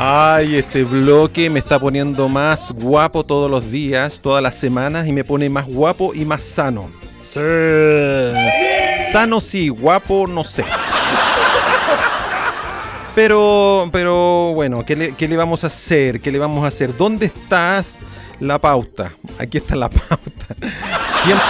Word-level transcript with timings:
Ay, 0.00 0.54
este 0.54 0.84
bloque 0.84 1.50
me 1.50 1.58
está 1.58 1.80
poniendo 1.80 2.28
más 2.28 2.70
guapo 2.70 3.24
todos 3.24 3.50
los 3.50 3.72
días, 3.72 4.20
todas 4.20 4.40
las 4.40 4.54
semanas 4.54 5.08
y 5.08 5.12
me 5.12 5.24
pone 5.24 5.50
más 5.50 5.66
guapo 5.66 6.14
y 6.14 6.24
más 6.24 6.44
sano. 6.44 6.88
Sí. 7.18 7.40
Sano 9.10 9.40
sí, 9.40 9.68
guapo 9.70 10.28
no 10.28 10.44
sé. 10.44 10.64
Pero, 13.16 13.88
pero 13.90 14.52
bueno, 14.54 14.86
¿qué 14.86 14.94
le, 14.94 15.16
¿qué 15.16 15.26
le 15.26 15.36
vamos 15.36 15.64
a 15.64 15.66
hacer? 15.66 16.20
¿Qué 16.20 16.30
le 16.30 16.38
vamos 16.38 16.64
a 16.64 16.68
hacer? 16.68 16.96
¿Dónde 16.96 17.26
estás? 17.26 17.96
La 18.38 18.60
pauta. 18.60 19.10
Aquí 19.36 19.58
está 19.58 19.74
la 19.74 19.90
pauta. 19.90 20.54
Siempre, 21.24 21.44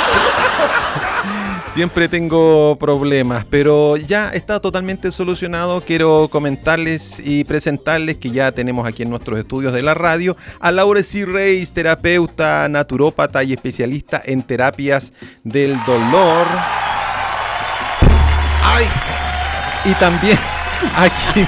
siempre 1.68 2.08
tengo 2.08 2.76
problemas, 2.76 3.44
pero 3.48 3.96
ya 3.96 4.30
está 4.30 4.60
totalmente 4.60 5.12
solucionado. 5.12 5.80
Quiero 5.80 6.28
comentarles 6.30 7.20
y 7.24 7.44
presentarles 7.44 8.16
que 8.16 8.30
ya 8.30 8.52
tenemos 8.52 8.86
aquí 8.86 9.02
en 9.02 9.10
nuestros 9.10 9.38
estudios 9.38 9.72
de 9.72 9.82
la 9.82 9.94
radio 9.94 10.36
a 10.60 10.72
Laura 10.72 11.02
C. 11.02 11.26
Reis, 11.26 11.72
terapeuta, 11.72 12.68
naturópata 12.68 13.42
y 13.44 13.52
especialista 13.52 14.22
en 14.24 14.42
terapias 14.42 15.12
del 15.44 15.76
dolor. 15.84 16.46
¡Ay! 18.64 18.86
Y 19.84 19.94
también 19.94 20.38
aquí 20.96 21.46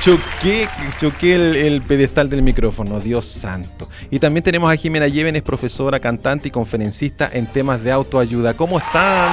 choqué, 0.00 0.68
choqué 0.98 1.34
el, 1.34 1.56
el 1.56 1.82
pedestal 1.82 2.30
del 2.30 2.42
micrófono, 2.42 3.00
Dios 3.00 3.26
santo. 3.26 3.88
Y 4.10 4.18
también 4.18 4.44
tenemos 4.44 4.72
a 4.72 4.76
Jimena 4.76 5.08
Llévenes, 5.08 5.42
profesora, 5.42 5.98
cantante 6.00 6.48
y 6.48 6.50
conferencista 6.50 7.28
en 7.32 7.46
temas 7.46 7.82
de 7.82 7.92
autoayuda. 7.92 8.54
¿Cómo 8.54 8.78
están? 8.78 9.28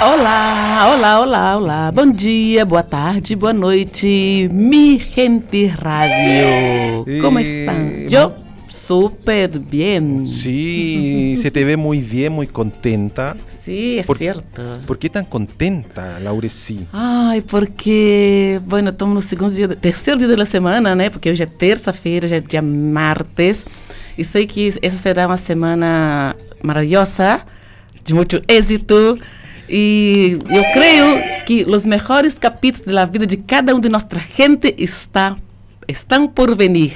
Olá, 0.00 0.92
olá, 0.94 1.20
olá, 1.20 1.56
olá. 1.56 1.90
Bom 1.90 2.12
dia, 2.12 2.64
boa 2.64 2.82
tarde, 2.82 3.36
boa 3.36 3.52
noite, 3.52 4.48
mi 4.50 4.98
gente 4.98 5.72
radio. 5.76 7.04
¿Cómo 7.22 7.38
están? 7.38 8.08
Yo 8.08 8.43
súper 8.68 9.58
bien. 9.58 10.26
Sí, 10.28 11.34
se 11.40 11.50
te 11.50 11.64
ve 11.64 11.76
muy 11.76 12.00
bien, 12.00 12.32
muy 12.32 12.46
contenta. 12.46 13.36
Sí, 13.62 13.98
es 13.98 14.06
Por- 14.06 14.18
cierto. 14.18 14.62
¿Por 14.86 14.98
qué 14.98 15.08
tan 15.10 15.24
contenta, 15.24 16.18
Laureci? 16.20 16.86
Ai, 16.92 17.40
porque, 17.42 18.60
bueno, 18.66 18.90
estamos 18.90 19.14
no 19.14 19.22
segundo 19.22 19.54
dia, 19.54 19.68
terceiro 19.68 20.18
dia 20.18 20.28
da 20.36 20.46
semana, 20.46 20.94
né? 20.94 21.10
Porque 21.10 21.30
hoje 21.30 21.42
é 21.42 21.46
terça-feira, 21.46 22.26
já 22.28 22.36
é 22.36 22.40
dia 22.40 22.62
martes. 22.62 23.64
E 24.16 24.24
sei 24.24 24.46
que 24.46 24.72
essa 24.82 24.96
será 24.96 25.26
uma 25.26 25.36
semana 25.36 26.36
maravilhosa, 26.62 27.40
de 28.04 28.14
muito 28.14 28.42
êxito. 28.48 29.18
E 29.68 30.38
eu 30.50 30.62
creio 30.72 31.44
que 31.46 31.64
os 31.64 31.86
melhores 31.86 32.38
capítulos 32.38 32.94
da 32.94 33.04
vida 33.06 33.26
de 33.26 33.38
cada 33.38 33.74
um 33.74 33.80
de 33.80 33.88
nossa 33.88 34.06
gente 34.36 34.74
está, 34.78 35.36
estão 35.88 36.28
por 36.28 36.54
venir. 36.54 36.92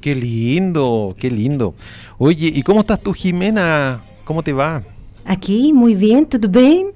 Qué 0.00 0.14
lindo, 0.14 1.14
qué 1.18 1.30
lindo. 1.30 1.74
Oye, 2.18 2.50
¿y 2.54 2.62
cómo 2.62 2.80
estás 2.80 3.00
tú, 3.00 3.12
Jimena? 3.12 4.00
¿Cómo 4.24 4.42
te 4.42 4.52
va? 4.52 4.82
Aqui, 5.26 5.72
muito 5.72 6.00
bem, 6.00 6.24
tudo 6.24 6.48
bem? 6.48 6.86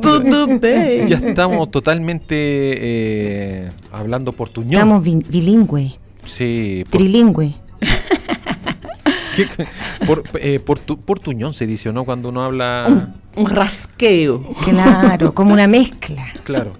Tudo 0.00 0.46
bem. 0.58 1.06
Ya 1.06 1.18
estamos 1.18 1.70
totalmente 1.70 2.34
eh, 2.34 3.70
hablando 3.92 4.32
portuñol. 4.32 4.72
Estamos 4.74 5.02
bilíngue, 5.04 5.94
Sí, 6.24 6.84
por, 6.90 6.98
trilingüe. 7.00 7.54
¿qué- 9.36 9.46
por- 10.06 10.24
eh, 10.40 10.58
portu- 10.64 10.98
portuñón 10.98 11.52
se 11.54 11.66
dice, 11.66 11.92
¿no? 11.92 12.04
Cuando 12.04 12.30
uno 12.30 12.42
habla, 12.42 13.12
Um 13.36 13.44
rasqueio. 13.46 14.42
Claro, 14.64 15.34
como 15.34 15.52
una 15.52 15.66
mezcla. 15.68 16.24
claro, 16.44 16.72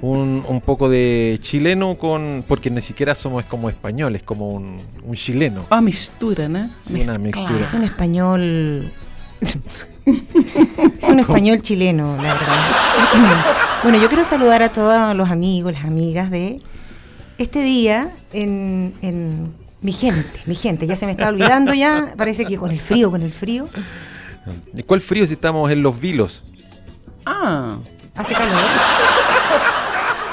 un, 0.00 0.44
un 0.46 0.60
poco 0.60 0.88
de 0.88 1.38
chileno 1.40 1.96
con, 1.96 2.44
porque 2.46 2.70
ni 2.70 2.80
siquiera 2.82 3.14
somos 3.14 3.44
como 3.44 3.68
españoles, 3.70 4.22
como 4.22 4.50
un, 4.50 4.76
un 5.04 5.14
chileno. 5.14 5.66
Uma 5.70 5.80
mistura, 5.80 6.48
né? 6.48 6.70
Sí, 6.86 7.02
uma 7.02 7.18
mistura. 7.18 7.60
Es 7.60 7.72
un 7.72 7.84
español. 7.84 8.92
es 9.40 11.08
un 11.08 11.20
español 11.20 11.62
chileno, 11.62 12.16
la 12.16 12.34
verdad. 12.34 12.66
bueno, 13.82 13.98
yo 13.98 14.08
quiero 14.08 14.24
saludar 14.24 14.62
a 14.62 14.70
todos 14.70 15.14
los 15.16 15.30
amigos, 15.30 15.72
las 15.72 15.84
amigas 15.84 16.30
de 16.30 16.60
este 17.38 17.62
día 17.62 18.10
en, 18.32 18.94
en 19.02 19.52
mi 19.80 19.92
gente, 19.92 20.40
mi 20.46 20.54
gente. 20.54 20.86
Ya 20.86 20.96
se 20.96 21.06
me 21.06 21.12
está 21.12 21.28
olvidando 21.28 21.74
ya. 21.74 22.14
Parece 22.16 22.44
que 22.44 22.56
con 22.56 22.70
el 22.70 22.80
frío, 22.80 23.10
con 23.10 23.22
el 23.22 23.32
frío. 23.32 23.68
¿Y 24.76 24.82
¿Cuál 24.82 25.00
frío 25.00 25.26
si 25.26 25.34
estamos 25.34 25.70
en 25.70 25.82
los 25.82 26.00
vilos? 26.00 26.42
Ah, 27.24 27.76
Hace 28.14 28.34
calor. 28.34 28.60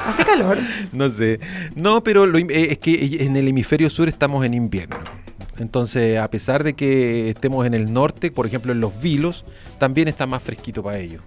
Hace 0.09 0.25
calor. 0.25 0.57
No 0.91 1.09
sé. 1.11 1.39
No, 1.75 2.03
pero 2.03 2.25
lo 2.25 2.37
eh, 2.39 2.47
es 2.49 2.77
que 2.79 3.17
en 3.21 3.35
el 3.35 3.47
hemisferio 3.47 3.89
sur 3.89 4.09
estamos 4.09 4.45
en 4.45 4.53
invierno. 4.53 4.97
Entonces, 5.59 6.17
a 6.17 6.29
pesar 6.29 6.63
de 6.63 6.73
que 6.73 7.29
estemos 7.29 7.65
en 7.67 7.73
el 7.73 7.91
norte, 7.93 8.31
por 8.31 8.45
ejemplo 8.47 8.71
en 8.71 8.79
los 8.79 9.01
vilos, 9.01 9.45
también 9.77 10.07
está 10.07 10.25
más 10.25 10.41
fresquito 10.41 10.81
para 10.81 10.97
ellos. 10.97 11.21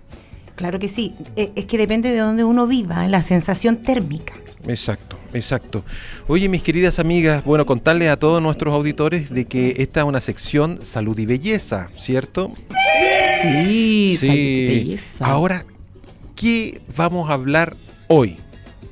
Claro 0.57 0.79
que 0.79 0.89
sí. 0.89 1.15
Eh, 1.37 1.53
Es 1.55 1.67
que 1.67 1.79
depende 1.79 2.11
de 2.11 2.19
donde 2.19 2.45
uno 2.45 2.67
viva, 2.67 3.07
la 3.09 3.23
sensación 3.23 3.83
térmica. 3.83 4.35
Exacto, 4.67 5.19
exacto. 5.35 5.85
Oye, 6.29 6.49
mis 6.49 6.63
queridas 6.63 6.99
amigas, 6.99 7.45
bueno, 7.45 7.67
contarles 7.67 8.09
a 8.11 8.17
todos 8.17 8.43
nuestros 8.43 8.75
auditores 8.75 9.31
de 9.31 9.45
que 9.45 9.77
esta 9.79 10.01
es 10.01 10.07
una 10.07 10.21
sección 10.21 10.79
salud 10.83 11.19
y 11.19 11.27
belleza, 11.27 11.91
¿cierto? 11.95 12.53
sí, 13.43 14.17
sí. 14.19 14.67
belleza. 14.69 15.27
Ahora, 15.27 15.65
¿qué 16.37 16.81
vamos 16.97 17.29
a 17.29 17.35
hablar 17.35 17.77
hoy? 18.09 18.39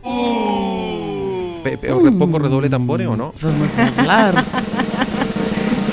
Pe- 0.03 1.77
pe- 1.79 1.89
¿Pongo 2.13 2.39
redoble 2.39 2.69
tambores 2.71 3.07
o 3.07 3.17
no? 3.17 3.33
Vamos 3.43 3.79
hablar. 3.79 4.45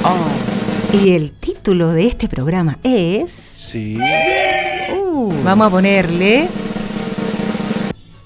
Oh, 0.04 0.96
Y 0.96 1.12
el 1.14 1.32
título 1.32 1.92
de 1.92 2.06
este 2.08 2.30
programa 2.30 2.78
es. 2.84 3.32
Sí. 3.32 3.98
Vamos 5.44 5.68
a 5.68 5.70
ponerle. 5.70 6.48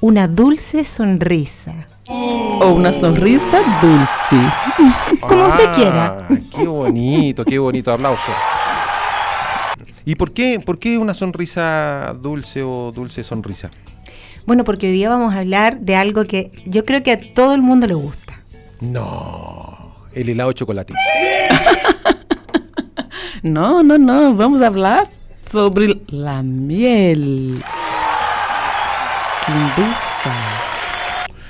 Una 0.02 0.28
dulce 0.28 0.84
sonrisa. 0.86 1.74
o 2.08 2.74
una 2.76 2.92
sonrisa 2.94 3.58
dulce. 3.82 5.20
Como 5.22 5.48
usted 5.48 5.72
quiera. 5.74 6.28
Ah, 6.30 6.36
Qué 6.56 6.68
bonito, 6.68 7.46
qué 7.46 7.58
bonito 7.58 7.92
aplauso. 7.92 8.32
¿Y 10.06 10.14
por 10.16 10.32
qué, 10.32 10.60
por 10.64 10.78
qué 10.78 10.98
una 11.00 11.14
sonrisa 11.16 12.14
dulce 12.22 12.62
o 12.64 12.92
dulce 12.94 13.24
sonrisa? 13.24 13.72
Bueno, 14.46 14.64
porque 14.64 14.88
hoy 14.88 14.94
día 14.94 15.10
vamos 15.10 15.34
a 15.34 15.40
hablar 15.40 15.80
de 15.80 15.96
algo 15.96 16.26
que 16.26 16.52
yo 16.66 16.84
creo 16.86 17.04
que 17.04 17.12
a 17.12 17.34
todo 17.34 17.54
el 17.54 17.62
mundo 17.62 17.88
le 17.88 17.94
gusta. 17.94 18.34
No, 18.80 19.96
el 20.14 20.30
helado 20.30 20.50
de 20.50 20.56
chocolate. 20.56 20.94
No, 23.44 23.82
no, 23.82 23.98
no. 23.98 24.36
Vamos 24.36 24.62
a 24.62 24.68
hablar 24.68 25.08
sobre 25.50 25.96
la 26.10 26.44
miel. 26.44 27.62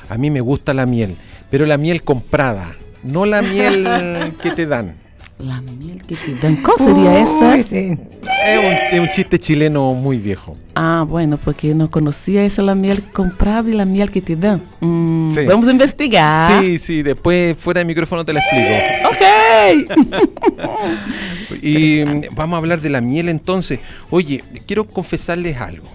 A 0.10 0.18
mí 0.18 0.30
me 0.30 0.40
gusta 0.40 0.74
la 0.74 0.86
miel, 0.86 1.18
pero 1.50 1.66
la 1.66 1.78
miel 1.78 2.04
comprada, 2.04 2.76
no 3.04 3.26
la 3.26 3.42
miel 3.42 4.34
que 4.42 4.52
te 4.52 4.66
dan. 4.66 5.01
La 5.44 5.60
miel 5.62 6.02
que 6.06 6.16
te 6.16 6.36
dan. 6.36 6.58
¿Cuál 6.58 6.78
sería 6.80 7.20
esa? 7.20 7.56
Uy, 7.56 7.64
sí. 7.64 7.98
Es 8.46 8.60
un, 8.60 8.66
es 8.94 9.00
un 9.00 9.10
chiste 9.12 9.40
chileno 9.40 9.94
muy 9.94 10.18
viejo. 10.18 10.56
Ah, 10.76 11.06
bueno, 11.08 11.38
porque 11.44 11.74
no 11.74 11.90
conocía 11.90 12.44
esa 12.44 12.62
la 12.62 12.76
miel 12.76 13.02
comprada 13.12 13.70
y 13.70 13.74
la 13.74 13.86
miel 13.86 14.12
que 14.12 14.22
te 14.22 14.36
dan. 14.36 14.64
Mm, 14.80 15.12
Sí. 15.34 15.46
Vamos 15.46 15.68
a 15.68 15.72
investigar. 15.72 16.62
Sí, 16.62 16.78
sí, 16.78 17.02
después 17.04 17.56
fuera 17.58 17.80
de 17.80 17.86
micrófono 17.86 18.26
te 18.26 18.34
la 18.34 18.42
explico. 18.42 18.74
Ok. 19.10 20.22
Y 21.62 22.04
vamos 22.32 22.56
a 22.56 22.58
hablar 22.58 22.82
de 22.82 22.90
la 22.90 23.02
miel 23.02 23.30
entonces. 23.30 23.80
Oye, 24.10 24.44
quiero 24.66 24.86
confesarles 24.88 25.58
algo. 25.58 25.88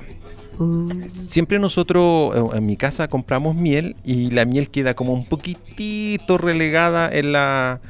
Uh, 0.58 0.88
Siempre 1.08 1.58
nosotros 1.58 2.34
eh, 2.34 2.56
en 2.58 2.66
mi 2.66 2.76
casa 2.76 3.08
compramos 3.08 3.54
miel 3.56 3.96
y 4.04 4.30
la 4.30 4.44
miel 4.46 4.70
queda 4.70 4.94
como 4.94 5.12
un 5.12 5.26
poquitito 5.26 6.38
relegada 6.38 7.10
en 7.12 7.32
la 7.32 7.80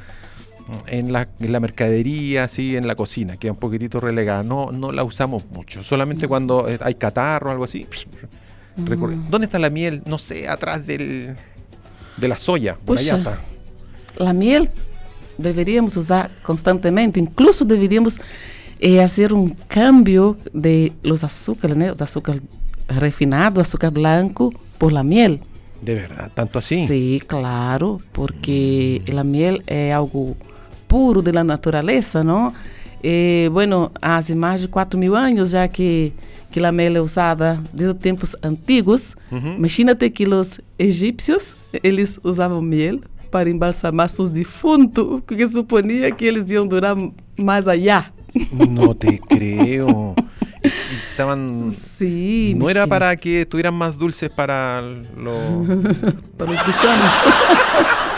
en 0.87 1.11
la, 1.13 1.27
en 1.39 1.51
la 1.51 1.59
mercadería, 1.59 2.43
así 2.45 2.75
en 2.77 2.87
la 2.87 2.95
cocina, 2.95 3.37
queda 3.37 3.51
un 3.53 3.57
poquitito 3.59 3.99
relegada. 3.99 4.43
No, 4.43 4.71
no 4.71 4.91
la 4.91 5.03
usamos 5.03 5.43
mucho, 5.51 5.83
solamente 5.83 6.27
cuando 6.27 6.67
eh, 6.67 6.77
hay 6.81 6.95
catarro 6.95 7.49
o 7.49 7.51
algo 7.51 7.63
así. 7.63 7.85
recorre- 8.77 9.17
¿Dónde 9.29 9.45
está 9.45 9.59
la 9.59 9.69
miel? 9.69 10.01
No 10.05 10.17
sé, 10.17 10.47
atrás 10.47 10.85
del, 10.85 11.35
de 12.17 12.27
la 12.27 12.37
soya. 12.37 12.77
Por 12.85 12.97
allá 12.97 13.17
Puxa. 13.17 13.31
está. 13.31 14.23
La 14.23 14.33
miel 14.33 14.69
deveríamos 15.37 15.95
usar 15.97 16.29
constantemente, 16.41 17.19
incluso 17.19 17.63
deveríamos 17.65 18.19
eh, 18.79 19.01
hacer 19.01 19.33
un 19.33 19.49
cambio 19.67 20.35
de 20.53 20.93
los 21.03 21.23
azúcares, 21.23 21.77
¿no? 21.77 21.87
Los 21.87 22.01
azúcar 22.01 22.39
refinado, 22.87 23.61
azúcar 23.61 23.91
blanco, 23.91 24.53
por 24.77 24.91
la 24.93 25.03
miel. 25.03 25.41
De 25.81 25.93
verdad, 25.93 26.31
tanto 26.33 26.57
así. 26.57 26.87
Sí, 26.87 27.21
claro, 27.27 28.01
porque 28.11 29.03
la 29.07 29.23
miel 29.23 29.61
é 29.67 29.93
algo 29.93 30.35
puro 30.87 31.21
da 31.21 31.43
natureza, 31.43 32.23
não? 32.23 32.53
E, 33.03 33.49
bueno, 33.51 33.91
há 34.01 34.19
mais 34.35 34.61
de 34.61 34.67
4 34.67 34.97
mil 34.97 35.15
anos 35.15 35.51
já 35.51 35.67
que, 35.67 36.13
que 36.51 36.63
a 36.63 36.71
mel 36.71 36.95
é 36.95 37.01
usada 37.01 37.61
desde 37.71 37.93
tempos 37.95 38.35
antigos. 38.43 39.15
Uhum. 39.31 39.55
Imagínate 39.57 40.09
que 40.09 40.27
os 40.27 40.59
egípcios, 40.79 41.55
eles 41.83 42.19
usavam 42.23 42.61
mel 42.61 43.01
para 43.29 43.49
embalsamar 43.49 44.09
seus 44.09 44.29
defuntos, 44.29 45.21
porque 45.25 45.47
suponia 45.47 46.11
que 46.11 46.25
eles 46.25 46.49
iam 46.49 46.67
durar 46.67 46.95
mais 47.37 47.67
allá. 47.67 48.11
No 48.51 48.93
te 48.93 49.19
y 49.31 49.79
Estaban. 51.11 51.71
Sim. 51.71 52.55
No 52.55 52.69
era 52.69 52.87
para 52.87 53.15
que 53.15 53.41
estuvieran 53.41 53.73
más 53.73 53.97
dulces 53.97 54.29
para 54.29 54.81
los. 55.17 55.67
Para 56.37 56.51
os 56.51 56.65
gusanos. 56.65 57.11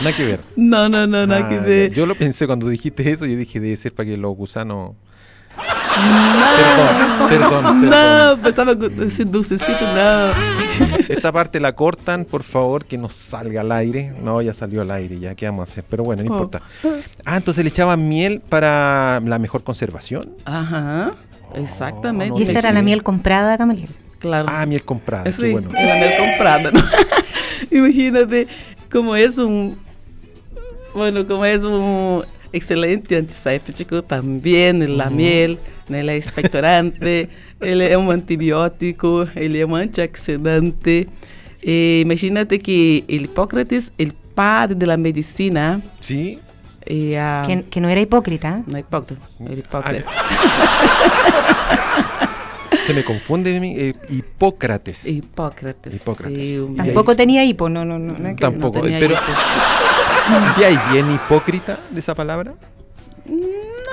Nada 0.00 0.12
que 0.16 0.24
ver. 0.24 0.40
Não, 0.56 0.88
não, 0.88 1.06
não, 1.06 1.26
nada 1.26 1.46
que 1.48 1.54
Ah, 1.56 1.60
ver. 1.60 1.92
Yo 1.92 2.06
lo 2.06 2.14
pensé 2.14 2.46
cuando 2.46 2.68
dijiste 2.68 3.10
eso, 3.10 3.26
yo 3.26 3.36
dije 3.36 3.60
debe 3.60 3.76
ser 3.76 3.92
para 3.92 4.06
que 4.08 4.16
los 4.16 4.36
gusanos. 4.36 4.92
Não, 5.94 7.28
Perdón, 7.28 7.28
perdón, 7.28 7.80
perdón. 7.82 7.90
não, 7.90 8.38
pensava 8.38 8.74
que 8.76 8.86
esse 9.04 9.24
dulcecito, 9.24 9.84
não. 9.84 10.32
Esta 11.08 11.30
parte 11.30 11.60
la 11.60 11.72
cortan, 11.72 12.24
por 12.24 12.42
favor, 12.42 12.84
que 12.86 12.96
no 12.96 13.08
salga 13.10 13.60
al 13.60 13.70
aire. 13.72 14.14
No, 14.22 14.40
ya 14.40 14.54
salió 14.54 14.80
al 14.80 14.90
aire, 14.90 15.18
ya, 15.18 15.34
¿qué 15.34 15.44
vamos 15.46 15.68
a 15.68 15.70
hacer? 15.70 15.84
Pero 15.88 16.04
bueno, 16.04 16.22
no 16.24 16.30
Oh. 16.30 16.34
importa. 16.34 16.62
Ah, 17.26 17.36
entonces 17.36 17.62
le 17.62 17.68
echaban 17.68 18.08
miel 18.08 18.40
para 18.48 19.20
la 19.20 19.38
mejor 19.38 19.62
conservación. 19.62 20.30
Aham, 20.46 21.12
exatamente. 21.54 22.30
no 22.30 22.38
Y 22.40 22.44
esa 22.44 22.58
era 22.60 22.72
la 22.72 22.80
miel 22.82 23.02
comprada, 23.02 23.56
Gamaliel. 23.58 23.90
Claro. 24.18 24.46
Ah, 24.48 24.64
miel 24.66 24.84
comprada, 24.84 25.24
qué 25.24 25.32
Sí, 25.32 25.52
bueno. 25.52 25.68
é 25.74 25.92
a 25.92 25.96
mel 26.00 26.12
comprada. 26.16 26.70
¿no? 26.70 26.80
Imagínate 27.70 28.46
como 28.92 29.16
é 29.16 29.26
um, 29.38 29.74
bueno, 30.94 31.24
como 31.24 31.44
é 31.44 31.56
um 31.58 32.22
excelente 32.52 33.14
antisséptico 33.14 34.02
também, 34.02 34.68
a 35.00 35.08
miel, 35.08 35.58
né, 35.88 36.00
ele 36.00 36.10
é 36.10 36.16
expectorante, 36.18 37.28
ele 37.60 37.88
é 37.88 37.96
um 37.96 38.10
antibiótico, 38.10 39.26
ele 39.34 39.58
é 39.58 39.66
um 39.66 39.74
antioxidante. 39.74 41.08
E 41.64 42.02
imagínate 42.04 42.58
que 42.58 43.04
el 43.08 43.24
Hipócrates, 43.24 43.92
el 43.96 44.12
padre 44.34 44.74
de 44.74 44.86
la 44.86 44.96
medicina, 44.98 45.80
Sí. 46.00 46.38
e 46.84 47.16
a... 47.16 47.44
Que, 47.46 47.62
que 47.62 47.80
no 47.80 47.88
era 47.88 48.00
hipócrita. 48.00 48.62
No, 48.66 48.76
Hipócrates, 48.78 49.24
el 49.48 49.58
Hipócrates. 49.60 50.04
Se 52.86 52.92
me 52.94 53.04
confunde 53.04 53.58
mi- 53.60 53.76
eh, 53.78 53.94
Hipócrates. 54.08 55.06
Hipócrates. 55.06 55.94
Hipócrates. 55.94 56.36
sí, 56.38 56.66
Tampoco 56.76 57.14
tenía 57.16 57.44
hipo, 57.44 57.68
no, 57.68 57.84
no, 57.84 57.98
no. 57.98 58.14
ver. 58.14 58.36
Tampoco, 58.36 58.78
no 58.78 58.84
tenía 58.84 58.98
pero- 58.98 59.14
hipo. 59.14 60.60
¿Y 60.60 60.64
hay 60.64 60.78
bien 60.92 61.10
hipócrita 61.14 61.80
de 61.90 62.00
esa 62.00 62.14
palabra? 62.14 62.54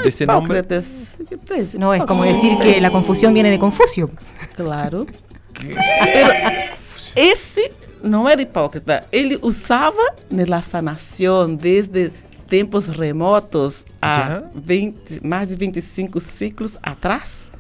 ¿De 0.04 0.10
ese 0.10 0.26
nombre? 0.26 0.64
No, 1.78 1.94
es 1.94 2.04
como 2.06 2.24
decir 2.24 2.58
que 2.60 2.80
la 2.82 2.90
confusión 2.92 3.34
viene 3.34 3.50
de 3.50 3.60
Confucio. 3.60 4.10
Claro. 4.56 5.06
Pero 5.54 6.32
esse 7.16 7.72
não 8.02 8.28
era 8.30 8.42
hipócrita. 8.42 9.06
Ele 9.12 9.38
usava 9.42 10.16
na 10.32 10.62
sanação 10.62 11.54
desde 11.54 12.12
tempos 12.48 12.88
remotos, 12.88 13.86
Já? 14.02 14.44
20, 14.56 15.20
mais 15.26 15.50
de 15.50 15.56
25 15.56 16.20
ciclos 16.20 16.78
atrás, 16.82 17.52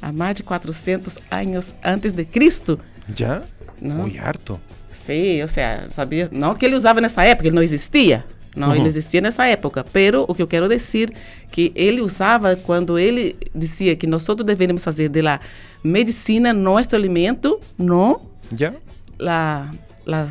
há 0.00 0.12
mais 0.12 0.36
de 0.36 0.42
400 0.42 1.18
anos 1.30 1.74
antes 1.84 2.12
de 2.12 2.24
Cristo. 2.24 2.78
¿Ya? 3.16 3.42
No. 3.80 3.94
Muy 3.94 4.18
harto. 4.18 4.60
Sim, 4.90 5.42
ou 5.42 5.48
seja, 5.48 5.84
sabia, 5.90 6.28
não 6.32 6.54
que 6.54 6.64
ele 6.66 6.74
usava 6.74 7.00
nessa 7.00 7.22
época, 7.24 7.46
ele 7.48 7.54
não 7.56 7.62
existia. 7.62 8.24
Não, 8.56 8.68
ele 8.68 8.76
Uhum. 8.78 8.82
não 8.82 8.88
existia 8.88 9.20
nessa 9.20 9.46
época. 9.46 9.84
Pero 9.92 10.24
o 10.26 10.34
que 10.34 10.42
eu 10.42 10.46
quero 10.48 10.68
dizer 10.68 11.10
que 11.50 11.70
ele 11.76 12.00
usava 12.00 12.56
quando 12.56 12.98
ele 12.98 13.36
dizia 13.54 13.94
que 13.94 14.06
nós 14.06 14.24
todos 14.24 14.44
devemos 14.44 14.82
fazer 14.82 15.08
de 15.08 15.22
la 15.22 15.38
medicina 15.84 16.52
nosso 16.52 16.96
alimento, 16.96 17.60
não 17.78 18.20
¿Ya? 18.58 18.72
la, 19.18 19.70
la 20.06 20.26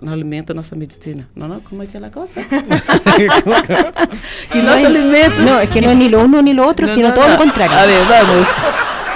no 0.00 0.12
alimento 0.12 0.54
nossa 0.54 0.76
medicina. 0.76 1.26
Não, 1.34 1.48
não, 1.48 1.60
como 1.60 1.82
é 1.82 1.86
que 1.86 1.96
é 1.96 2.04
a 2.04 2.10
coisa? 2.10 2.34
que 4.52 4.58
No 4.58 4.64
nosso 4.64 4.86
alimento 4.86 5.40
No, 5.42 5.60
es 5.60 5.70
que 5.70 5.80
ni 5.80 6.08
lo 6.08 6.24
uno 6.24 6.42
ni 6.42 6.52
lo 6.52 6.66
otro, 6.68 6.86
no, 6.90 6.94
sino 6.94 7.08
no, 7.08 7.14
todo 7.14 7.24
no. 7.26 7.32
lo 7.32 7.38
contrario. 7.38 7.76
A 7.78 7.86
ver, 7.86 8.04
vamos. 8.06 8.46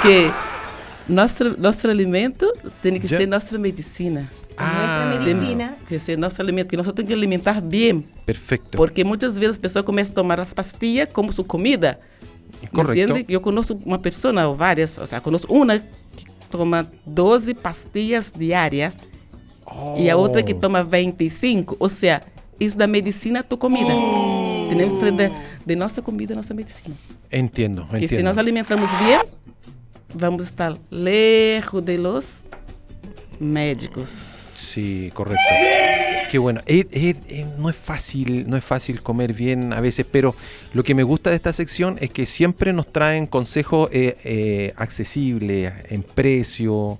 Que 0.02 0.30
nosso, 1.12 1.56
nosso 1.60 1.88
alimento 1.88 2.50
tem 2.82 2.98
que 2.98 3.06
Já? 3.06 3.18
ser 3.18 3.26
nossa 3.26 3.58
medicina. 3.58 4.30
Ah, 4.56 5.12
Nuestra 5.14 5.34
medicina. 5.34 5.76
Que 5.88 5.98
ser 5.98 6.18
nosso 6.18 6.40
alimento, 6.40 6.68
que 6.68 6.76
nós 6.76 6.86
temos 6.92 7.06
que 7.08 7.12
alimentar 7.12 7.60
bem. 7.60 8.04
Perfecto. 8.26 8.76
Porque 8.76 9.04
muitas 9.04 9.36
vezes 9.36 9.52
as 9.52 9.58
pessoas 9.58 9.84
começam 9.84 10.12
a 10.12 10.14
tomar 10.16 10.40
as 10.40 10.52
pastillas 10.52 11.08
como 11.12 11.32
sua 11.32 11.44
comida. 11.44 11.98
Correcto. 12.72 13.12
Entende? 13.12 13.26
Eu 13.32 13.40
conheço 13.40 13.78
uma 13.86 13.98
pessoa, 13.98 14.46
ou 14.46 14.54
várias, 14.56 14.98
ou 14.98 15.06
seja, 15.06 15.20
conheço 15.20 15.46
uma 15.48 15.78
que 15.78 16.26
toma 16.50 16.90
12 17.06 17.54
pastillas 17.54 18.30
diárias 18.36 18.98
e 19.96 20.10
a 20.10 20.16
outra 20.16 20.42
que 20.42 20.52
Oh. 20.52 20.56
toma 20.58 20.84
25. 20.84 21.76
Ou 21.80 21.88
seja, 21.88 22.20
isso 22.58 22.76
da 22.76 22.86
medicina 22.86 23.38
é 23.38 23.42
tua 23.42 23.56
comida. 23.56 23.90
Temos 24.68 24.92
que 24.92 24.98
fazer 25.00 25.12
de, 25.12 25.32
de 25.66 25.76
nossa 25.76 26.02
comida 26.02 26.34
nossa 26.34 26.52
medicina. 26.52 26.94
Entiendo, 27.32 27.84
Que 27.86 27.98
se 28.00 28.04
entiendo. 28.06 28.24
nós 28.24 28.36
alimentamos 28.38 28.90
bem, 28.90 29.20
vamos 30.14 30.44
estar 30.46 30.76
lejos 30.90 31.84
de 31.84 31.98
los 31.98 32.42
médicos. 33.38 34.08
Sí, 34.08 35.10
correcto. 35.14 35.40
Qué 36.30 36.38
bueno. 36.38 36.60
Eh, 36.66 36.86
eh, 36.92 37.14
eh, 37.28 37.46
no 37.58 37.68
es 37.70 37.76
fácil, 37.76 38.48
no 38.48 38.56
es 38.56 38.64
fácil 38.64 39.02
comer 39.02 39.32
bien 39.32 39.72
a 39.72 39.80
veces, 39.80 40.06
pero 40.10 40.36
lo 40.74 40.84
que 40.84 40.94
me 40.94 41.02
gusta 41.02 41.30
de 41.30 41.36
esta 41.36 41.52
sección 41.52 41.96
es 42.00 42.10
que 42.10 42.24
siempre 42.26 42.72
nos 42.72 42.92
traen 42.92 43.26
consejos 43.26 43.90
accesibles, 44.76 45.72
en 45.88 46.02
precio. 46.02 46.98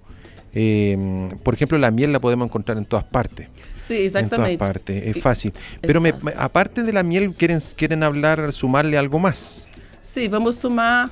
eh, 0.52 1.28
por 1.44 1.54
ejemplo, 1.54 1.78
la 1.78 1.92
miel 1.92 2.12
la 2.12 2.18
podemos 2.18 2.46
encontrar 2.48 2.76
en 2.76 2.84
todas 2.84 3.04
partes. 3.04 3.46
Sim, 3.76 4.08
En 4.16 4.28
todas 4.28 4.56
partes, 4.56 5.16
es 5.16 5.22
fácil. 5.22 5.52
Pero 5.80 6.00
me- 6.00 6.12
fácil. 6.12 6.24
me- 6.26 6.32
aparte 6.36 6.82
de 6.82 6.92
la 6.92 7.02
miel, 7.04 7.32
quieren, 7.34 7.60
quieren 7.76 8.02
hablar, 8.02 8.52
sumarle 8.52 8.98
algo 8.98 9.20
más. 9.20 9.68
Sim, 10.00 10.28
vamos 10.30 10.56
somar. 10.56 11.08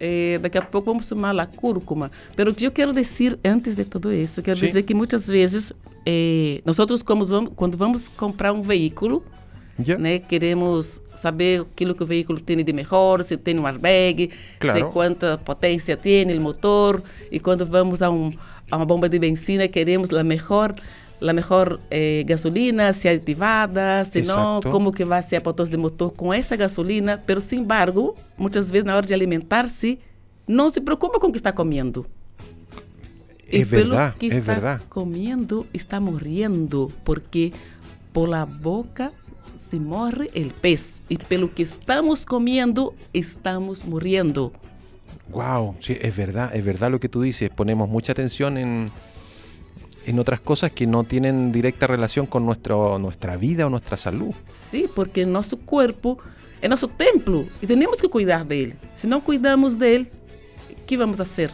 Eh, 0.00 0.38
daqui 0.40 0.58
a 0.58 0.62
pouco 0.62 0.86
vamos 0.90 1.06
somar 1.06 1.38
a 1.38 1.46
cúrcuma. 1.46 2.10
Pero 2.36 2.50
o 2.50 2.54
que 2.54 2.66
eu 2.66 2.70
quero 2.70 2.92
dizer 2.92 3.38
antes 3.44 3.74
de 3.74 3.84
tudo 3.84 4.12
isso, 4.12 4.42
quero 4.42 4.58
Sim. 4.58 4.66
dizer 4.66 4.82
que 4.82 4.94
muitas 4.94 5.26
vezes 5.26 5.72
eh, 6.06 6.60
nós 6.64 6.78
outros 6.78 7.02
quando 7.02 7.76
vamos 7.76 8.08
comprar 8.08 8.52
um 8.52 8.62
veículo, 8.62 9.22
¿Ya? 9.78 9.96
né, 9.96 10.18
queremos 10.18 11.00
saber 11.14 11.60
aquilo 11.60 11.94
que 11.94 12.02
o 12.02 12.06
veículo 12.06 12.40
tem 12.40 12.56
de 12.64 12.72
melhor, 12.72 13.22
se 13.22 13.36
tem 13.36 13.58
um 13.58 13.66
airbag, 13.66 14.30
Claro. 14.58 14.78
se 14.78 14.84
quanta 14.92 15.38
potência 15.38 15.96
tem 15.96 16.36
o 16.36 16.40
motor. 16.40 17.02
E 17.30 17.38
quando 17.38 17.64
vamos 17.64 18.02
a, 18.02 18.10
um, 18.10 18.32
a 18.70 18.76
uma 18.76 18.84
bomba 18.84 19.08
de 19.08 19.18
benzina, 19.18 19.68
queremos 19.68 20.10
a 20.10 20.24
melhor 20.24 20.74
a 21.20 21.32
melhor 21.32 21.80
eh, 21.90 22.24
gasolina, 22.26 22.92
se 22.92 23.08
é 23.08 23.14
ativada, 23.14 24.04
se 24.04 24.22
não, 24.22 24.58
Exato. 24.58 24.70
como 24.70 24.92
que 24.92 25.04
vai 25.04 25.22
ser 25.22 25.36
a 25.36 25.40
potência 25.40 25.70
de 25.72 25.76
motor 25.76 26.12
com 26.12 26.32
essa 26.32 26.56
gasolina. 26.56 27.20
Pero, 27.26 27.40
sin 27.40 27.60
embargo, 27.60 28.14
muitas 28.36 28.70
vezes 28.70 28.84
na 28.84 28.96
hora 28.96 29.06
de 29.06 29.14
alimentar-se, 29.14 29.98
não 30.46 30.70
se 30.70 30.80
preocupa 30.80 31.18
com 31.18 31.28
o 31.28 31.32
que 31.32 31.38
está 31.38 31.52
comendo. 31.52 32.06
É 33.50 33.58
E 33.58 33.64
pelo 33.66 33.90
verdade, 33.90 34.16
que 34.18 34.26
é 34.26 34.28
está 34.38 34.52
verdade. 34.54 34.82
comendo, 34.88 35.66
está 35.72 36.00
morrendo, 36.00 36.88
porque 37.04 37.52
por 38.12 38.28
la 38.28 38.44
boca 38.44 39.10
se 39.56 39.78
morre 39.80 40.28
el 40.34 40.50
pez. 40.52 41.00
E 41.10 41.16
pelo 41.16 41.48
que 41.48 41.62
estamos 41.62 42.24
comendo, 42.26 42.94
estamos 43.12 43.84
morrendo. 43.84 44.52
Wow, 45.30 45.76
sí, 45.80 45.96
es 46.00 46.16
verdad, 46.16 46.54
es 46.54 46.64
verdad 46.64 46.90
lo 46.90 47.00
que 47.00 47.08
tú 47.08 47.20
dices. 47.22 47.50
Ponemos 47.54 47.88
mucha 47.88 48.12
atención 48.12 48.56
en, 48.56 48.90
en 50.08 50.18
otras 50.18 50.40
cosas 50.40 50.72
que 50.72 50.86
no 50.86 51.04
tienen 51.04 51.52
directa 51.52 51.86
relación 51.86 52.26
con 52.26 52.44
nuestro, 52.46 52.98
nuestra 52.98 53.36
vida 53.36 53.66
o 53.66 53.70
nuestra 53.70 53.96
salud. 53.96 54.32
Sim, 54.54 54.88
porque 54.94 55.26
nosso 55.26 55.56
corpo 55.58 56.18
é 56.62 56.68
nosso 56.68 56.88
templo 56.88 57.46
e 57.60 57.66
temos 57.66 58.00
que 58.00 58.08
cuidar 58.08 58.44
dele. 58.44 58.74
Se 58.96 59.06
não 59.06 59.20
cuidamos 59.20 59.76
dele, 59.76 60.08
que 60.86 60.96
vamos 60.96 61.18
fazer? 61.18 61.50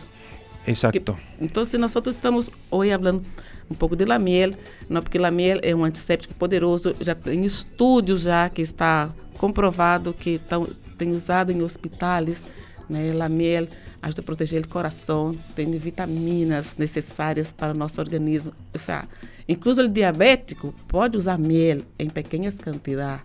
Que- 0.64 0.70
Exacto. 0.70 1.16
Então, 1.40 1.64
se 1.64 1.76
nós 1.78 1.94
estamos 2.06 2.50
hoje 2.70 2.90
falando 2.92 3.22
um 3.70 3.74
pouco 3.74 3.96
de 3.96 4.04
la 4.04 4.18
miel, 4.18 4.52
não 4.88 5.02
porque 5.02 5.18
la 5.18 5.30
miel 5.30 5.58
é 5.62 5.74
um 5.74 5.84
antisséptico 5.84 6.34
poderoso, 6.34 6.94
já 7.00 7.14
tem 7.14 7.44
estudos 7.44 8.22
já 8.22 8.48
que 8.48 8.62
está 8.62 9.10
comprovado 9.36 10.12
que 10.14 10.38
tão, 10.48 10.66
tem 10.96 11.10
usado 11.12 11.50
em 11.50 11.60
hospitais, 11.62 12.46
né, 12.88 13.12
la 13.12 13.28
miel 13.28 13.66
ajuda 14.04 14.20
a 14.20 14.24
proteger 14.24 14.64
o 14.64 14.68
coração, 14.68 15.34
tem 15.54 15.70
vitaminas 15.72 16.76
necessárias 16.76 17.52
para 17.52 17.72
o 17.72 17.76
nosso 17.76 18.00
organismo. 18.00 18.52
Ou 18.72 18.78
seja, 18.78 19.08
incluso 19.48 19.82
o 19.82 19.88
diabético 19.88 20.74
pode 20.86 21.16
usar 21.16 21.38
miel 21.38 21.78
em 21.98 22.10
pequenas 22.10 22.58
quantidades, 22.60 23.24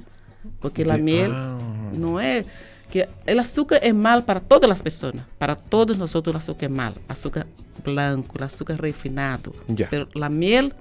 porque 0.60 0.86
miel 0.86 1.32
ah. 1.34 1.58
não 1.94 2.18
é 2.18 2.46
que 2.90 3.08
o 3.28 3.40
açúcar 3.40 3.80
é 3.82 3.92
mal 3.92 4.22
para 4.24 4.40
todas 4.40 4.70
as 4.72 4.82
pessoas, 4.82 5.16
para 5.38 5.56
todos 5.56 5.98
nós 5.98 6.16
o 6.16 6.38
açúcar 6.38 6.66
é 6.66 6.70
mal, 6.70 6.94
açúcar 7.10 7.46
branco, 7.84 8.42
açúcar 8.42 8.76
refinado, 8.82 9.54
Ya. 9.68 9.88
pero 9.90 10.08
la 10.16 10.30
miel 10.30 10.72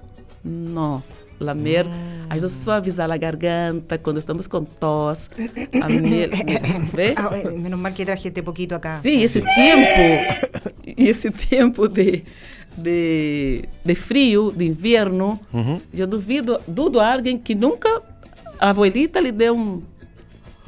não. 0.43 1.03
La 1.39 1.53
miel 1.53 1.87
ajuda 2.29 2.47
a 2.47 2.49
suavizar 2.49 3.11
a 3.11 3.17
garganta 3.17 3.97
quando 3.97 4.19
estamos 4.19 4.47
com 4.47 4.65
tos. 4.65 5.29
A 5.81 5.87
miel, 5.87 6.29
¿ve? 6.93 7.13
Ah, 7.17 7.29
eh, 7.33 7.49
menos 7.57 7.79
mal 7.79 7.93
que 7.93 8.05
traje 8.05 8.27
este 8.27 8.43
poquito 8.43 8.75
acá. 8.75 8.99
Sim, 9.01 9.21
esse 9.23 9.41
tempo, 9.41 10.83
esse 10.97 11.31
tempo 11.31 11.87
de, 11.87 12.23
de, 12.77 13.67
de 13.83 13.95
frio, 13.95 14.51
de 14.51 14.65
inverno, 14.65 15.39
Ujú. 15.53 15.81
eu 15.93 16.05
duvido, 16.07 16.59
dudo 16.67 16.99
a 16.99 17.11
alguém 17.13 17.37
que 17.39 17.55
nunca 17.55 17.89
a 18.59 18.69
abuelita 18.71 19.19
lhe 19.21 19.31
deu 19.31 19.55
um, 19.55 19.81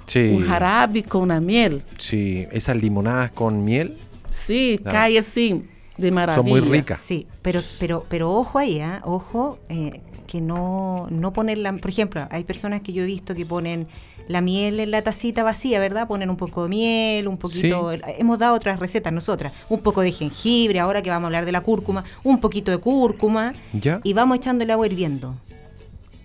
Sí. 0.08 0.32
um 0.32 0.44
jarabe 0.46 1.04
com 1.04 1.30
a 1.32 1.40
miel. 1.40 1.82
Sí, 2.00 2.48
esas 2.52 2.76
limonadas 2.76 3.32
con 3.32 3.64
miel 3.64 3.98
Sim, 4.30 4.78
Claro. 4.78 4.98
cai 4.98 5.18
assim, 5.18 5.64
de 5.98 6.08
son 6.08 6.16
maravilha. 6.16 6.44
muy 6.50 6.62
ricas. 6.62 7.00
Sí, 7.02 7.28
pero, 7.42 7.62
pero, 7.80 8.06
pero 8.10 8.32
ojo 8.32 8.58
ahí, 8.58 8.80
¿ah? 8.80 9.02
ojo, 9.04 9.60
eh, 9.70 10.00
que 10.32 10.40
no, 10.40 11.08
no 11.10 11.34
ponerla, 11.34 11.74
por 11.74 11.90
ejemplo, 11.90 12.26
hay 12.32 12.46
personas 12.46 12.80
que 12.80 12.94
yo 12.94 13.04
he 13.04 13.06
visto 13.06 13.36
que 13.36 13.46
ponen 13.46 13.88
la 14.30 14.40
miel 14.40 14.80
en 14.80 14.90
la 14.90 15.02
tacita 15.02 15.44
vacía, 15.44 15.78
¿verdad? 15.82 16.08
Ponen 16.08 16.30
un 16.30 16.38
poco 16.38 16.64
de 16.64 16.70
miel, 16.70 17.28
un 17.28 17.36
poquito, 17.36 17.92
hemos 17.92 18.40
dado 18.40 18.56
otras 18.56 18.80
recetas 18.80 19.12
nosotras, 19.12 19.52
un 19.68 19.82
poco 19.82 20.00
de 20.00 20.14
jengibre, 20.14 20.80
ahora 20.80 21.02
que 21.02 21.10
vamos 21.10 21.26
a 21.26 21.28
hablar 21.28 21.44
de 21.44 21.52
la 21.52 21.60
cúrcuma, 21.60 22.06
un 22.24 22.40
poquito 22.40 22.72
de 22.72 22.78
cúrcuma, 22.78 23.54
¿Ya? 23.74 24.00
y 24.06 24.14
vamos 24.14 24.38
echando 24.38 24.64
el 24.64 24.72
agua 24.72 24.86
hirviendo. 24.86 25.36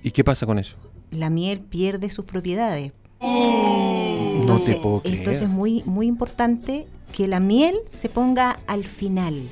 ¿Y 0.05 0.13
qué 0.13 0.23
pasa 0.23 0.47
con 0.47 0.61
eso? 0.61 0.77
La 1.11 1.29
miel 1.29 1.59
pierde 1.59 2.09
sus 2.09 2.27
propiedades. 2.27 2.93
no 3.21 4.59
te 4.65 4.75
puedo 4.75 5.01
creer. 5.01 5.19
entonces 5.19 5.43
es 5.43 5.49
muy, 5.49 5.83
muy 5.85 6.07
importante 6.07 6.87
que 7.13 7.27
la 7.27 7.41
miel 7.41 7.75
se 7.89 8.09
ponga 8.09 8.61
al 8.69 8.85
final. 8.85 9.49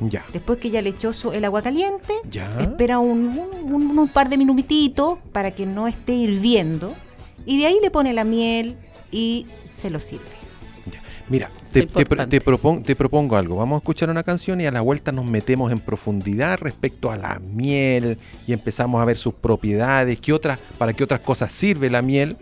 Ya. 0.00 0.24
Después 0.32 0.58
que 0.58 0.70
ya 0.70 0.82
le 0.82 0.90
echó 0.90 1.12
el 1.32 1.44
agua 1.44 1.62
caliente, 1.62 2.12
Ya. 2.30 2.50
espera 2.60 2.98
un, 2.98 3.38
un- 3.38 3.72
un- 3.72 3.98
un 3.98 4.08
par 4.08 4.28
de 4.28 4.36
minutitos 4.36 5.18
para 5.32 5.52
que 5.52 5.66
no 5.66 5.86
esté 5.86 6.12
hirviendo. 6.14 6.94
Y 7.46 7.58
de 7.58 7.66
ahí 7.66 7.78
le 7.82 7.90
pone 7.90 8.12
la 8.12 8.24
miel 8.24 8.76
y 9.12 9.46
se 9.64 9.90
lo 9.90 10.00
sirve. 10.00 10.24
Ya. 10.90 11.00
Mira, 11.28 11.50
te, 11.72 11.80
Es 11.80 11.86
te, 11.86 11.92
pro- 11.92 12.00
importante. 12.02 12.40
te 12.40 12.44
propon- 12.44 12.82
te 12.82 12.96
propongo 12.96 13.36
algo. 13.36 13.56
Vamos 13.56 13.76
a 13.76 13.78
escuchar 13.78 14.10
una 14.10 14.22
canción 14.22 14.60
y 14.60 14.66
a 14.66 14.70
la 14.72 14.80
vuelta 14.80 15.12
nos 15.12 15.24
metemos 15.30 15.70
en 15.72 15.78
profundidad 15.78 16.58
respecto 16.60 17.10
a 17.10 17.16
la 17.16 17.38
miel 17.54 18.18
y 18.46 18.52
empezamos 18.52 19.00
a 19.00 19.04
ver 19.04 19.16
sus 19.16 19.34
propiedades, 19.34 20.18
qué 20.20 20.32
otras, 20.32 20.58
para 20.76 20.92
qué 20.92 21.04
otras 21.04 21.20
cosas 21.20 21.52
sirve 21.52 21.88
la 21.88 22.02
miel, 22.02 22.36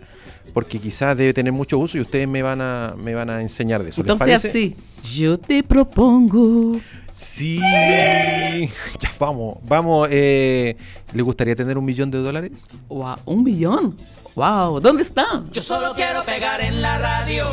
porque 0.53 0.79
quizás 0.79 1.15
debe 1.17 1.33
tener 1.33 1.53
mucho 1.53 1.77
uso 1.77 1.97
y 1.97 2.01
ustedes 2.01 2.27
me 2.27 2.41
van 2.41 2.59
a, 2.61 2.95
me 3.01 3.13
van 3.13 3.29
a 3.29 3.41
enseñar 3.41 3.83
de 3.83 3.89
eso. 3.91 4.01
¿Les 4.03 4.11
Então, 4.11 4.17
se 4.17 4.23
é 4.23 4.27
parece? 4.37 4.47
assim, 4.49 4.75
eu 5.23 5.37
te 5.37 5.63
propongo. 5.63 6.79
Sí. 7.13 7.59
Ya 8.99 9.11
vamos, 9.19 9.57
vamos. 9.63 10.07
Eh, 10.11 10.75
¿Le 11.13 11.21
gustaría 11.21 11.55
tener 11.55 11.77
un 11.77 11.85
millón 11.85 12.09
de 12.09 12.17
dólares? 12.19 12.65
Uau, 12.89 13.17
um 13.25 13.41
milhão? 13.43 13.93
Uau, 14.35 14.77
onde 14.83 15.03
está? 15.03 15.43
Yo 15.51 15.61
solo 15.61 15.93
quiero 15.93 16.23
pegar 16.25 16.59
en 16.61 16.81
la 16.81 16.97
radio. 16.97 17.45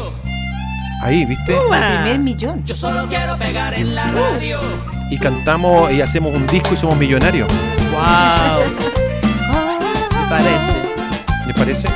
Ahí, 1.02 1.24
¿viste? 1.26 1.52
El 1.52 1.72
Ah. 1.74 2.00
primer 2.02 2.18
millón. 2.20 2.64
Yo 2.64 2.74
solo 2.74 3.06
quiero 3.08 3.36
pegar 3.38 3.74
en 3.74 3.94
la 3.94 4.10
radio. 4.10 4.60
Y 5.10 5.18
cantamos 5.18 5.90
y 5.92 6.00
hacemos 6.00 6.34
un 6.34 6.46
disco 6.46 6.72
y 6.72 6.76
somos 6.76 6.96
millonarios. 6.96 7.48
Uau! 7.92 8.60
Me 10.22 10.28
parece. 10.28 11.46
¿Les 11.46 11.56
parece? 11.56 11.88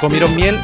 ¿Comieron 0.00 0.34
miel? 0.34 0.56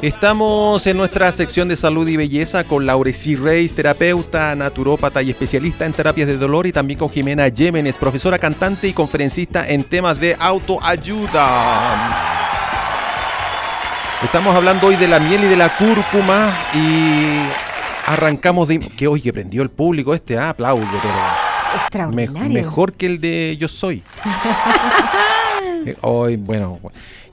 Estamos 0.00 0.86
en 0.86 0.96
nuestra 0.96 1.32
sección 1.32 1.68
de 1.68 1.76
salud 1.76 2.06
y 2.06 2.16
belleza 2.16 2.62
con 2.62 2.86
Laureci 2.86 3.34
Reis, 3.34 3.74
terapeuta, 3.74 4.54
naturópata 4.54 5.22
y 5.22 5.30
especialista 5.30 5.86
en 5.86 5.92
terapias 5.92 6.28
de 6.28 6.36
dolor 6.36 6.68
y 6.68 6.72
también 6.72 7.00
con 7.00 7.10
Jimena 7.10 7.48
Yemenes, 7.48 7.96
profesora 7.96 8.38
cantante 8.38 8.86
y 8.86 8.92
conferencista 8.92 9.68
en 9.68 9.82
temas 9.82 10.20
de 10.20 10.36
autoayuda. 10.38 11.48
Estamos 14.22 14.54
hablando 14.54 14.86
hoy 14.86 14.94
de 14.96 15.08
la 15.08 15.18
miel 15.18 15.42
y 15.44 15.48
de 15.48 15.56
la 15.56 15.68
cúrcuma 15.76 16.52
y 16.74 17.40
arrancamos 18.06 18.68
de... 18.68 18.78
Que 18.78 19.08
hoy 19.08 19.20
que 19.20 19.32
prendió 19.32 19.62
el 19.62 19.68
público 19.70 20.14
este, 20.14 20.38
ah, 20.38 20.50
aplauso, 20.50 20.86
pero... 21.02 21.14
Me- 21.14 22.22
Extraordinario. 22.24 22.62
mejor 22.62 22.92
que 22.92 23.06
el 23.06 23.20
de 23.20 23.56
Yo 23.58 23.66
Soy. 23.66 24.02
Eh, 25.86 25.94
Hoy, 26.00 26.36
bueno, 26.36 26.80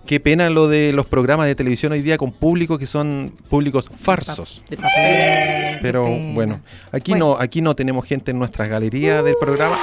qué 0.05 0.19
pena 0.19 0.49
lo 0.49 0.67
de 0.67 0.91
los 0.93 1.05
programas 1.05 1.47
de 1.47 1.55
televisión 1.55 1.91
hoy 1.91 2.01
día 2.01 2.17
con 2.17 2.31
público 2.31 2.77
que 2.77 2.85
son 2.85 3.33
públicos 3.49 3.89
farsos. 3.93 4.63
De 4.69 4.77
papel. 4.77 5.79
Pero 5.81 6.05
bueno, 6.33 6.61
aquí 6.91 7.11
Bueno. 7.11 7.35
no, 7.35 7.37
aquí 7.41 7.61
no 7.61 7.75
tenemos 7.75 8.05
gente 8.05 8.31
en 8.31 8.39
nuestras 8.39 8.69
galerías 8.69 9.23
del 9.23 9.35
programa. 9.39 9.77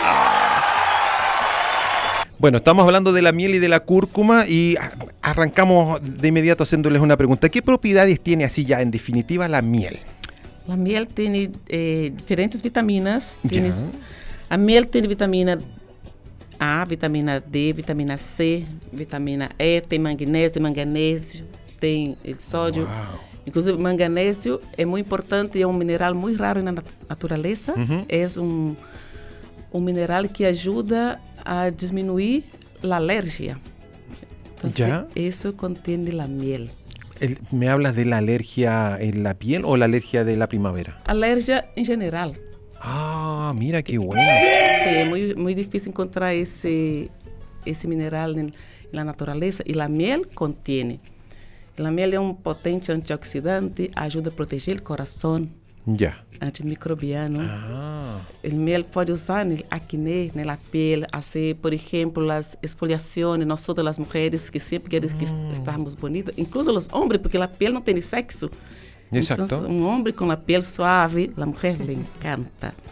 Bueno, 2.38 2.58
estamos 2.58 2.84
hablando 2.84 3.12
de 3.12 3.22
la 3.22 3.30
miel 3.30 3.54
y 3.54 3.58
de 3.60 3.68
la 3.68 3.80
cúrcuma 3.80 4.46
y 4.48 4.74
arrancamos 5.20 6.00
de 6.02 6.26
inmediato 6.28 6.64
haciéndoles 6.64 7.00
una 7.00 7.16
pregunta. 7.16 7.48
¿Qué 7.48 7.62
propiedades 7.62 8.20
tiene 8.20 8.44
así 8.44 8.64
ya 8.64 8.80
en 8.80 8.90
definitiva 8.90 9.48
la 9.48 9.62
miel? 9.62 10.00
A 10.68 10.76
miel 10.76 11.06
tem 11.08 11.52
eh, 11.68 12.12
diferentes 12.16 12.62
vitaminas. 12.62 13.38
Tem, 13.48 13.70
Já. 13.70 13.82
A 14.48 14.56
miel 14.56 14.88
tem 14.88 15.06
vitamina 15.06 15.58
A, 16.64 16.84
vitamina 16.84 17.40
D, 17.40 17.72
vitamina 17.72 18.16
C, 18.16 18.64
vitamina 18.92 19.50
E, 19.58 19.80
tem 19.80 19.98
magnésio, 19.98 20.52
tem 20.52 20.62
manganésio, 20.62 21.44
tem 21.80 22.16
sódio. 22.38 22.84
Uau. 22.84 23.20
Inclusive, 23.44 23.76
manganésio 23.78 24.60
é 24.78 24.84
muito 24.84 25.06
importante 25.06 25.58
e 25.58 25.62
é 25.62 25.66
um 25.66 25.72
mineral 25.72 26.14
muito 26.14 26.38
raro 26.40 26.62
na 26.62 26.70
nat- 26.70 26.86
natureza. 27.08 27.72
Uhum. 27.76 28.04
É 28.08 28.24
um, 28.38 28.76
um 29.74 29.80
mineral 29.80 30.28
que 30.28 30.44
ajuda 30.44 31.20
a 31.44 31.68
diminuir 31.70 32.44
a 32.88 32.94
alergia. 32.96 33.56
Então, 34.64 35.08
isso 35.16 35.52
contém 35.54 35.96
a 36.20 36.28
miel. 36.28 36.68
El- 37.20 37.38
¿Me 37.50 37.66
hablas 37.68 37.94
de 37.96 38.04
la 38.04 38.18
alergia 38.18 38.96
en 39.00 39.24
la 39.24 39.34
piel 39.34 39.64
o 39.64 39.76
la 39.76 39.86
alergia 39.86 40.22
de 40.24 40.36
la 40.36 40.46
primavera? 40.46 40.96
Alergia 41.06 41.64
em 41.76 41.84
geral. 41.84 42.32
Ah, 42.84 43.52
mira 43.54 43.82
qué 43.82 43.98
bueno. 43.98 44.22
Sí, 44.84 45.04
muito, 45.08 45.38
muito 45.38 45.58
difícil 45.58 45.90
encontrar 45.90 46.34
esse, 46.34 47.10
esse 47.64 47.86
mineral 47.86 48.36
em- 48.38 48.52
na 48.92 49.04
natureza 49.04 49.62
e 49.66 49.78
a 49.80 49.88
miel 49.88 50.22
contém. 50.34 50.98
A 51.78 51.90
miel 51.90 52.12
é 52.14 52.20
um 52.20 52.34
potente 52.34 52.90
antioxidante, 52.92 53.90
ajuda 53.96 54.28
a 54.30 54.32
proteger 54.32 54.78
o 54.78 54.82
coração, 54.82 55.48
Ya. 55.86 56.16
antimicrobiano. 56.40 57.40
Ah, 57.40 58.18
El 58.42 58.54
miel 58.54 58.84
pode 58.84 59.10
usar 59.12 59.44
no 59.44 59.56
acné, 59.70 60.30
na 60.34 60.56
pele, 60.56 61.06
fazer, 61.12 61.54
por 61.56 61.72
exemplo, 61.72 62.30
as 62.30 62.56
exfoliações, 62.62 63.46
nós 63.46 63.64
todas 63.64 63.86
as 63.86 63.98
mulheres 63.98 64.50
que 64.50 64.58
sempre 64.60 64.90
querem 64.90 65.08
que 65.08 65.24
Mm. 65.32 65.52
estarmos 65.52 65.94
bonitas, 65.94 66.34
incluso 66.36 66.70
os 66.76 66.88
homens, 66.92 67.20
porque 67.22 67.36
a 67.38 67.48
pele 67.48 67.72
não 67.72 67.80
tem 67.80 68.00
sexo. 68.00 68.50
Exacto. 69.12 69.44
Então, 69.44 69.66
um 69.66 69.86
homem 69.86 70.12
com 70.12 70.30
a 70.30 70.36
pele 70.36 70.62
suave, 70.62 71.32
a 71.36 71.46
mulher 71.46 71.76
le 71.80 71.92
encanta. 71.94 72.72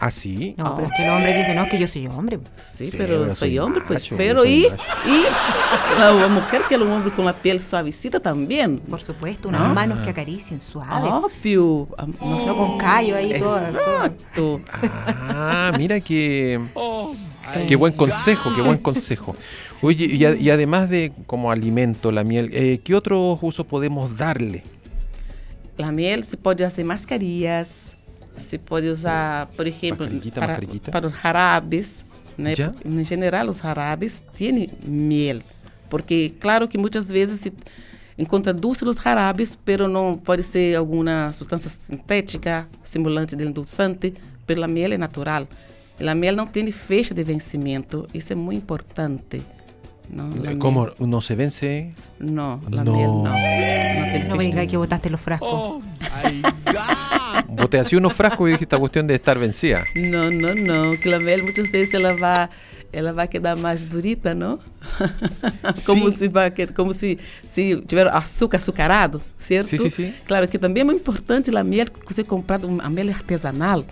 ¿Ah, 0.00 0.12
sí? 0.12 0.54
No, 0.56 0.76
pero 0.76 0.86
es 0.86 0.94
que 0.96 1.02
el 1.02 1.10
hombre 1.10 1.36
dice, 1.36 1.54
no, 1.56 1.64
es 1.64 1.70
que 1.70 1.76
yo 1.80 1.88
soy 1.88 2.06
hombre. 2.06 2.38
Sí, 2.56 2.88
Sí, 2.88 2.96
pero 2.96 3.24
soy 3.26 3.34
soy 3.34 3.58
hombre, 3.58 3.82
pues. 3.84 4.08
Pero 4.16 4.44
y, 4.44 4.66
y 4.66 5.24
la, 5.98 6.12
la 6.12 6.28
mujer 6.28 6.62
que 6.68 6.76
es 6.76 6.80
un 6.80 6.86
hombre 6.92 7.10
con 7.12 7.24
la 7.24 7.32
piel 7.32 7.58
suavecita 7.58 8.20
también. 8.20 8.78
Por 8.78 9.00
supuesto, 9.00 9.48
unas 9.48 9.74
manos 9.74 9.98
que 10.04 10.10
acaricien 10.10 10.60
suave. 10.60 11.08
Obvio. 11.08 11.88
No 12.20 12.38
sé. 12.38 12.46
con 12.56 12.78
callo 12.78 13.16
ahí 13.16 13.40
todo. 13.40 13.58
Exacto. 13.58 14.60
Ah, 14.72 15.72
mira 15.76 15.98
que... 16.00 16.60
Qué 17.66 17.74
buen 17.76 17.94
consejo, 17.94 18.54
qué 18.54 18.60
buen 18.62 18.78
consejo. 18.78 19.34
Oye, 19.82 20.04
y, 20.04 20.24
a- 20.26 20.36
y 20.36 20.50
además 20.50 20.90
de 20.90 21.12
como 21.26 21.50
alimento 21.50 22.12
la 22.12 22.22
miel, 22.22 22.50
eh, 22.52 22.78
¿qué 22.84 22.94
otros 22.94 23.38
usos 23.42 23.64
podemos 23.66 24.16
darle? 24.16 24.62
La 25.78 25.92
miel 25.92 26.24
se 26.24 26.36
pode 26.36 26.64
fazer 26.64 26.84
mascarillas, 26.84 27.96
se 28.34 28.58
pode 28.58 28.88
usar, 28.88 29.46
por 29.56 29.66
exemplo, 29.66 30.08
para, 30.34 30.58
para 30.90 31.06
os 31.06 31.12
jarabes. 31.16 32.04
Né? 32.36 32.54
Já? 32.54 32.72
Em 32.84 33.04
geral, 33.04 33.48
os 33.48 33.58
jarabes 33.58 34.22
têm 34.36 34.70
miel. 34.84 35.40
Porque, 35.88 36.34
claro 36.40 36.68
que 36.68 36.76
muitas 36.76 37.08
vezes 37.08 37.40
se 37.40 37.52
encontra 38.18 38.52
dulce 38.52 38.84
nos 38.84 38.96
jarabes, 38.96 39.54
pero 39.54 39.88
não 39.88 40.16
pode 40.16 40.42
ser 40.42 40.76
alguma 40.76 41.32
substância 41.32 41.70
sintética, 41.70 42.68
simulante 42.82 43.36
de 43.36 43.44
endulçante, 43.44 44.14
pela 44.46 44.66
miel 44.66 44.92
é 44.92 44.98
natural. 44.98 45.46
E 46.00 46.08
a 46.08 46.14
miel 46.14 46.36
não 46.36 46.46
tem 46.46 46.70
fecha 46.70 47.14
de 47.14 47.22
vencimento, 47.24 48.06
isso 48.12 48.32
é 48.32 48.36
muito 48.36 48.62
importante. 48.62 49.42
Não, 50.10 50.30
la 50.30 50.50
miel- 50.50 50.58
¿Cómo 50.58 50.88
no 50.98 51.20
se 51.20 51.34
vence? 51.34 51.92
Não, 52.18 52.60
a 52.66 52.70
No. 52.70 52.94
miel 52.94 53.10
tem 54.12 54.24
No 54.24 54.24
fecha 54.24 54.36
me 54.36 54.44
digas 54.44 54.70
que 54.70 54.76
botaste 54.76 55.10
los 55.10 55.20
frascos. 55.20 55.48
Oh 55.52 55.80
my 56.24 56.42
God. 56.42 57.56
Boté 57.56 57.78
así 57.78 57.96
unos 57.96 58.12
frascos 58.14 58.48
y 58.48 58.52
dije 58.52 58.64
esta 58.64 58.78
cuestión 58.78 59.06
de 59.06 59.14
estar 59.14 59.38
vencida. 59.38 59.84
Não, 59.94 60.30
não, 60.30 60.54
não. 60.54 60.96
Que 60.96 61.12
a 61.12 61.18
mel 61.20 61.42
muitas 61.42 61.68
vezes 61.70 61.92
ela 61.94 62.14
vai, 62.14 62.48
ela 62.92 63.12
vai 63.12 63.28
quedar 63.28 63.54
mais 63.56 63.84
durita, 63.86 64.34
não? 64.34 64.58
como 65.86 66.10
vai, 66.30 66.50
que- 66.50 66.66
como 66.68 66.92
se 66.92 67.18
se 67.44 67.76
tiver 67.86 68.06
açúcar 68.08 68.56
açucarado, 68.58 69.20
certo? 69.36 69.66
Sim, 69.68 69.78
sim, 69.78 69.90
sim. 69.90 70.14
Claro 70.26 70.48
que 70.48 70.58
também 70.58 70.80
é 70.80 70.84
muito 70.84 71.00
importante 71.00 71.54
a 71.54 71.62
mel 71.64 71.86
que 71.86 72.14
você 72.14 72.24
comprar 72.24 72.64
uma 72.64 72.88
mel 72.88 73.08
artesanal. 73.10 73.84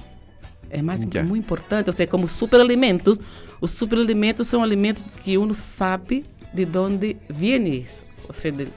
É 0.71 0.83
mais 0.83 1.03
Já. 1.03 1.23
muito 1.23 1.45
importante, 1.45 1.89
ou 1.89 1.97
seja, 1.97 2.09
como 2.09 2.27
superalimentos, 2.29 3.19
os 3.61 3.71
superalimentos 3.71 4.47
são 4.47 4.63
alimentos 4.63 5.05
que 5.25 5.39
uno 5.39 5.55
sabe 5.55 6.25
de 6.53 6.67
onde 6.79 7.17
vem 7.29 7.67
isso, 7.75 8.03
ou 8.29 8.35
seja, 8.35 8.57
de, 8.57 8.69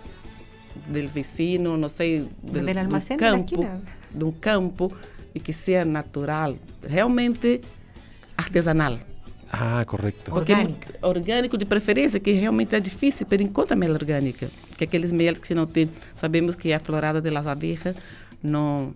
del 0.88 1.08
vecino, 1.08 1.78
no 1.78 1.90
sé, 1.90 2.26
del, 2.44 2.66
Del 2.66 2.74
do 2.76 2.80
almacén 2.82 3.18
de 3.18 3.26
la 3.26 3.32
campo, 3.32 3.66
de 4.14 4.24
un 4.24 4.32
campo 4.34 4.92
y 5.34 5.40
que 5.40 5.54
sea 5.54 5.84
natural, 5.86 6.58
realmente 6.82 7.62
artesanal. 8.38 9.00
Ah, 9.52 9.84
correcto. 9.88 10.32
Or- 10.32 10.40
Porque 10.40 10.54
Orgânica. 10.54 10.90
orgânico 11.02 11.58
de 11.58 11.66
preferência, 11.66 12.20
que 12.20 12.32
realmente 12.34 12.76
é 12.76 12.80
difícil, 12.80 13.26
pero 13.28 13.42
encontra 13.42 13.76
mel 13.76 13.94
orgânica. 13.94 14.48
Que 14.78 14.84
aqueles 14.84 15.12
mel 15.12 15.34
que 15.40 15.56
não 15.56 15.66
tem, 15.66 15.90
sabemos 16.14 16.56
que 16.56 16.72
a 16.72 16.80
florada 16.80 17.20
de 17.20 17.32
las 17.32 17.48
abejas 17.48 17.96
não 18.44 18.94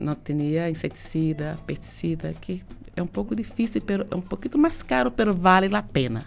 não 0.00 0.14
tinha 0.14 0.68
inseticida, 0.68 1.58
pesticida, 1.66 2.32
que 2.40 2.62
é 2.96 3.02
um 3.02 3.06
pouco 3.06 3.34
difícil, 3.34 3.80
pero 3.84 4.06
é 4.10 4.14
um 4.14 4.20
pouquinho 4.20 4.58
mais 4.58 4.82
caro, 4.82 5.10
pero 5.10 5.34
vale 5.34 5.74
a 5.74 5.82
pena. 5.82 6.24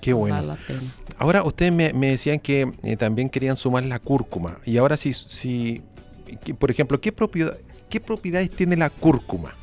Qué 0.00 0.12
bueno. 0.12 0.36
Vale 0.36 0.52
a 0.52 0.56
pena. 0.56 0.80
Ahora, 1.18 1.44
ustedes 1.44 1.72
me, 1.72 1.92
me 1.92 2.08
decían 2.08 2.38
que 2.38 2.70
eh, 2.82 2.96
también 2.96 3.28
querían 3.28 3.56
sumar 3.56 3.84
la 3.84 3.98
cúrcuma. 3.98 4.58
Y 4.64 4.76
ahora, 4.78 4.96
si, 4.96 5.12
si 5.12 5.82
que, 6.44 6.54
por 6.54 6.70
ejemplo, 6.70 7.00
¿qué, 7.00 7.12
propiedad, 7.12 7.56
¿qué 7.88 8.00
propiedades 8.00 8.50
tiene 8.50 8.76
la 8.76 8.90
cúrcuma? 8.90 9.54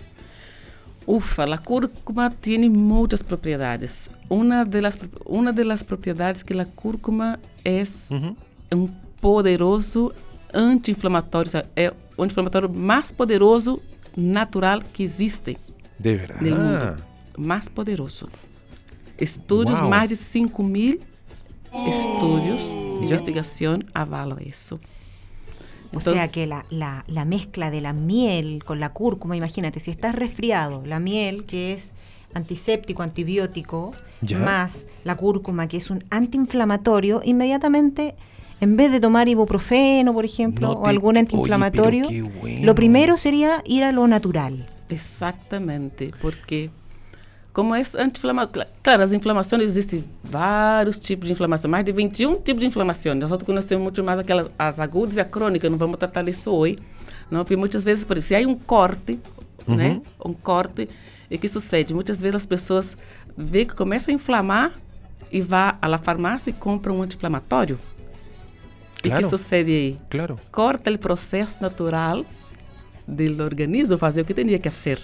Ufa, 1.05 1.43
a 1.43 1.57
cúrcuma 1.57 2.29
tem 2.29 2.69
muitas 2.69 3.23
propriedades. 3.23 4.09
Uma 4.29 4.63
das 4.63 4.99
uma 5.25 5.51
das 5.51 5.83
propriedades 5.83 6.43
que 6.43 6.53
a 6.53 6.65
cúrcuma 6.65 7.39
é 7.65 7.81
Ujú. 7.81 8.35
um 8.71 8.87
poderoso 9.19 10.13
anti-inflamatório, 10.53 11.49
sabe? 11.49 11.67
é 11.75 11.91
o 12.21 12.23
anti-inflamatório 12.23 12.69
mais 12.69 13.11
poderoso 13.11 13.81
natural 14.15 14.83
que 14.93 15.03
existe 15.03 15.57
De 15.97 16.15
verdad. 16.15 16.41
no 16.41 16.55
mundo. 16.55 17.03
Mais 17.37 17.67
poderoso. 17.69 18.29
Estudos, 19.17 19.79
Uau. 19.79 19.89
mais 19.89 20.07
de 20.09 20.15
5 20.15 20.63
mil 20.63 20.99
estudios 21.87 22.61
de 22.99 23.05
investigação 23.05 23.79
avalam 23.93 24.37
isso. 24.39 24.79
O 25.93 25.99
sea 25.99 26.13
Entonces- 26.13 26.31
que 26.31 26.45
la, 26.47 26.65
la- 26.69 27.03
la 27.07 27.25
mezcla 27.25 27.69
de 27.69 27.81
la 27.81 27.93
miel 27.93 28.63
con 28.63 28.79
la 28.79 28.89
cúrcuma, 28.93 29.35
imagínate, 29.35 29.79
si 29.79 29.91
estás 29.91 30.15
resfriado, 30.15 30.83
la 30.85 30.99
miel 30.99 31.45
que 31.45 31.73
es 31.73 31.93
antiséptico, 32.33 33.03
antibiótico, 33.03 33.91
Ya. 34.21 34.37
más 34.39 34.87
la 35.03 35.15
cúrcuma 35.17 35.67
que 35.67 35.77
es 35.77 35.89
un 35.89 36.03
antiinflamatorio, 36.09 37.19
inmediatamente, 37.23 38.15
en 38.61 38.77
vez 38.77 38.91
de 38.91 38.99
tomar 38.99 39.27
ibuprofeno, 39.27 40.13
por 40.13 40.23
ejemplo, 40.23 40.67
No 40.67 40.73
o 40.79 40.83
te- 40.83 40.89
algún 40.89 41.11
oye, 41.11 41.19
antiinflamatorio, 41.21 42.07
qué 42.07 42.21
bueno. 42.21 42.65
lo 42.65 42.73
primero 42.75 43.17
sería 43.17 43.61
ir 43.65 43.83
a 43.83 43.91
lo 43.91 44.07
natural. 44.07 44.65
Exatamente, 44.89 46.11
porque 46.21 46.69
como 47.53 47.75
é 47.75 47.81
anti-inflamatório, 47.97 48.71
claro, 48.81 49.03
as 49.03 49.11
inflamações 49.13 49.63
existem 49.63 50.05
vários 50.23 50.99
tipos 50.99 51.27
de 51.27 51.33
inflamação, 51.33 51.69
mais 51.69 51.83
de 51.83 51.91
21 51.91 52.39
tipos 52.41 52.61
de 52.61 52.67
inflamação. 52.67 53.13
Nós 53.15 53.31
outros 53.31 53.45
conhecemos 53.45 53.83
muito 53.83 54.01
mais 54.03 54.19
aquelas 54.19 54.47
as 54.57 54.79
agudas 54.79 55.17
e 55.17 55.19
a 55.19 55.25
crônica, 55.25 55.69
não 55.69 55.77
vamos 55.77 55.97
tratar 55.97 56.23
disso 56.23 56.49
hoje, 56.51 56.77
não, 57.29 57.43
porque 57.43 57.55
muitas 57.57 57.83
vezes, 57.83 58.05
por 58.05 58.17
exemplo, 58.17 58.27
se 58.39 58.43
há 58.45 58.47
um 58.47 58.55
corte, 58.55 59.19
né, 59.67 60.01
um 60.23 60.33
corte, 60.33 60.87
e 61.29 61.37
que 61.37 61.47
sucede? 61.47 61.93
Muitas 61.93 62.19
vezes 62.21 62.35
as 62.35 62.45
pessoas 62.45 62.97
vê 63.37 63.65
que 63.65 63.75
começa 63.75 64.11
a 64.11 64.13
inflamar 64.13 64.71
e 65.31 65.41
vá 65.41 65.77
à 65.81 65.97
farmácia 65.97 66.49
e 66.49 66.53
compra 66.53 66.91
um 66.91 67.01
anti-inflamatório. 67.01 67.79
E 69.03 69.07
Claro. 69.09 69.23
que 69.23 69.29
sucede 69.29 69.71
aí? 69.71 69.97
Claro. 70.09 70.39
corta 70.51 70.91
o 70.91 70.97
processo 70.99 71.57
natural 71.61 72.25
do 73.07 73.43
organismo 73.43 73.97
fazer 73.97 74.21
o 74.21 74.25
que 74.25 74.33
tinha 74.33 74.59
que 74.59 74.69
fazer. 74.69 74.99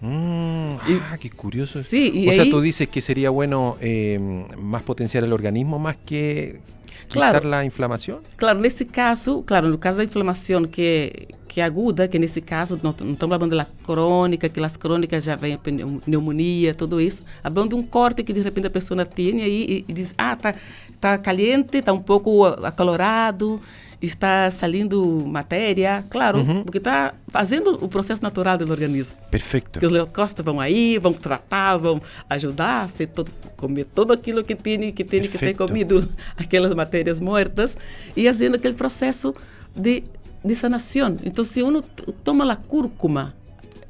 Mm, 0.00 0.76
Y- 0.88 1.00
ah, 1.10 1.18
qué 1.18 1.28
curioso. 1.30 1.82
Sí, 1.82 2.10
y 2.14 2.28
o 2.28 2.32
sea, 2.32 2.42
ahí- 2.44 2.50
tú 2.50 2.60
dices 2.60 2.88
que 2.88 3.00
sería 3.00 3.30
bueno 3.30 3.76
eh, 3.80 4.18
más 4.56 4.82
potenciar 4.82 5.24
el 5.24 5.32
organismo 5.32 5.78
más 5.78 5.96
que 6.06 6.60
quitar 7.08 7.32
Claro. 7.40 7.48
la 7.48 7.64
inflamación. 7.64 8.18
Claro, 8.36 8.60
nesse 8.60 8.86
caso, 8.86 9.42
claro, 9.44 9.68
no 9.68 9.78
caso 9.78 9.98
da 9.98 10.04
inflamação 10.04 10.64
que 10.66 11.28
que 11.48 11.62
é 11.62 11.64
aguda, 11.64 12.06
que 12.06 12.18
nesse 12.18 12.42
caso 12.42 12.78
não, 12.82 12.94
não 13.00 13.12
estamos 13.14 13.34
falando 13.36 13.56
da 13.56 13.66
crônica, 13.82 14.50
que 14.50 14.60
as 14.62 14.76
crônicas 14.76 15.24
já 15.24 15.34
vem 15.34 15.56
pneumonia, 16.04 16.74
tudo 16.74 17.00
isso. 17.00 17.22
Falando 17.42 17.70
de 17.70 17.74
um 17.74 17.82
corte 17.82 18.22
que 18.22 18.34
de 18.34 18.42
repente 18.42 18.66
a 18.66 18.70
pessoa 18.70 19.02
tem 19.06 19.40
e, 19.40 19.84
e 19.88 19.92
diz, 19.92 20.14
ah, 20.18 20.36
tá, 20.36 20.54
tá 21.00 21.18
caliente, 21.18 21.80
tá 21.82 21.92
um 21.92 22.00
pouco 22.00 22.44
acalorado, 22.44 23.60
está 24.00 24.50
saindo 24.50 25.24
matéria, 25.26 26.04
claro, 26.08 26.44
porque 26.62 26.78
está 26.78 27.14
fazendo 27.28 27.84
o 27.84 27.88
processo 27.88 28.22
natural 28.22 28.56
do 28.56 28.70
organismo. 28.70 29.16
Perfecto. 29.30 29.80
Que 29.80 29.86
os 29.86 29.92
leucócitos 29.92 30.44
vão 30.44 30.60
aí, 30.60 30.98
vão 30.98 31.12
tratar, 31.12 31.76
vão 31.76 32.00
ajudar 32.30 32.84
a 32.84 33.06
todo, 33.06 33.30
comer 33.56 33.84
tudo 33.84 34.12
aquilo 34.12 34.44
que 34.44 34.54
tem 34.54 34.92
que, 34.92 35.04
tem 35.04 35.22
que 35.22 35.28
Perfeito. 35.28 35.66
comido, 35.66 36.08
aquelas 36.36 36.74
matérias 36.74 37.18
mortas, 37.18 37.76
e 38.16 38.26
fazendo 38.26 38.54
aquele 38.54 38.74
processo 38.74 39.34
de, 39.74 40.04
de 40.44 40.54
sanação. 40.54 41.16
Então, 41.24 41.44
se 41.44 41.62
uno 41.62 41.82
toma 42.22 42.50
a 42.52 42.56
cúrcuma, 42.56 43.34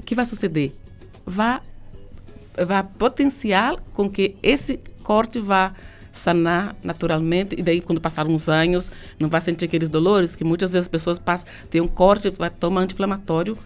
o 0.01 0.03
que 0.05 0.14
vai 0.14 0.25
suceder? 0.25 0.73
Vai, 1.27 1.61
vai 2.66 2.83
potenciar 2.83 3.77
com 3.92 4.09
que 4.09 4.37
esse 4.42 4.81
corte 5.03 5.38
vá 5.38 5.75
sanar 6.12 6.75
naturalmente 6.83 7.55
e 7.59 7.62
daí 7.62 7.81
quando 7.81 8.01
passar 8.01 8.27
uns 8.27 8.49
anos 8.49 8.90
não 9.18 9.29
vai 9.29 9.40
sentir 9.40 9.66
aqueles 9.66 9.88
dolores 9.88 10.35
que 10.35 10.44
muitas 10.44 10.73
vezes 10.73 10.87
as 10.87 10.88
pessoas 10.88 11.18
passam 11.18 11.47
tem 11.71 11.81
um 11.81 11.88
corte 11.88 12.31
vai 12.31 12.51
tomar 12.51 12.83
anti-inflamatório 12.83 13.57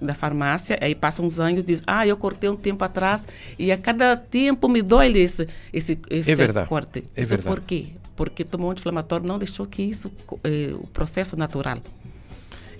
da 0.00 0.14
farmácia, 0.14 0.76
aí 0.82 0.94
passam 0.94 1.24
uns 1.24 1.38
anos 1.38 1.60
e 1.60 1.62
diz, 1.62 1.82
ah, 1.86 2.04
eu 2.06 2.16
cortei 2.16 2.50
um 2.50 2.56
tempo 2.56 2.84
atrás 2.84 3.26
e 3.58 3.70
a 3.70 3.78
cada 3.78 4.16
tempo 4.16 4.68
me 4.68 4.82
dói 4.82 5.12
esse, 5.16 5.48
esse, 5.72 5.98
esse 6.10 6.32
É 6.32 6.34
verdade, 6.34 6.68
corte. 6.68 7.04
é 7.14 7.20
Isso 7.22 7.30
verdade. 7.30 7.56
por 7.56 7.60
quê? 7.64 7.86
Porque 8.16 8.44
tomou 8.44 8.68
um 8.68 8.72
anti-inflamatório, 8.72 9.26
não 9.26 9.38
deixou 9.38 9.64
que 9.64 9.82
isso, 9.82 10.10
eh, 10.44 10.74
o 10.74 10.86
processo 10.88 11.36
natural. 11.36 11.78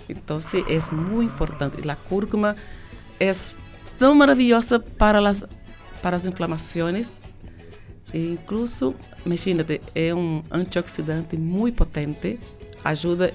Então, 0.08 0.40
se 0.40 0.58
é 0.68 0.94
muito 0.94 1.32
importante. 1.32 1.76
E 1.82 1.90
a 1.90 1.96
cúrcuma 1.96 2.56
é 3.18 3.32
tão 3.98 4.14
maravilhosa 4.14 4.78
para 4.78 5.26
as, 5.28 5.44
para 6.02 6.16
as 6.16 6.26
inflamações. 6.26 7.20
Incluso, 8.14 8.94
imagínate, 9.24 9.80
é 9.94 10.14
um 10.14 10.42
antioxidante 10.50 11.36
muito 11.36 11.76
potente, 11.76 12.38
ajuda 12.84 13.32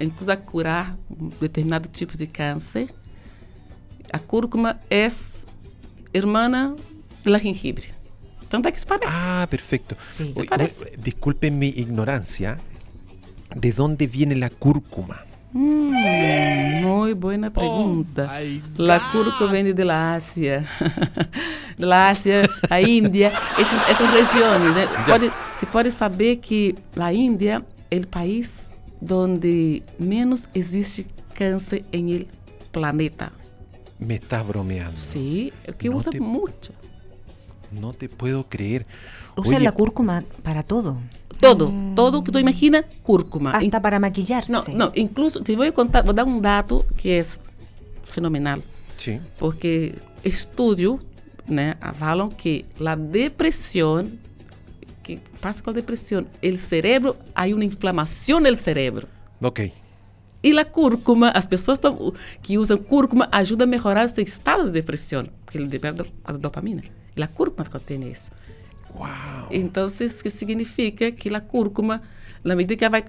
incluso 0.00 0.30
a 0.32 0.36
curar 0.36 0.96
determinados 1.40 1.90
tipos 1.90 2.16
de 2.16 2.26
câncer. 2.26 2.88
A 4.12 4.18
cúrcuma 4.18 4.80
é 4.90 5.08
irmã 6.12 6.76
da 7.24 7.38
gengibre. 7.38 7.94
Tanto 8.48 8.68
é 8.68 8.72
que 8.72 8.80
se 8.80 8.86
parece. 8.86 9.16
Ah, 9.16 9.46
perfecto. 9.50 9.96
Sí. 9.96 10.32
Se 10.32 10.44
parece. 10.44 10.82
oye, 10.82 10.96
disculpen 10.96 11.58
mi 11.58 11.68
ignorancia. 11.68 12.56
¿De 13.54 13.72
dónde 13.72 14.06
viene 14.06 14.34
la 14.36 14.50
cúrcuma? 14.50 15.24
Hum, 15.56 15.90
muito 16.82 17.16
boa 17.16 17.50
pergunta. 17.50 18.28
my 18.30 18.62
La 18.76 19.00
cúrcuma 19.00 19.50
vem 19.50 19.72
de 19.72 19.84
la 19.84 20.14
Ásia, 20.14 20.64
da 21.78 22.10
Ásia, 22.10 22.42
a 22.68 22.78
Índia, 22.82 23.32
esses, 23.58 23.80
essas 23.88 24.10
regiões. 24.10 24.74
Né? 24.74 24.86
Pode, 25.06 25.32
se 25.54 25.64
pode 25.64 25.90
saber 25.90 26.36
que 26.36 26.74
a 26.94 27.10
Índia 27.10 27.64
é 27.90 27.96
o 27.96 28.06
país 28.06 28.70
onde 29.10 29.82
menos 29.98 30.46
existe 30.54 31.06
câncer 31.34 31.86
em 31.90 32.12
el 32.12 32.28
planeta. 32.70 33.32
Me 33.98 34.16
estás 34.16 34.44
bromeando. 34.44 34.98
Sim, 34.98 35.52
é 35.64 35.70
o 35.70 35.74
que 35.74 35.88
Não 35.88 35.96
usa 35.96 36.10
te- 36.10 36.20
muito. 36.20 36.70
No 37.72 37.94
te 37.94 38.08
puedo 38.08 38.44
creer. 38.44 38.84
Oye, 39.36 39.58
la 39.58 39.72
cúrcuma 39.72 40.22
para 40.42 40.62
todo, 40.62 40.98
Todo, 41.40 41.72
todo 41.94 42.22
que 42.22 42.30
tu 42.32 42.38
imagina, 42.38 42.84
cúrcuma. 43.02 43.50
hasta 43.52 43.80
para 43.80 43.98
maquillarse. 44.00 44.50
Não, 44.50 44.64
não, 44.68 44.92
incluso, 44.96 45.42
te 45.42 45.54
vou 45.54 45.70
contar, 45.72 46.02
vou 46.02 46.12
dar 46.14 46.24
um 46.24 46.40
dado 46.40 46.84
que 46.96 47.10
é 47.10 47.22
fenomenal. 48.04 48.60
Sí. 48.96 49.20
porque 49.38 49.94
estudio 50.24 50.98
né, 51.46 51.74
avalam 51.82 52.30
que 52.30 52.64
a 52.84 52.94
depressão 52.96 54.10
que 55.02 55.20
passa 55.40 55.62
com 55.62 55.68
a 55.70 55.72
depressão, 55.74 56.26
o 56.42 56.58
cérebro, 56.58 57.14
há 57.34 57.44
uma 57.46 57.64
inflamação 57.64 58.40
no 58.40 58.56
cérebro. 58.56 59.06
Ok. 59.40 59.70
E 60.42 60.58
a 60.58 60.64
cúrcuma, 60.64 61.30
as 61.30 61.46
pessoas 61.46 61.78
tão- 61.78 62.12
que 62.42 62.56
usam 62.58 62.78
cúrcuma 62.78 63.28
ajuda 63.30 63.64
a 63.64 63.66
melhorar 63.66 64.06
o 64.06 64.08
seu 64.08 64.24
estado 64.24 64.64
de 64.64 64.70
depressão, 64.72 65.28
porque 65.44 65.58
ele 65.58 65.68
libera 65.68 65.94
do- 65.94 66.06
a 66.24 66.32
dopamina. 66.32 66.82
E 67.16 67.22
a 67.22 67.26
cúrcuma 67.28 67.64
contém 67.68 68.10
isso. 68.10 68.30
Wow. 68.96 69.48
Então, 69.50 69.86
isso 69.86 70.22
que 70.22 70.30
significa 70.30 71.12
que 71.12 71.32
a 71.34 71.40
cúrcuma, 71.40 72.02
na 72.42 72.56
medida 72.56 72.76
que 72.76 72.84
ela 72.84 72.92
vai 72.92 73.04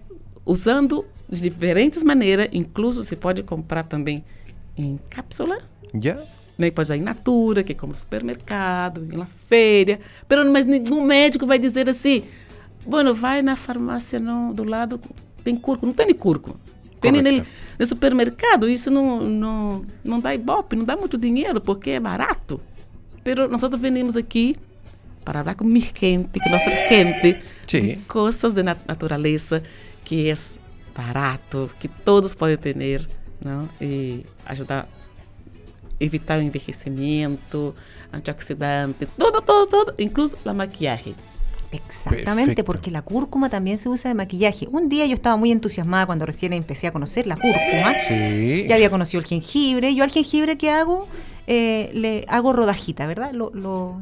usando 0.45 1.05
de 1.29 1.41
diferentes 1.41 2.03
maneiras, 2.03 2.49
incluso 2.51 3.03
se 3.03 3.15
pode 3.15 3.43
comprar 3.43 3.83
também 3.83 4.23
em 4.77 4.99
cápsula, 5.09 5.59
¿Ya? 5.93 6.19
né? 6.57 6.71
Pode 6.71 6.93
ir 6.93 6.97
em 6.97 7.01
natura, 7.01 7.63
que 7.63 7.71
é 7.71 7.75
como 7.75 7.95
supermercado, 7.95 9.03
em 9.03 9.15
uma 9.15 9.25
feira. 9.25 9.99
Pero, 10.27 10.49
mas 10.51 10.65
nenhum 10.65 11.03
médico 11.03 11.45
vai 11.45 11.57
dizer 11.57 11.89
assim, 11.89 12.23
bueno, 12.85 13.13
vai 13.13 13.41
na 13.41 13.55
farmácia 13.55 14.19
não, 14.19 14.51
do 14.51 14.63
lado, 14.63 14.99
tem 15.43 15.55
cúrcuma. 15.55 15.87
Não 15.87 15.93
tem 15.93 16.13
cúrcuma. 16.13 16.55
Tem 16.99 17.13
Correto. 17.13 17.47
no, 17.77 17.85
supermercado, 17.85 18.67
isso 18.67 18.89
não, 18.89 19.21
não, 19.21 19.85
não 20.03 20.19
dá 20.19 20.33
ibope, 20.33 20.75
não 20.75 20.83
dá 20.83 20.95
muito 20.95 21.17
dinheiro, 21.17 21.61
porque 21.61 21.91
é 21.91 21.99
barato. 21.99 22.59
Pero 23.23 23.47
nós 23.47 23.61
venimos 23.79 24.17
aqui 24.17 24.55
para 25.27 25.41
falar 25.43 25.55
com 25.57 25.65
mi 25.65 25.81
gente, 25.81 26.39
com 26.39 26.49
nossa 26.49 26.71
gente, 26.87 27.39
de 27.69 27.97
coisas 28.07 28.55
de 28.55 28.63
nat- 28.63 28.87
natureza, 28.87 29.61
que 30.05 30.31
es 30.31 30.57
barato, 30.95 31.69
que 31.81 31.89
todos 31.89 32.33
pueden 32.33 32.57
tener, 32.57 33.01
¿no? 33.41 33.67
Y 33.81 34.23
ayuda 34.45 34.79
a 34.79 34.85
evitar 35.99 36.39
el 36.39 36.45
envejecimiento, 36.45 37.75
antioxidante, 38.13 39.05
todo, 39.17 39.41
todo, 39.41 39.67
todo, 39.67 39.93
incluso 39.97 40.37
la 40.45 40.53
maquillaje. 40.53 41.13
Exactamente, 41.73 42.51
Perfecto. 42.55 42.63
porque 42.63 42.89
la 42.91 43.01
cúrcuma 43.01 43.49
también 43.49 43.79
se 43.79 43.89
usa 43.89 44.07
de 44.09 44.15
maquillaje. 44.15 44.65
Un 44.71 44.87
día 44.87 45.05
yo 45.05 45.15
estaba 45.15 45.35
muy 45.35 45.51
entusiasmada 45.51 46.05
cuando 46.05 46.25
recién 46.25 46.53
empecé 46.53 46.87
a 46.87 46.93
conocer 46.93 47.27
la 47.27 47.35
cúrcuma. 47.35 47.93
Sí. 48.07 48.63
Ya 48.65 48.75
había 48.75 48.89
conocido 48.89 49.19
el 49.19 49.27
jengibre. 49.27 49.93
Yo 49.93 50.05
al 50.05 50.09
jengibre, 50.09 50.57
¿qué 50.57 50.69
hago? 50.71 51.09
Eh, 51.47 51.89
le 51.93 52.23
hago 52.29 52.53
rodajita, 52.53 53.05
¿verdad? 53.07 53.31
Lo, 53.33 53.51
lo, 53.53 53.99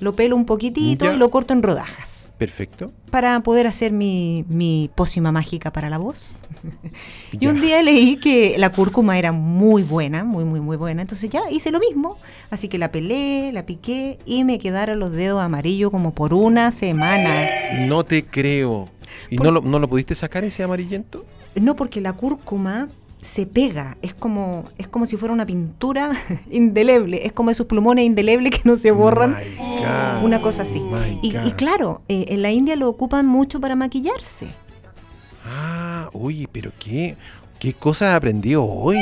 lo 0.00 0.14
pelo 0.14 0.36
un 0.36 0.44
poquitito 0.44 1.04
Ya. 1.06 1.14
y 1.14 1.16
lo 1.16 1.30
corto 1.30 1.52
en 1.54 1.62
rodajas. 1.62 2.32
Perfecto. 2.38 2.92
Para 3.10 3.40
poder 3.40 3.66
hacer 3.66 3.90
mi, 3.90 4.44
mi 4.48 4.90
pócima 4.94 5.32
mágica 5.32 5.72
para 5.72 5.90
la 5.90 5.98
voz. 5.98 6.36
y 7.32 7.48
un 7.48 7.60
día 7.60 7.82
leí 7.82 8.16
que 8.16 8.56
la 8.58 8.70
cúrcuma 8.70 9.18
era 9.18 9.32
muy 9.32 9.82
buena, 9.82 10.22
muy, 10.22 10.44
muy, 10.44 10.60
muy 10.60 10.76
buena. 10.76 11.02
Entonces 11.02 11.28
ya 11.30 11.42
hice 11.50 11.72
lo 11.72 11.80
mismo. 11.80 12.16
Así 12.50 12.68
que 12.68 12.78
la 12.78 12.92
pelé, 12.92 13.50
la 13.52 13.66
piqué 13.66 14.18
y 14.24 14.44
me 14.44 14.60
quedaron 14.60 15.00
los 15.00 15.10
dedos 15.12 15.42
amarillos 15.42 15.90
como 15.90 16.12
por 16.14 16.32
una 16.32 16.70
semana. 16.70 17.48
No 17.88 18.04
te 18.04 18.24
creo. 18.24 18.84
¿Y 19.30 19.36
Por- 19.38 19.46
no 19.46 19.52
lo, 19.52 19.60
no 19.62 19.78
lo 19.80 19.88
pudiste 19.88 20.14
sacar 20.14 20.44
ese 20.44 20.62
amarillento? 20.62 21.24
No, 21.56 21.74
porque 21.74 22.00
la 22.00 22.12
cúrcuma 22.12 22.86
se 23.20 23.46
pega, 23.46 23.96
es 24.02 24.14
como, 24.14 24.64
es 24.78 24.88
como 24.88 25.06
si 25.06 25.16
fuera 25.16 25.34
una 25.34 25.46
pintura 25.46 26.12
indeleble, 26.50 27.26
es 27.26 27.32
como 27.32 27.50
esos 27.50 27.66
plumones 27.66 28.04
indelebles 28.04 28.52
que 28.54 28.62
no 28.64 28.76
se 28.76 28.90
borran, 28.90 29.36
una 30.22 30.40
cosa 30.40 30.62
así. 30.62 30.82
Y, 31.22 31.36
y 31.36 31.52
claro, 31.52 32.02
eh, 32.08 32.26
en 32.28 32.42
la 32.42 32.50
India 32.50 32.76
lo 32.76 32.88
ocupan 32.88 33.26
mucho 33.26 33.60
para 33.60 33.76
maquillarse. 33.76 34.48
Ah, 35.46 36.10
oye, 36.12 36.48
pero 36.50 36.72
qué, 36.78 37.16
qué 37.58 37.72
cosas 37.72 38.08
has 38.10 38.16
aprendido 38.16 38.64
hoy. 38.64 38.98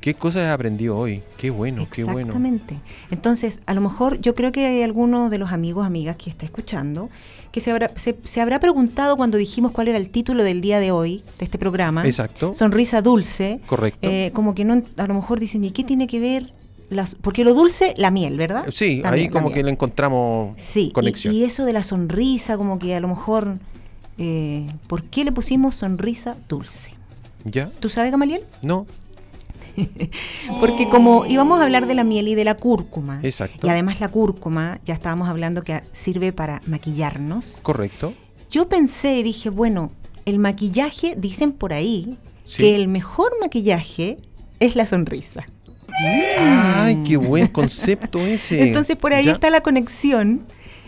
¿Qué 0.00 0.14
cosas 0.14 0.44
has 0.44 0.54
aprendido 0.54 0.96
hoy? 0.96 1.22
Qué 1.36 1.50
bueno, 1.50 1.86
qué 1.90 2.04
bueno. 2.04 2.20
Exactamente. 2.20 2.76
Entonces, 3.10 3.60
a 3.66 3.74
lo 3.74 3.82
mejor 3.82 4.18
yo 4.18 4.34
creo 4.34 4.50
que 4.50 4.66
hay 4.66 4.82
alguno 4.82 5.28
de 5.28 5.36
los 5.36 5.52
amigos, 5.52 5.84
amigas 5.84 6.16
que 6.16 6.30
está 6.30 6.46
escuchando, 6.46 7.10
que 7.52 7.60
se 7.60 7.70
habrá, 7.70 7.90
se, 7.96 8.16
se 8.24 8.40
habrá 8.40 8.58
preguntado 8.60 9.16
cuando 9.16 9.36
dijimos 9.38 9.72
cuál 9.72 9.88
era 9.88 9.98
el 9.98 10.08
título 10.10 10.44
del 10.44 10.60
día 10.60 10.78
de 10.80 10.90
hoy, 10.92 11.22
de 11.38 11.44
este 11.44 11.58
programa. 11.58 12.06
Exacto. 12.06 12.54
Sonrisa 12.54 13.02
dulce. 13.02 13.60
Correcto. 13.66 13.98
Eh, 14.02 14.30
como 14.34 14.54
que 14.54 14.64
no, 14.64 14.82
a 14.96 15.06
lo 15.06 15.14
mejor 15.14 15.40
dicen, 15.40 15.64
¿y 15.64 15.70
qué 15.72 15.82
tiene 15.84 16.06
que 16.06 16.20
ver? 16.20 16.52
Las, 16.90 17.14
porque 17.14 17.44
lo 17.44 17.54
dulce, 17.54 17.94
la 17.96 18.10
miel, 18.10 18.36
¿verdad? 18.36 18.64
Sí, 18.72 19.00
La 19.02 19.10
ahí 19.10 19.20
miel, 19.22 19.32
como 19.32 19.52
que 19.52 19.62
le 19.62 19.70
encontramos 19.70 20.54
Sí, 20.56 20.86
y- 20.88 20.92
conexión. 20.92 21.34
Y, 21.34 21.44
eso 21.44 21.64
de 21.64 21.72
la 21.72 21.82
sonrisa, 21.84 22.56
como 22.56 22.78
que 22.80 22.94
a 22.96 23.00
lo 23.00 23.06
mejor, 23.08 23.58
eh, 24.18 24.66
¿por 24.88 25.04
qué 25.04 25.24
le 25.24 25.32
pusimos 25.32 25.76
sonrisa 25.76 26.36
dulce? 26.48 26.92
¿Ya? 27.44 27.70
¿Tú 27.80 27.88
sabes, 27.88 28.10
Gamaliel? 28.10 28.42
No, 28.62 28.86
Porque 30.60 30.88
como 30.88 31.26
íbamos 31.26 31.60
a 31.60 31.64
hablar 31.64 31.86
de 31.86 31.94
la 31.94 32.04
miel 32.04 32.28
y 32.28 32.34
de 32.34 32.44
la 32.44 32.56
cúrcuma, 32.56 33.20
Exacto. 33.22 33.66
y 33.66 33.70
además 33.70 34.00
la 34.00 34.08
cúrcuma, 34.08 34.80
ya 34.84 34.94
estábamos 34.94 35.28
hablando 35.28 35.62
que 35.62 35.82
sirve 35.92 36.32
para 36.32 36.62
maquillarnos, 36.66 37.60
correcto. 37.62 38.12
yo 38.50 38.68
pensé 38.68 39.18
y 39.18 39.22
dije, 39.22 39.50
bueno, 39.50 39.90
el 40.26 40.38
maquillaje, 40.38 41.14
dicen 41.16 41.52
por 41.52 41.72
ahí, 41.72 42.16
Sí. 42.44 42.58
que 42.64 42.74
el 42.74 42.88
mejor 42.88 43.30
maquillaje 43.40 44.18
es 44.58 44.74
la 44.74 44.84
sonrisa. 44.86 45.46
Ay, 46.38 47.02
qué 47.06 47.16
buen 47.16 47.46
concepto 47.48 48.18
ese. 48.20 48.62
Entonces 48.66 48.96
por 48.96 49.12
ahí 49.12 49.26
Ya. 49.26 49.32
está 49.32 49.50
la 49.50 49.60
conexión 49.60 50.42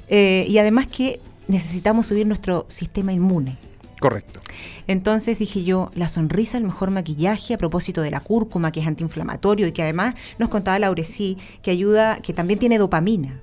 eh, 0.08 0.44
y 0.48 0.58
además 0.58 0.86
que 0.86 1.20
necesitamos 1.48 2.06
subir 2.06 2.26
nuestro 2.26 2.64
sistema 2.68 3.12
inmune. 3.12 3.56
Correcto. 4.02 4.40
Entonces 4.86 5.38
dije 5.38 5.64
yo, 5.64 5.90
la 5.94 6.08
sonrisa, 6.08 6.58
el 6.58 6.64
mejor 6.64 6.90
maquillaje 6.90 7.54
a 7.54 7.58
propósito 7.58 8.02
de 8.02 8.10
la 8.10 8.20
cúrcuma, 8.20 8.72
que 8.72 8.80
es 8.80 8.86
antiinflamatorio 8.86 9.66
y 9.66 9.72
que 9.72 9.82
además 9.82 10.14
nos 10.38 10.48
contaba 10.50 10.78
Laurecí, 10.78 11.38
que 11.62 11.70
ayuda, 11.70 12.18
que 12.20 12.32
también 12.34 12.58
tiene 12.58 12.78
dopamina. 12.78 13.40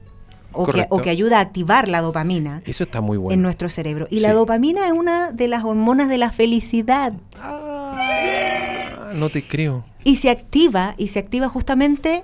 O 0.52 0.66
que, 0.66 0.72
Correcto. 0.72 0.96
o 0.96 1.02
que 1.02 1.10
ayuda 1.12 1.38
a 1.38 1.42
activar 1.42 1.88
la 1.88 2.02
dopamina 2.02 2.64
Eso 2.66 2.84
está 2.84 3.02
muy 3.02 3.18
bueno. 3.18 3.36
en 3.36 3.42
nuestro 3.44 3.70
cerebro. 3.70 4.08
Y 4.10 4.16
Sí. 4.16 4.22
la 4.22 4.34
dopamina 4.34 4.86
es 4.88 4.92
una 4.94 5.32
de 5.32 5.48
las 5.48 5.64
hormonas 5.64 6.10
de 6.10 6.18
la 6.18 6.32
felicidad. 6.32 7.14
Ah, 7.40 9.12
no 9.14 9.30
te 9.30 9.44
creo. 9.48 9.86
Y 10.04 10.16
se 10.18 10.30
activa, 10.32 10.96
y 10.98 11.10
se 11.10 11.20
activa 11.20 11.50
justamente 11.50 12.24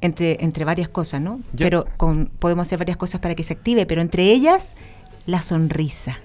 entre, 0.00 0.42
entre 0.42 0.64
varias 0.64 0.88
cosas, 0.88 1.20
¿no? 1.20 1.40
Ya. 1.52 1.66
Pero 1.66 1.86
con, 1.98 2.30
podemos 2.38 2.66
hacer 2.66 2.78
varias 2.78 2.96
cosas 2.96 3.20
para 3.20 3.34
que 3.34 3.42
se 3.42 3.52
active, 3.52 3.84
pero 3.84 4.00
entre 4.00 4.24
ellas, 4.32 4.76
la 5.26 5.42
sonrisa. 5.42 6.18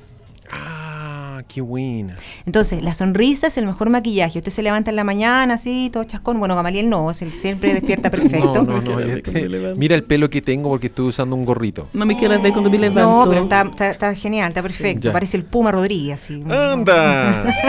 Ah, 1.43 1.45
qué 1.53 1.61
buena. 1.61 2.15
Entonces, 2.45 2.81
la 2.81 2.93
sonrisa 2.93 3.47
es 3.47 3.57
el 3.57 3.65
mejor 3.65 3.89
maquillaje. 3.89 4.39
Usted 4.39 4.51
se 4.51 4.63
levanta 4.63 4.89
en 4.89 4.95
la 4.95 5.03
mañana 5.03 5.55
así, 5.55 5.89
todo 5.91 6.03
chascón. 6.03 6.39
Bueno, 6.39 6.55
Gamaliel 6.55 6.89
no, 6.89 7.09
él 7.11 7.33
siempre 7.33 7.73
despierta 7.73 8.09
perfecto. 8.11 8.63
No, 8.63 8.63
no, 8.63 8.81
no. 8.81 8.99
Este- 8.99 9.31
grande, 9.31 9.41
me 9.43 9.49
levanto. 9.49 9.79
mira 9.79 9.95
el 9.95 10.03
pelo 10.03 10.29
que 10.29 10.41
tengo 10.41 10.69
porque 10.69 10.87
estoy 10.87 11.07
usando 11.07 11.35
un 11.35 11.45
gorrito. 11.45 11.87
No 11.93 12.05
me 12.05 12.17
quieras 12.17 12.41
ver 12.41 12.51
cuando 12.53 12.69
me 12.69 12.77
levanto. 12.79 13.25
No, 13.25 13.29
pero 13.29 13.43
está, 13.43 13.61
está- 13.61 13.89
está 13.89 14.15
genial, 14.15 14.49
está 14.49 14.61
perfecto. 14.61 15.11
Parece 15.11 15.37
el 15.37 15.43
Puma 15.43 15.71
Rodríguez. 15.71 16.21
Así. 16.23 16.43
¡Anda! 16.49 17.43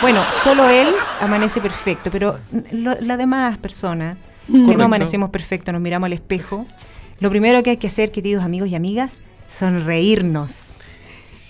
Bueno, 0.00 0.20
solo 0.32 0.68
él 0.68 0.88
amanece 1.20 1.60
perfecto, 1.60 2.10
pero 2.10 2.36
las 2.72 3.18
demás 3.18 3.56
personas 3.58 4.16
que 4.48 4.52
Correcto. 4.52 4.78
no 4.78 4.84
amanecemos 4.84 5.30
perfecto, 5.30 5.70
nos 5.70 5.80
miramos 5.80 6.06
al 6.06 6.12
espejo. 6.12 6.66
Lo 7.20 7.30
primero 7.30 7.62
que 7.62 7.70
hay 7.70 7.76
que 7.76 7.86
hacer, 7.86 8.10
queridos 8.10 8.42
amigos 8.44 8.68
y 8.68 8.74
amigas, 8.74 9.20
sonreírnos. 9.46 10.70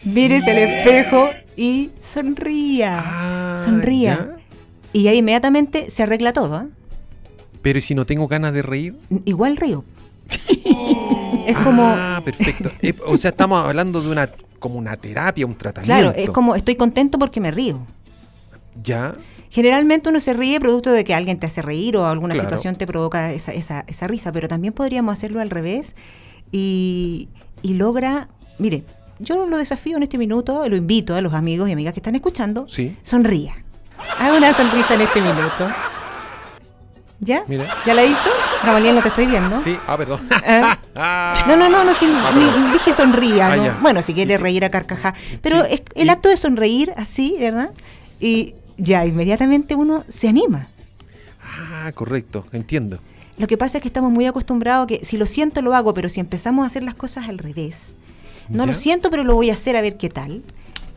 Mírese 0.05 0.51
al 0.51 0.59
espejo 0.59 1.31
y 1.57 1.91
sonría. 2.01 3.03
Ah, 3.05 3.61
sonría. 3.63 4.15
¿ya? 4.37 4.37
Y 4.93 5.09
ahí 5.09 5.19
inmediatamente 5.19 5.91
se 5.91 6.03
arregla 6.03 6.33
todo. 6.33 6.55
¿ah? 6.57 6.67
Pero 7.63 7.79
¿y 7.79 7.83
si 7.83 7.95
no 7.95 8.05
tengo 8.05 8.27
ganas 8.29 8.53
de 8.53 8.63
reír? 8.63 8.97
Igual 9.25 9.57
río. 9.57 9.85
es 11.47 11.57
como, 11.59 11.83
Ah, 11.87 12.21
perfecto. 12.25 12.71
Eh, 12.83 12.95
o 13.07 13.17
sea, 13.17 13.31
estamos 13.31 13.65
hablando 13.65 14.01
de 14.01 14.11
una 14.11 14.29
como 14.59 14.79
una 14.79 14.97
terapia, 14.97 15.45
un 15.45 15.57
tratamiento. 15.57 16.13
claro, 16.13 16.17
es 16.17 16.31
como 16.31 16.55
estoy 16.55 16.77
contento 16.77 17.19
porque 17.19 17.41
me 17.41 17.51
río. 17.51 17.85
¿Ya? 18.83 19.17
Generalmente 19.51 20.09
uno 20.09 20.21
se 20.21 20.33
ríe 20.35 20.59
producto 20.61 20.93
de 20.93 21.03
que 21.05 21.15
alguien 21.15 21.39
te 21.39 21.47
hace 21.47 21.63
reír 21.63 21.97
o 21.97 22.07
alguna 22.07 22.35
Claro. 22.35 22.49
situación 22.49 22.77
te 22.77 22.87
provoca 22.87 23.33
esa, 23.33 23.53
esa, 23.53 23.85
esa 23.89 24.07
risa, 24.07 24.31
pero 24.33 24.47
también 24.49 24.73
podríamos 24.73 25.13
hacerlo 25.13 25.41
al 25.41 25.51
revés 25.51 25.95
y, 26.53 27.29
y 27.63 27.75
logra, 27.75 28.29
mire, 28.59 28.85
yo 29.23 29.47
lo 29.47 29.57
desafío 29.59 29.97
en 29.97 30.03
este 30.03 30.19
minuto, 30.19 30.69
lo 30.69 30.77
invito 30.77 31.15
a 31.15 31.21
los 31.21 31.33
amigos 31.35 31.69
y 31.69 31.73
amigas 31.73 31.95
que 31.95 32.01
están 32.01 32.15
escuchando, 32.15 32.67
Sí. 32.69 32.97
sonría. 33.03 33.55
Haga 34.19 34.37
una 34.37 34.53
sonrisa 34.53 34.95
en 34.95 35.03
este 35.03 35.21
minuto. 35.21 35.71
¿Ya? 37.21 37.45
Mira. 37.47 37.69
¿Ya 37.87 37.95
la 37.95 38.05
hizo? 38.05 38.29
Gamaliel, 38.65 38.97
no 38.97 39.03
te 39.03 39.09
estoy 39.09 39.27
viendo. 39.27 39.57
Sí. 39.61 39.79
Ah, 39.87 39.97
perdón. 39.97 40.21
¿Eh? 40.45 40.63
Ah. 40.95 41.45
No, 41.49 41.57
no, 41.57 41.71
no, 41.71 41.85
no, 41.85 41.93
Ah, 41.93 42.33
ni- 42.35 42.73
dije 42.73 42.93
sonría. 42.93 43.51
Ah, 43.53 43.57
¿no? 43.57 43.75
Bueno, 43.81 44.03
si 44.03 44.13
quiere 44.13 44.37
reír 44.37 44.63
a 44.65 44.71
carcajá. 44.71 45.15
Pero 45.41 45.65
Sí, 45.65 45.69
es 45.75 45.83
el 45.95 46.07
y- 46.09 46.11
acto 46.11 46.29
de 46.29 46.37
sonreír 46.37 46.93
así, 46.99 47.35
¿verdad? 47.41 47.71
Y 48.21 48.55
ya 48.77 49.07
inmediatamente 49.07 49.75
uno 49.75 50.05
se 50.09 50.29
anima. 50.29 50.67
Ah, 51.43 51.91
correcto. 51.95 52.45
Entiendo. 52.53 52.99
Lo 53.39 53.47
que 53.47 53.57
pasa 53.57 53.79
es 53.79 53.83
que 53.83 53.89
estamos 53.89 54.13
muy 54.13 54.27
acostumbrados 54.27 54.85
a 54.85 54.87
que 54.87 55.05
si 55.05 55.17
lo 55.17 55.25
siento 55.25 55.63
lo 55.63 55.75
hago, 55.75 55.95
pero 55.95 56.09
si 56.11 56.21
empezamos 56.21 56.65
a 56.65 56.67
hacer 56.67 56.83
las 56.83 56.95
cosas 56.95 57.29
al 57.29 57.39
revés, 57.39 57.97
no 58.49 58.67
lo 58.67 58.75
siento, 58.75 59.11
pero 59.11 59.25
lo 59.25 59.35
voy 59.35 59.51
a 59.51 59.55
hacer 59.55 59.77
a 59.77 59.81
ver 59.81 59.97
qué 59.97 60.09
tal. 60.09 60.43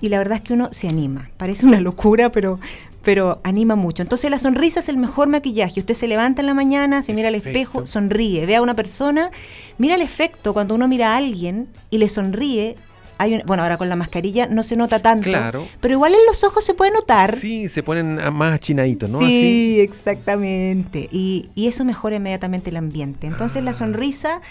Y 0.02 0.10
la 0.10 0.18
verdad 0.18 0.38
es 0.38 0.42
que 0.44 0.54
uno 0.54 0.70
se 0.72 0.88
anima. 0.90 1.30
Parece 1.38 1.66
una 1.66 1.80
locura, 1.80 2.30
pero, 2.32 2.60
pero 3.02 3.40
anima 3.44 3.76
mucho. 3.76 4.04
Entonces 4.04 4.30
la 4.30 4.38
sonrisa 4.40 4.82
es 4.82 4.90
el 4.90 4.98
mejor 4.98 5.30
maquillaje. 5.30 5.80
Usted 5.80 5.94
se 5.94 6.08
levanta 6.08 6.42
en 6.42 6.48
la 6.48 6.54
mañana, 6.54 7.02
se 7.02 7.14
mira 7.14 7.30
al 7.30 7.36
espejo, 7.36 7.86
sonríe, 7.86 8.46
ve 8.46 8.58
a 8.58 8.62
una 8.62 8.74
persona, 8.76 9.32
mira 9.78 9.96
el 9.96 10.02
efecto 10.02 10.54
cuando 10.54 10.76
uno 10.76 10.88
mira 10.88 11.14
a 11.14 11.18
alguien 11.18 11.70
y 11.90 11.98
le 11.98 12.10
sonríe. 12.10 12.76
Hay 13.18 13.42
bueno, 13.46 13.64
ahora 13.64 13.78
con 13.78 13.88
la 13.88 13.96
mascarilla 13.96 14.46
no 14.46 14.62
se 14.62 14.76
nota 14.76 15.02
tanto, 15.02 15.30
Claro. 15.30 15.66
pero 15.80 15.94
igual 15.94 16.14
en 16.14 16.20
los 16.28 16.44
ojos 16.44 16.66
se 16.66 16.74
puede 16.74 16.92
notar. 16.92 17.34
Sí, 17.34 17.70
se 17.70 17.82
ponen 17.82 18.20
más 18.34 18.54
achinaditos, 18.54 19.10
¿no? 19.10 19.20
Sí, 19.20 19.80
exactamente. 19.80 21.08
Y, 21.12 21.50
y 21.56 21.68
eso 21.68 21.86
mejora 21.86 22.18
inmediatamente 22.18 22.70
el 22.72 22.76
ambiente. 22.76 23.28
Entonces 23.28 23.62
Ah. 23.62 23.66
la 23.66 23.74
sonrisa 23.74 24.42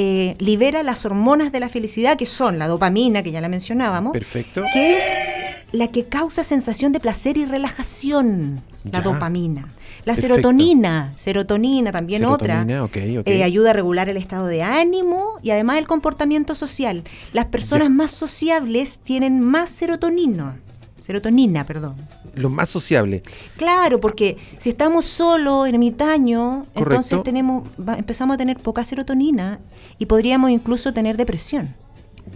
eh, 0.00 0.36
libera 0.38 0.84
las 0.84 1.04
hormonas 1.04 1.50
de 1.50 1.58
la 1.58 1.68
felicidad, 1.68 2.16
que 2.16 2.24
son 2.26 2.56
la 2.56 2.68
dopamina, 2.68 3.24
que 3.24 3.32
ya 3.32 3.40
la 3.40 3.48
mencionábamos, 3.48 4.12
Perfecto. 4.12 4.62
que 4.72 4.96
es 4.96 5.04
la 5.72 5.88
que 5.88 6.04
causa 6.06 6.44
sensación 6.44 6.92
de 6.92 7.00
placer 7.00 7.36
y 7.36 7.44
relajación, 7.44 8.60
la 8.90 9.00
dopamina. 9.00 9.62
La 10.04 10.14
Perfecto. 10.14 10.34
serotonina, 10.36 11.12
serotonina 11.16 11.90
también 11.90 12.22
Serotonina, 12.22 12.84
otra, 12.84 13.02
eh, 13.26 13.42
ayuda 13.42 13.70
a 13.70 13.72
regular 13.72 14.08
el 14.08 14.16
estado 14.16 14.46
de 14.46 14.62
ánimo 14.62 15.34
y 15.42 15.50
además 15.50 15.78
el 15.78 15.88
comportamiento 15.88 16.54
social. 16.54 17.02
Las 17.32 17.46
personas 17.46 17.88
Ya. 17.88 17.94
más 17.94 18.12
sociables 18.12 19.00
tienen 19.02 19.40
más 19.40 19.68
serotonina, 19.68 20.56
serotonina, 21.00 21.64
perdón. 21.64 21.96
Lo 22.38 22.48
más 22.50 22.68
sociable. 22.68 23.22
Claro, 23.56 24.00
porque 24.00 24.36
si 24.58 24.70
estamos 24.70 25.04
solos, 25.06 25.68
ermitaños, 25.68 26.66
entonces 26.74 27.22
tenemos, 27.22 27.68
empezamos 27.96 28.34
a 28.34 28.38
tener 28.38 28.58
poca 28.58 28.84
serotonina 28.84 29.58
y 29.98 30.06
podríamos 30.06 30.50
incluso 30.50 30.92
tener 30.92 31.16
depresión. 31.16 31.74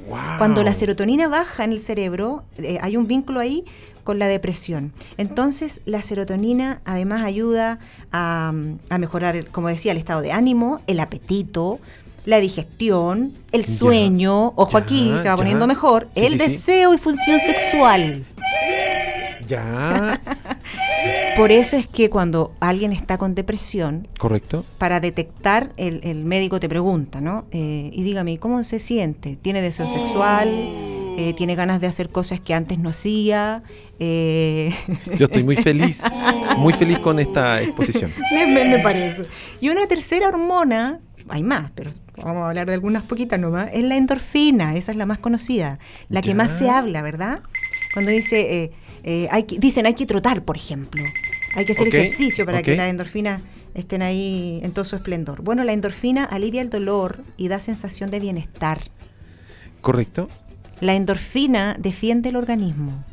Wow. 0.08 0.18
Cuando 0.38 0.62
la 0.64 0.72
serotonina 0.74 1.28
baja 1.28 1.64
en 1.64 1.72
el 1.72 1.80
cerebro, 1.80 2.44
eh, 2.58 2.78
hay 2.80 2.96
un 2.96 3.06
vínculo 3.06 3.40
ahí 3.40 3.64
con 4.04 4.18
la 4.18 4.26
depresión. 4.26 4.92
Entonces, 5.16 5.80
la 5.84 6.02
serotonina 6.02 6.80
además 6.84 7.22
ayuda 7.22 7.78
a, 8.10 8.52
a 8.90 8.98
mejorar, 8.98 9.36
el- 9.36 9.46
como 9.46 9.68
decía, 9.68 9.92
el 9.92 9.98
estado 9.98 10.22
de 10.22 10.32
ánimo, 10.32 10.80
el 10.88 10.98
apetito, 10.98 11.78
la 12.24 12.38
digestión, 12.40 13.32
el 13.52 13.64
Ya. 13.64 13.72
sueño, 13.72 14.52
ojo 14.56 14.72
Ya, 14.72 14.78
aquí, 14.78 15.04
se 15.18 15.28
va 15.28 15.34
ya. 15.34 15.36
poniendo 15.36 15.66
mejor, 15.66 16.08
Sí, 16.14 16.20
el 16.24 16.32
sí, 16.32 16.38
sí. 16.38 16.44
deseo 16.50 16.94
y 16.94 16.98
función 16.98 17.38
sexual. 17.40 18.24
Ya. 19.46 20.20
Por 21.36 21.50
eso 21.50 21.76
es 21.76 21.86
que 21.86 22.10
cuando 22.10 22.52
alguien 22.60 22.92
está 22.92 23.18
con 23.18 23.34
depresión, 23.34 24.06
Correcto. 24.18 24.64
para 24.78 25.00
detectar, 25.00 25.70
el, 25.76 26.00
el 26.04 26.24
médico 26.24 26.60
te 26.60 26.68
pregunta, 26.68 27.20
¿no? 27.20 27.46
Eh, 27.50 27.90
y 27.92 28.02
dígame, 28.02 28.38
¿cómo 28.38 28.62
se 28.64 28.78
siente? 28.78 29.36
¿Tiene 29.36 29.62
deseo 29.62 29.88
sexual? 29.88 30.48
Eh, 31.18 31.34
¿Tiene 31.36 31.54
ganas 31.54 31.80
de 31.80 31.86
hacer 31.86 32.08
cosas 32.10 32.40
que 32.40 32.54
antes 32.54 32.78
no 32.78 32.90
hacía? 32.90 33.62
Eh, 33.98 34.72
Yo 35.18 35.24
estoy 35.26 35.42
muy 35.42 35.56
feliz, 35.62 36.02
muy 36.58 36.72
feliz 36.74 36.98
con 36.98 37.18
esta 37.18 37.60
exposición. 37.62 38.12
me, 38.32 38.46
me- 38.46 38.64
me 38.64 38.78
parece. 38.78 39.24
Y 39.60 39.68
una 39.70 39.86
tercera 39.86 40.28
hormona, 40.28 41.00
hay 41.28 41.42
más, 41.42 41.70
pero 41.74 41.90
vamos 42.16 42.42
a 42.44 42.48
hablar 42.48 42.66
de 42.66 42.74
algunas 42.74 43.02
poquitas 43.04 43.40
nomás, 43.40 43.70
es 43.72 43.84
la 43.84 43.96
endorfina, 43.96 44.76
esa 44.76 44.92
es 44.92 44.98
la 44.98 45.06
más 45.06 45.18
conocida, 45.18 45.78
la 46.08 46.20
que 46.20 46.34
más 46.34 46.52
se 46.52 46.68
habla, 46.70 47.00
¿verdad? 47.02 47.40
Cuando 47.94 48.10
dice, 48.10 48.62
eh, 48.64 48.72
eh, 49.04 49.28
hay 49.30 49.44
que- 49.44 49.58
dicen 49.58 49.86
hay 49.86 49.94
que 49.94 50.06
trotar, 50.06 50.42
por 50.42 50.56
ejemplo, 50.56 51.02
hay 51.54 51.64
que 51.64 51.72
hacer 51.72 51.88
ejercicio 51.88 52.44
para 52.46 52.62
que 52.62 52.76
las 52.76 52.88
endorfinas 52.90 53.42
estén 53.74 54.02
ahí 54.02 54.60
en 54.62 54.72
todo 54.72 54.84
su 54.84 54.96
esplendor. 54.96 55.42
Bueno, 55.42 55.64
la 55.64 55.72
endorfina 55.72 56.24
alivia 56.24 56.60
el 56.60 56.70
dolor 56.70 57.22
y 57.36 57.48
da 57.48 57.58
sensación 57.60 58.10
de 58.10 58.20
bienestar. 58.20 58.80
¿Correcto? 59.80 60.28
La 60.80 60.94
endorfina 60.94 61.76
defiende 61.78 62.28
el 62.30 62.36
organismo. 62.36 63.04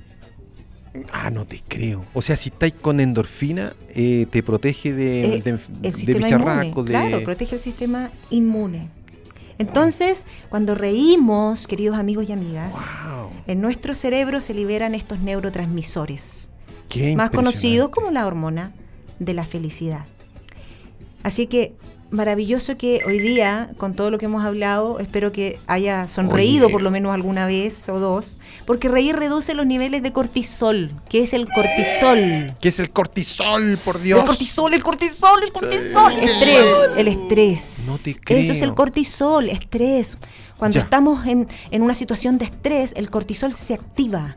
Ah, 1.14 1.30
no 1.30 1.46
te 1.46 1.62
creo. 1.68 2.04
O 2.14 2.22
sea, 2.22 2.36
si 2.36 2.50
estáis 2.50 2.74
con 2.74 3.00
endorfina, 3.00 3.74
eh, 3.94 4.26
te 4.30 4.42
protege 4.42 4.92
de, 4.92 5.36
Eh, 5.38 5.42
de, 5.44 5.50
el 5.52 5.60
de 5.82 5.94
sistema 5.94 6.26
bicharraco, 6.26 6.66
inmune, 6.66 6.84
de... 6.84 6.90
claro, 6.90 7.24
protege 7.24 7.56
el 7.56 7.62
sistema 7.62 8.10
inmune. 8.32 8.90
Entonces, 9.60 10.26
cuando 10.50 10.74
reímos, 10.74 11.68
queridos 11.68 11.98
amigos 11.98 12.28
y 12.28 12.32
amigas, 12.32 12.72
Wow, 12.72 13.32
en 13.46 13.62
nuestro 13.62 13.94
cerebro 13.94 14.42
se 14.42 14.54
liberan 14.54 14.96
estos 14.96 15.20
neurotransmisores, 15.20 16.50
qué 16.88 17.16
más 17.16 17.30
conocidos 17.30 17.90
como 17.90 18.10
la 18.10 18.26
hormona 18.26 18.72
de 19.20 19.34
la 19.34 19.44
felicidad. 19.44 20.06
Así 21.24 21.46
que 21.48 21.76
maravilloso 22.12 22.76
que 22.76 23.02
hoy 23.06 23.20
día, 23.20 23.70
con 23.78 23.94
todo 23.94 24.10
lo 24.10 24.18
que 24.18 24.26
hemos 24.26 24.44
hablado, 24.44 25.00
espero 25.00 25.32
que 25.32 25.60
haya 25.68 26.08
sonreído 26.08 26.66
Oye. 26.68 26.74
por 26.74 26.82
lo 26.82 26.92
menos 26.92 27.14
alguna 27.14 27.46
vez 27.46 27.88
o 27.90 28.00
dos, 28.00 28.40
porque 28.66 28.88
reír 28.88 29.16
reduce 29.16 29.54
los 29.54 29.66
niveles 29.66 30.02
de 30.02 30.12
cortisol. 30.12 30.92
¿Qué 31.08 31.24
es 31.24 31.34
el 31.34 31.48
cortisol? 31.48 32.54
¿Qué 32.60 32.70
es 32.70 32.80
el 32.80 32.90
cortisol, 32.90 33.78
por 33.84 34.02
Dios? 34.02 34.20
El 34.22 34.26
cortisol, 34.26 34.74
el 34.74 34.84
cortisol, 34.84 35.44
el 35.44 35.52
cortisol. 35.52 36.14
Estrés, 36.14 36.66
el 36.98 37.08
estrés. 37.08 37.84
No 37.88 37.98
te 37.98 38.40
Eso 38.40 38.52
es 38.54 38.62
el 38.62 38.74
cortisol, 38.74 39.50
estrés. 39.50 40.18
Cuando 40.58 40.76
Ya. 40.76 40.82
estamos 40.82 41.26
en, 41.28 41.48
en 41.72 41.82
una 41.82 41.94
situación 41.94 42.38
de 42.38 42.46
estrés, 42.46 42.94
el 42.96 43.10
cortisol 43.10 43.54
se 43.54 43.76
activa 43.76 44.36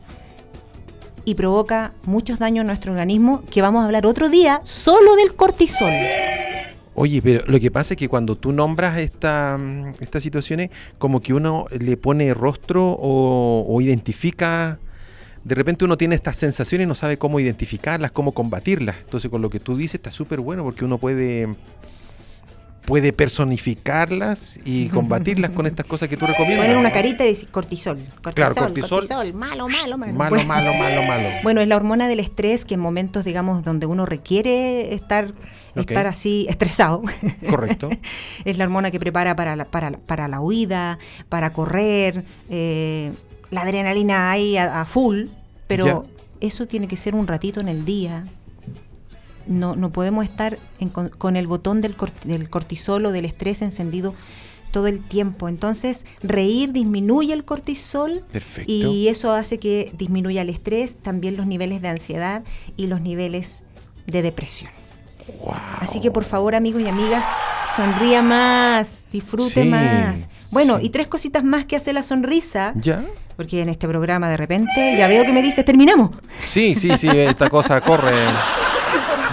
y 1.25 1.35
provoca 1.35 1.91
muchos 2.03 2.37
daños 2.37 2.63
a 2.63 2.65
nuestro 2.67 2.91
organismo, 2.91 3.43
que 3.49 3.61
vamos 3.61 3.81
a 3.81 3.85
hablar 3.85 4.05
otro 4.05 4.29
día 4.29 4.59
solo 4.63 5.15
del 5.15 5.35
cortisol. 5.35 5.89
Oye, 6.95 7.21
pero 7.21 7.43
lo 7.47 7.59
que 7.59 7.71
pasa 7.71 7.95
es 7.95 7.97
que 7.97 8.07
cuando 8.07 8.35
tú 8.35 8.51
nombras 8.51 8.99
esta, 8.99 9.57
mm, 9.59 9.93
estas 9.99 10.21
situaciones, 10.21 10.69
como 10.97 11.21
que 11.21 11.33
uno 11.33 11.65
le 11.71 11.97
pone 11.97 12.33
rostro 12.33 12.91
o, 12.91 13.65
o 13.67 13.81
identifica, 13.81 14.77
de 15.43 15.55
repente 15.55 15.85
uno 15.85 15.97
tiene 15.97 16.15
estas 16.15 16.37
sensaciones 16.37 16.85
y 16.85 16.87
no 16.87 16.95
sabe 16.95 17.17
cómo 17.17 17.39
identificarlas, 17.39 18.11
cómo 18.11 18.31
combatirlas. 18.31 18.95
Entonces 19.03 19.29
con 19.31 19.41
lo 19.41 19.49
que 19.49 19.59
tú 19.59 19.75
dices 19.75 19.95
está 19.95 20.11
súper 20.11 20.39
bueno 20.39 20.63
porque 20.63 20.85
uno 20.85 20.97
puede, 20.99 21.55
puede 22.85 23.13
personificarlas 23.13 24.59
y 24.65 24.87
combatirlas 24.89 25.51
con 25.51 25.65
estas 25.67 25.85
cosas 25.85 26.09
que 26.09 26.17
tú 26.17 26.25
recomiendas. 26.27 26.65
Poner 26.65 26.77
una 26.77 26.91
carita 26.91 27.23
y 27.23 27.29
decir 27.29 27.49
cortisol. 27.49 27.97
Cortisol, 28.21 28.33
Claro, 28.33 28.55
cortisol. 28.55 29.07
malo, 29.33 29.67
malo, 29.69 29.97
malo. 29.97 30.13
Malo, 30.13 30.43
malo, 30.43 30.73
malo, 30.73 31.03
malo. 31.03 31.29
Bueno, 31.43 31.61
es 31.61 31.67
la 31.67 31.75
hormona 31.75 32.07
del 32.07 32.19
estrés 32.19 32.65
que 32.65 32.73
en 32.73 32.79
momentos, 32.79 33.25
digamos, 33.25 33.63
donde 33.63 33.85
uno 33.85 34.05
requiere 34.05 34.93
estar, 34.93 35.33
estar 35.75 36.07
así 36.07 36.45
estresado. 36.49 37.01
Correcto. 37.49 37.89
es 38.45 38.57
la 38.57 38.65
hormona 38.65 38.91
que 38.91 38.99
prepara 38.99 39.35
para 39.35 39.55
la, 39.55 39.65
para, 39.65 39.91
para 39.91 40.27
la 40.27 40.41
huida, 40.41 40.99
para 41.29 41.53
correr, 41.53 42.25
eh, 42.49 43.11
la 43.49 43.61
adrenalina 43.61 44.29
ahí 44.31 44.57
a, 44.57 44.81
a 44.81 44.85
full, 44.85 45.25
pero 45.67 45.85
Ya. 45.85 46.01
eso 46.47 46.67
tiene 46.67 46.87
que 46.87 46.97
ser 46.97 47.15
un 47.15 47.27
ratito 47.27 47.61
en 47.61 47.69
el 47.69 47.85
día. 47.85 48.25
No, 49.47 49.75
no 49.75 49.91
podemos 49.91 50.23
estar 50.23 50.57
en 50.79 50.89
con, 50.89 51.09
con 51.09 51.35
el 51.35 51.47
botón 51.47 51.81
del, 51.81 51.95
cort- 51.97 52.23
del 52.23 52.49
cortisol 52.49 53.05
o 53.05 53.11
del 53.11 53.25
estrés 53.25 53.61
encendido 53.61 54.13
todo 54.71 54.87
el 54.87 55.01
tiempo. 55.01 55.49
Entonces, 55.49 56.05
reír 56.23 56.71
disminuye 56.71 57.33
el 57.33 57.43
cortisol 57.43 58.23
Perfecto. 58.31 58.71
y 58.71 59.07
eso 59.07 59.31
hace 59.33 59.59
que 59.59 59.91
disminuya 59.97 60.41
el 60.41 60.49
estrés, 60.49 60.95
también 60.97 61.37
los 61.37 61.45
niveles 61.45 61.81
de 61.81 61.89
ansiedad 61.89 62.43
y 62.77 62.87
los 62.87 63.01
niveles 63.01 63.63
de 64.07 64.21
depresión. 64.21 64.71
Wow. 65.41 65.53
Así 65.79 65.99
que 66.01 66.11
por 66.11 66.23
favor, 66.23 66.55
amigos 66.55 66.81
y 66.81 66.87
amigas, 66.87 67.23
sonría 67.75 68.21
más, 68.21 69.05
disfrute 69.11 69.63
Sí, 69.63 69.69
más. 69.69 70.27
Bueno, 70.51 70.79
sí. 70.79 70.87
y 70.87 70.89
tres 70.89 71.07
cositas 71.07 71.43
más 71.43 71.65
que 71.65 71.75
hace 71.77 71.93
la 71.93 72.03
sonrisa, 72.03 72.73
¿Ya? 72.75 73.05
porque 73.37 73.61
en 73.61 73.69
este 73.69 73.87
programa 73.87 74.27
de 74.29 74.37
repente 74.37 74.95
ya 74.97 75.07
veo 75.07 75.23
que 75.23 75.31
me 75.31 75.41
dices, 75.41 75.63
terminamos. 75.63 76.11
Sí, 76.43 76.75
sí, 76.75 76.89
sí, 76.97 77.07
esta 77.09 77.49
cosa 77.49 77.79
corre, 77.81 78.11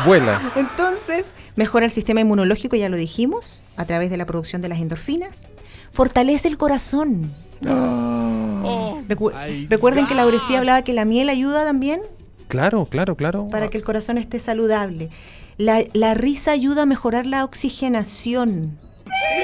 vuela. 0.05 0.41
Entonces, 0.57 1.31
mejora 1.57 1.87
el 1.87 1.93
sistema 1.93 2.21
inmunológico, 2.21 2.77
ya 2.77 2.89
lo 2.89 2.97
dijimos, 2.97 3.63
a 3.77 3.85
través 3.85 4.11
de 4.11 4.17
la 4.17 4.27
producción 4.27 4.63
de 4.63 4.69
las 4.69 4.79
endorfinas. 4.81 5.45
Fortalece 5.93 6.49
el 6.49 6.57
corazón. 6.59 7.33
Oh, 7.69 9.01
Recu- 9.09 9.33
my 9.35 9.67
recuerden 9.67 10.07
que 10.07 10.15
God. 10.15 10.21
Laurecía 10.21 10.59
hablaba 10.59 10.83
que 10.83 10.93
la 10.93 11.05
miel 11.05 11.29
ayuda 11.29 11.65
también 11.65 12.01
Claro, 12.49 12.87
claro, 12.87 13.17
claro. 13.17 13.49
para 13.49 13.69
que 13.69 13.79
el 13.79 13.85
corazón 13.85 14.19
esté 14.19 14.39
saludable. 14.41 15.11
La, 15.57 15.85
la 15.93 16.15
risa 16.15 16.53
ayuda 16.53 16.83
a 16.83 16.87
mejorar 16.87 17.27
la 17.27 17.45
oxigenación 17.45 18.79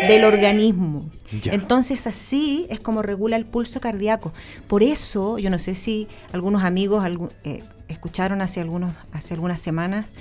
del 0.09 0.25
organismo. 0.25 1.09
Ya. 1.42 1.53
Entonces 1.53 2.07
así 2.07 2.66
es 2.71 2.81
como 2.81 3.03
regula 3.03 3.37
el 3.37 3.45
pulso 3.45 3.81
cardíaco. 3.81 4.33
Por 4.66 4.83
eso, 4.83 5.38
yo 5.38 5.51
no 5.51 5.59
sé 5.59 5.75
si 5.75 6.09
algunos 6.33 6.64
amigos 6.64 7.05
eh, 7.45 7.62
escucharon 7.88 8.40
hace, 8.42 8.61
algunos, 8.61 8.92
hace 9.12 9.35
algunas 9.35 9.61
semanas, 9.61 10.14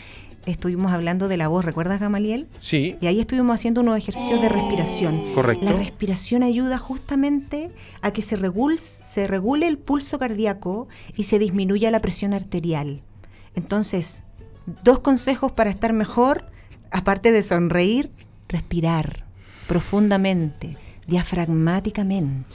estuvimos 0.45 0.91
hablando 0.91 1.27
de 1.27 1.37
la 1.37 1.47
voz, 1.47 1.65
¿recuerdas 1.65 1.99
Gamaliel? 1.99 2.47
Sí, 2.61 2.97
Y 3.01 3.07
ahí 3.07 3.19
estuvimos 3.19 3.55
haciendo 3.55 3.81
unos 3.81 3.97
ejercicios 3.97 4.41
de 4.41 4.49
respiración. 4.49 5.33
Correcto. 5.33 5.65
La 5.65 5.73
respiración 5.73 6.43
ayuda 6.43 6.77
justamente 6.77 7.71
a 8.01 8.11
que 8.11 8.21
se 8.21 8.35
regule, 8.35 8.77
se 8.79 9.27
regule 9.27 9.67
el 9.67 9.77
pulso 9.77 10.19
cardíaco 10.19 10.87
y 11.15 11.23
se 11.23 11.39
disminuya 11.39 11.91
la 11.91 11.99
presión 11.99 12.33
arterial. 12.33 13.01
Entonces, 13.55 14.23
dos 14.83 14.99
consejos 14.99 15.51
para 15.51 15.69
estar 15.69 15.93
mejor, 15.93 16.45
aparte 16.91 17.31
de 17.31 17.43
sonreír, 17.43 18.11
respirar 18.47 19.25
profundamente, 19.67 20.77
diafragmáticamente. 21.07 22.45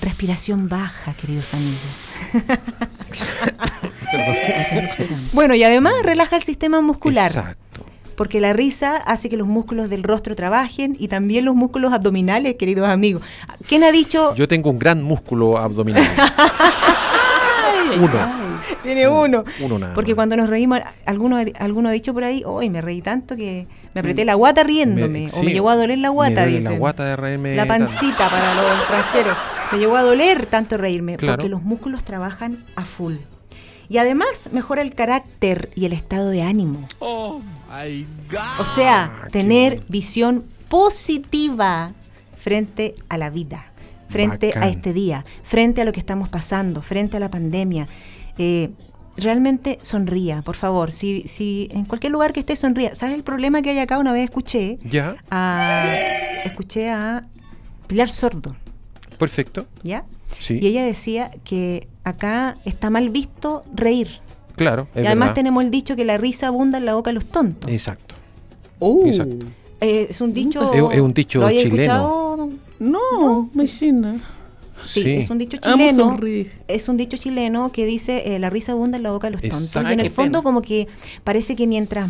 Respiración 0.00 0.68
baja, 0.68 1.12
queridos 1.14 1.52
amigos. 1.52 2.08
bueno, 5.32 5.54
y 5.54 5.62
además 5.62 5.92
relaja 6.02 6.36
el 6.36 6.42
sistema 6.42 6.80
muscular. 6.80 7.30
exacto. 7.30 7.84
Porque 8.16 8.38
la 8.40 8.52
risa 8.52 8.96
hace 8.96 9.30
que 9.30 9.38
los 9.38 9.46
músculos 9.46 9.88
del 9.88 10.02
rostro 10.02 10.36
trabajen 10.36 10.94
y 10.98 11.08
también 11.08 11.46
los 11.46 11.54
músculos 11.54 11.92
abdominales, 11.92 12.56
queridos 12.56 12.86
amigos. 12.86 13.22
¿Quién 13.66 13.82
ha 13.82 13.90
dicho? 13.90 14.34
Yo 14.34 14.46
tengo 14.46 14.68
un 14.68 14.78
gran 14.78 15.02
músculo 15.02 15.56
abdominal. 15.56 16.04
Uno. 17.98 18.40
Tiene 18.82 19.08
uno. 19.08 19.44
Uno 19.60 19.78
nada 19.78 19.94
Porque 19.94 20.14
cuando 20.14 20.36
nos 20.36 20.48
reímos, 20.48 20.80
alguno, 21.06 21.38
alguno 21.58 21.88
ha 21.88 21.92
dicho 21.92 22.14
por 22.14 22.24
ahí, 22.24 22.42
hoy 22.44 22.70
me 22.70 22.80
reí 22.80 23.02
tanto 23.02 23.36
que 23.36 23.66
me 23.94 24.00
apreté 24.00 24.24
la 24.24 24.34
guata 24.34 24.62
riéndome. 24.62 25.26
o 25.26 25.28
sí, 25.28 25.44
me 25.44 25.52
llegó 25.52 25.70
a 25.70 25.76
doler 25.76 25.98
la 25.98 26.10
guata, 26.10 26.46
dicen. 26.46 26.72
la 26.72 26.78
guata 26.78 27.04
de 27.04 27.16
reírme 27.16 27.56
La 27.56 27.66
pancita 27.66 28.28
para 28.28 28.54
los 28.54 28.80
extranjeros. 28.80 29.36
Me 29.72 29.78
llegó 29.78 29.96
a 29.96 30.02
doler 30.02 30.46
tanto 30.46 30.76
reírme. 30.76 31.16
Claro. 31.16 31.36
Porque 31.36 31.48
los 31.48 31.62
músculos 31.62 32.04
trabajan 32.04 32.64
a 32.76 32.84
full. 32.84 33.14
Y 33.90 33.98
además 33.98 34.48
mejora 34.52 34.80
el 34.82 34.94
carácter 34.94 35.70
y 35.74 35.84
el 35.84 35.92
estado 35.92 36.30
de 36.30 36.42
ánimo. 36.42 36.86
Oh 37.00 37.40
my 37.68 38.06
God. 38.30 38.60
O 38.60 38.64
sea, 38.64 39.04
Ah, 39.12 39.24
qué 39.24 39.30
tener 39.40 39.82
visión 39.88 40.44
positiva 40.68 41.92
frente 42.38 42.94
a 43.08 43.18
la 43.18 43.30
vida, 43.30 43.64
frente 44.08 44.48
Bacán. 44.48 44.62
a 44.62 44.68
este 44.68 44.92
día, 44.92 45.24
frente 45.42 45.80
a 45.82 45.84
lo 45.84 45.92
que 45.92 45.98
estamos 46.00 46.28
pasando, 46.28 46.82
frente 46.82 47.16
a 47.16 47.20
la 47.20 47.30
pandemia. 47.30 47.88
Eh, 48.38 48.70
realmente 49.16 49.78
sonría, 49.82 50.40
por 50.42 50.54
favor. 50.54 50.92
Si, 50.92 51.22
si 51.26 51.68
en 51.72 51.84
cualquier 51.84 52.12
lugar 52.12 52.32
que 52.32 52.40
esté, 52.40 52.54
sonría. 52.56 52.94
¿Sabes 52.94 53.14
el 53.16 53.24
problema 53.24 53.60
que 53.60 53.70
hay 53.70 53.78
acá? 53.80 53.98
Una 53.98 54.12
vez 54.12 54.22
escuché 54.24 54.78
¿Ya? 54.84 55.16
a, 55.30 55.84
escuché 56.44 56.90
a 56.90 57.24
Pilar 57.88 58.08
Sordo. 58.08 58.54
Perfecto. 59.18 59.66
¿ya? 59.82 60.04
Sí. 60.40 60.58
Y 60.60 60.66
ella 60.66 60.84
decía 60.84 61.30
que 61.44 61.86
acá 62.02 62.56
está 62.64 62.90
mal 62.90 63.10
visto 63.10 63.62
reír. 63.72 64.08
Claro. 64.56 64.88
es 64.94 65.04
y 65.04 65.06
además 65.06 65.28
verdad. 65.28 65.34
tenemos 65.36 65.62
el 65.64 65.70
dicho 65.70 65.94
que 65.96 66.04
la 66.04 66.18
risa 66.18 66.48
abunda 66.48 66.78
en 66.78 66.84
la 66.86 66.94
boca 66.94 67.10
de 67.10 67.14
los 67.14 67.24
tontos. 67.26 67.70
Exacto. 67.70 68.14
Oh. 68.80 69.06
Exacto. 69.06 69.46
Eh, 69.80 70.08
es 70.10 70.20
un 70.20 70.34
dicho. 70.34 70.72
Es- 70.74 70.94
es 70.96 71.00
un 71.00 71.14
dicho 71.14 71.40
¿lo 71.40 71.46
hayas 71.46 71.62
chileno. 71.62 71.82
escuchado? 71.82 72.48
No, 72.80 73.50
imagina. 73.54 74.20
Sí, 74.84 75.02
Sí. 75.02 75.10
es 75.12 75.30
un 75.30 75.38
dicho 75.38 75.58
chileno. 75.58 76.18
Es 76.68 76.88
un 76.88 76.96
dicho 76.96 77.16
chileno 77.18 77.70
que 77.70 77.84
dice 77.86 78.34
eh, 78.34 78.38
la 78.38 78.48
risa 78.50 78.72
abunda 78.72 78.96
en 78.96 79.02
la 79.02 79.10
boca 79.12 79.26
de 79.28 79.32
los 79.32 79.42
tontos. 79.42 79.62
Exacto. 79.62 79.90
Y 79.90 79.92
en 79.92 80.00
el 80.00 80.10
fondo 80.10 80.38
pena. 80.38 80.42
como 80.42 80.62
que 80.62 80.88
parece 81.22 81.54
que 81.56 81.66
mientras 81.66 82.08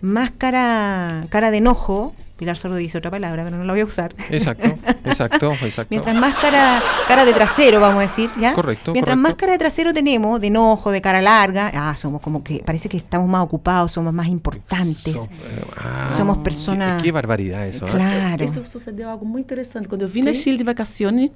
más 0.00 0.30
cara, 0.38 1.26
cara 1.30 1.50
de 1.50 1.58
enojo, 1.58 2.14
Pilar 2.36 2.56
Sordo 2.56 2.76
dice 2.76 2.98
otra 2.98 3.10
palabra, 3.10 3.44
pero 3.44 3.56
no 3.56 3.64
la 3.64 3.72
voy 3.72 3.80
a 3.80 3.84
usar. 3.86 4.14
Exacto. 4.30 4.68
Exacto. 5.04 5.52
Exacto. 5.62 5.86
Mientras 5.88 6.14
más 6.16 6.34
cara, 6.34 6.82
cara 7.08 7.24
de 7.24 7.32
trasero, 7.32 7.80
vamos 7.80 7.98
a 7.98 8.02
decir, 8.02 8.28
¿ya? 8.38 8.52
Correcto, 8.52 8.92
Mientras 8.92 9.14
correcto. 9.16 9.28
más 9.30 9.34
cara 9.36 9.52
de 9.52 9.58
trasero 9.58 9.92
tenemos, 9.94 10.38
de 10.40 10.48
enojo, 10.48 10.90
de 10.90 11.00
cara 11.00 11.22
larga, 11.22 11.70
ah, 11.74 11.96
somos 11.96 12.20
como 12.20 12.44
que 12.44 12.62
parece 12.66 12.88
que 12.90 12.98
estamos 12.98 13.26
más 13.28 13.42
ocupados, 13.42 13.92
somos 13.92 14.12
más 14.12 14.28
importantes. 14.28 15.14
So- 15.14 15.24
eh, 15.24 15.64
ah, 15.78 16.08
Somos 16.10 16.36
qué- 16.38 16.42
personas- 16.44 17.02
Qué, 17.02 17.10
barbaridad 17.12 17.66
eso. 17.66 17.86
¿eh? 17.86 17.90
Claro. 17.90 18.44
Isso 18.44 18.62
sucedeu 18.64 19.08
algo 19.08 19.24
muito 19.24 19.46
interessante. 19.46 19.88
Quando 19.88 20.02
eu 20.02 20.08
vim 20.08 20.22
na 20.22 20.34
Sim. 20.34 20.40
Chile 20.42 20.58
de 20.58 20.64
vacaciones, 20.64 21.30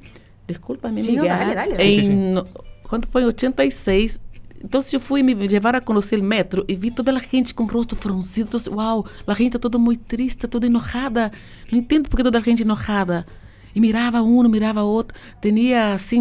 desculpa 0.46 0.90
me 0.90 1.00
Sim, 1.00 1.16
não, 1.16 1.22
ligar, 1.22 1.38
dale, 1.54 1.54
dale. 1.54 1.76
Sim. 2.02 2.32
no- 2.34 2.46
quando 2.88 3.06
foi 3.06 3.22
em 3.22 3.26
86, 3.26 4.20
então 4.62 4.80
eu 4.92 5.00
fui 5.00 5.22
me 5.22 5.34
levar 5.34 5.74
a 5.74 5.80
conhecer 5.80 6.18
o 6.20 6.22
metro 6.22 6.64
e 6.68 6.74
vi 6.76 6.90
toda 6.90 7.10
a 7.12 7.18
gente 7.18 7.54
com 7.54 7.64
o 7.64 7.66
rosto 7.66 7.96
franzido. 7.96 8.56
Então, 8.56 8.74
uau, 8.74 9.06
a 9.26 9.34
gente 9.34 9.48
está 9.48 9.58
toda 9.58 9.78
muito 9.78 10.02
triste, 10.04 10.46
toda 10.46 10.66
enojada. 10.66 11.32
Não 11.70 11.78
entendo 11.78 12.08
por 12.08 12.16
que 12.16 12.22
toda 12.22 12.38
a 12.38 12.40
gente 12.42 12.62
enojada. 12.62 13.24
E 13.72 13.80
mirava 13.80 14.20
um, 14.20 14.42
mirava 14.48 14.82
outro, 14.82 15.16
tinha 15.40 15.92
assim, 15.92 16.20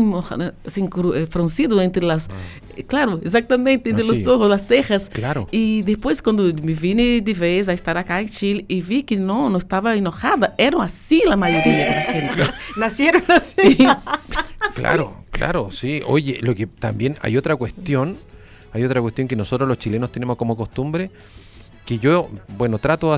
assim 0.64 0.88
eh, 1.16 1.26
franzido 1.32 1.82
entre 1.82 2.10
as. 2.12 2.28
eh, 2.78 2.84
Claro, 2.84 3.20
exatamente, 3.26 3.90
entre 3.90 4.04
Ah, 4.04 4.12
os 4.12 4.28
ojos, 4.28 4.52
as 4.52 4.62
cejas. 4.62 5.08
Claro. 5.08 5.48
E 5.52 5.82
depois, 5.84 6.22
quando 6.22 6.44
me 6.64 6.74
vim 6.74 6.96
de 7.20 7.34
vez 7.34 7.68
a 7.68 7.74
estar 7.74 7.98
acá 7.98 8.22
em 8.22 8.28
Chile 8.28 8.64
e 8.70 8.80
vi 8.80 9.02
que 9.02 9.16
não, 9.18 9.50
não 9.50 9.58
estava 9.58 9.98
enojada, 9.98 10.54
eram 10.60 10.80
assim 10.80 11.24
a 11.28 11.36
maioria 11.36 11.86
da 11.88 12.14
gente. 12.14 12.54
Nacieron 12.78 13.24
así. 13.28 13.56
Claro, 14.76 15.16
claro, 15.32 15.70
sí. 15.72 16.02
Oye, 16.06 16.40
lo 16.42 16.54
que 16.54 16.68
también 16.68 17.18
hay 17.22 17.36
otra 17.38 17.56
cuestión, 17.56 18.18
hay 18.74 18.84
otra 18.84 19.02
cuestión 19.02 19.28
que 19.28 19.36
nosotros 19.36 19.68
los 19.68 19.78
chilenos 19.78 20.12
tenemos 20.12 20.38
como 20.38 20.56
costumbre, 20.56 21.10
que 21.86 21.98
yo, 22.00 22.30
bueno, 22.58 22.78
trato, 22.78 23.16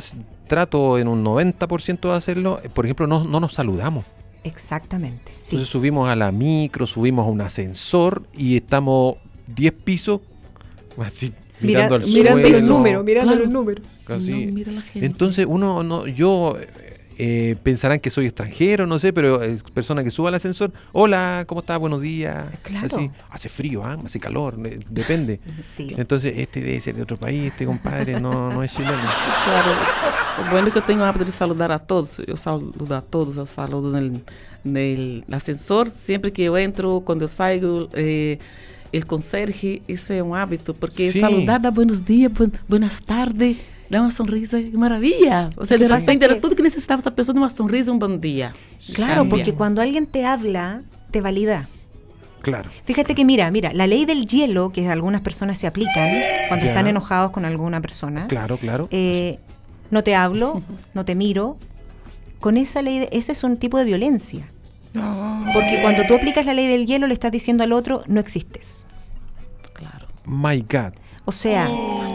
trato 0.47 0.97
en 0.97 1.07
un 1.07 1.23
90% 1.23 1.99
de 2.09 2.15
hacerlo, 2.15 2.59
por 2.73 2.85
ejemplo, 2.85 3.05
no, 3.07 3.23
no 3.23 3.39
nos 3.39 3.53
saludamos. 3.53 4.05
Exactamente, 4.43 5.31
sí. 5.39 5.55
Entonces 5.55 5.69
subimos 5.69 6.09
a 6.09 6.15
la 6.15 6.31
micro, 6.31 6.87
subimos 6.87 7.27
a 7.27 7.29
un 7.29 7.41
ascensor 7.41 8.23
y 8.37 8.55
estamos 8.57 9.15
10 9.47 9.73
pisos, 9.73 10.21
así, 10.97 11.33
Mira- 11.59 11.81
mirando 11.89 11.95
al 11.95 12.01
mirando 12.07 12.41
suelo. 12.41 12.57
el 12.57 12.67
número, 12.67 13.03
mirando 13.03 13.31
Claro. 13.33 13.45
el 13.45 13.53
número. 13.53 13.81
Casi. 14.05 14.45
No, 14.47 14.53
mira 14.53 14.71
la 14.71 14.81
gente. 14.81 15.05
Entonces 15.05 15.45
uno, 15.47 15.83
no, 15.83 16.07
yo, 16.07 16.57
eh, 17.23 17.55
pensarán 17.62 17.99
que 17.99 18.10
soy 18.10 18.25
extranjero, 18.25 18.88
no 18.88 18.97
sé, 18.97 19.13
pero 19.13 19.43
es 19.43 19.62
persona 19.62 20.03
que 20.03 20.10
suba 20.10 20.29
al 20.29 20.36
ascensor, 20.36 20.71
hola, 20.91 21.43
¿cómo 21.45 21.62
estás? 21.62 21.77
Buenos 21.77 22.01
días. 22.01 22.47
Claro. 22.63 22.88
Así, 22.88 23.12
hace 23.29 23.47
frío, 23.47 23.84
¿ah? 23.86 23.95
hace 24.03 24.19
calor, 24.19 24.57
eh, 24.65 24.79
depende. 24.89 25.39
Sí. 25.62 25.93
Entonces 25.95 26.34
este 26.38 26.60
debe 26.60 26.81
ser 26.81 26.95
de 26.95 27.03
otro 27.03 27.17
país, 27.17 27.51
este 27.51 27.65
compadre 27.67 28.19
no, 28.19 28.49
no 28.49 28.63
es 28.63 28.73
chileno. 28.73 28.97
Claro. 29.45 30.49
Bueno 30.49 30.69
é 30.69 30.71
que 30.71 30.77
eu 30.79 30.81
tenho 30.81 31.01
o 31.01 31.03
hábito 31.03 31.25
de 31.25 31.31
saludar 31.31 31.71
a 31.71 31.77
todos. 31.77 32.17
Eu 32.25 32.36
saludo 32.36 32.91
a 32.93 33.01
todos, 33.01 33.38
eu 33.38 33.45
saludo 33.45 33.91
no, 33.91 34.21
no 34.63 35.36
ascensor. 35.36 35.89
Sempre 35.89 36.31
que 36.31 36.41
eu 36.41 36.57
entro, 36.57 37.01
quando 37.01 37.21
eu 37.21 37.27
saio, 37.27 37.88
eh, 37.93 38.39
el 38.91 39.05
conserje, 39.05 39.81
isso 39.88 40.12
é 40.12 40.23
um 40.23 40.34
hábito, 40.34 40.73
porque 40.73 41.12
saludar 41.12 41.60
dá 41.60 41.69
buenos 41.69 42.01
dias, 42.01 42.31
bu 42.31 42.51
buenas 42.67 42.99
tardes, 42.99 43.57
dá 43.91 44.01
uma 44.01 44.12
sonrisa, 44.12 44.62
que 44.62 44.75
maravilha. 44.77 45.49
Ou 45.58 45.65
seja, 45.65 45.84
de 45.84 45.89
Pasa 45.89 45.99
repente 46.06 46.23
era 46.25 46.36
que- 46.36 46.39
tudo 46.41 46.56
que 46.56 46.63
necessitava 46.63 46.99
essa 47.01 47.12
pessoa 47.12 47.34
de 47.34 47.39
uma 47.39 47.49
sonrisa, 47.49 47.91
um 47.91 47.99
bom 47.99 48.17
dia. 48.17 48.54
Claro, 48.95 49.15
Cambia. 49.17 49.30
porque 49.30 49.54
cuando 49.54 49.82
alguien 49.82 50.06
te 50.06 50.25
habla, 50.25 50.82
te 51.12 51.21
valida. 51.21 51.67
Claro. 52.41 52.69
Fíjate 52.86 53.13
que 53.13 53.23
mira, 53.23 53.51
mira, 53.51 53.71
la 53.73 53.86
ley 53.86 54.06
del 54.06 54.25
hielo 54.25 54.71
que 54.71 54.88
algunas 54.89 55.21
personas 55.21 55.60
se 55.60 55.67
aplican 55.67 56.10
cuando 56.47 56.65
Ya. 56.65 56.71
están 56.71 56.88
enojados 56.88 57.30
con 57.32 57.45
alguna 57.45 57.82
persona. 57.82 58.25
Claro, 58.27 58.58
claro. 58.58 58.88
eh, 58.89 59.38
no 59.91 60.04
te 60.04 60.15
hablo, 60.15 60.63
no 60.95 61.06
te 61.06 61.13
miro. 61.13 61.58
Con 62.39 62.58
esa 62.58 62.82
ley, 62.82 62.97
de- 62.99 63.10
ese 63.12 63.34
es 63.34 63.43
un 63.43 63.58
tipo 63.58 63.77
de 63.77 63.84
violencia. 63.86 64.47
Porque 65.54 65.80
cuando 65.82 66.04
tú 66.08 66.15
aplicas 66.15 66.45
la 66.45 66.54
ley 66.54 66.67
del 66.67 66.86
hielo 66.88 67.06
le 67.08 67.13
estás 67.13 67.32
diciendo 67.32 67.63
al 67.63 67.71
otro, 67.73 68.01
no 68.08 68.19
existes. 68.19 68.88
Claro. 69.73 70.08
My 70.25 70.62
God. 70.62 70.93
O 71.25 71.31
sea, 71.31 71.69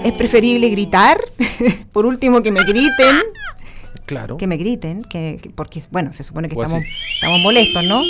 es 0.05 0.12
preferible 0.14 0.69
gritar, 0.69 1.19
por 1.92 2.07
último 2.07 2.42
que 2.42 2.51
me 2.51 2.64
griten, 2.64 3.16
Claro. 4.05 4.37
que 4.37 4.47
me 4.47 4.57
griten, 4.57 5.03
que, 5.03 5.38
que- 5.42 5.51
porque, 5.51 5.83
bueno, 5.90 6.12
se 6.12 6.23
supone 6.23 6.49
que 6.49 6.55
O 6.57 6.62
estamos, 6.62 6.85
así. 6.85 7.14
estamos 7.14 7.40
molestos, 7.40 7.85
¿no? 7.85 8.03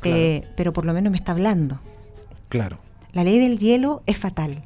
Claro. 0.00 0.16
Eh, 0.18 0.42
pero 0.56 0.72
por 0.72 0.84
lo 0.84 0.92
menos 0.92 1.10
me 1.10 1.16
está 1.18 1.32
hablando. 1.32 1.80
Claro. 2.48 2.78
La 3.12 3.24
ley 3.24 3.38
del 3.38 3.58
hielo 3.58 4.02
es 4.06 4.16
fatal. 4.18 4.62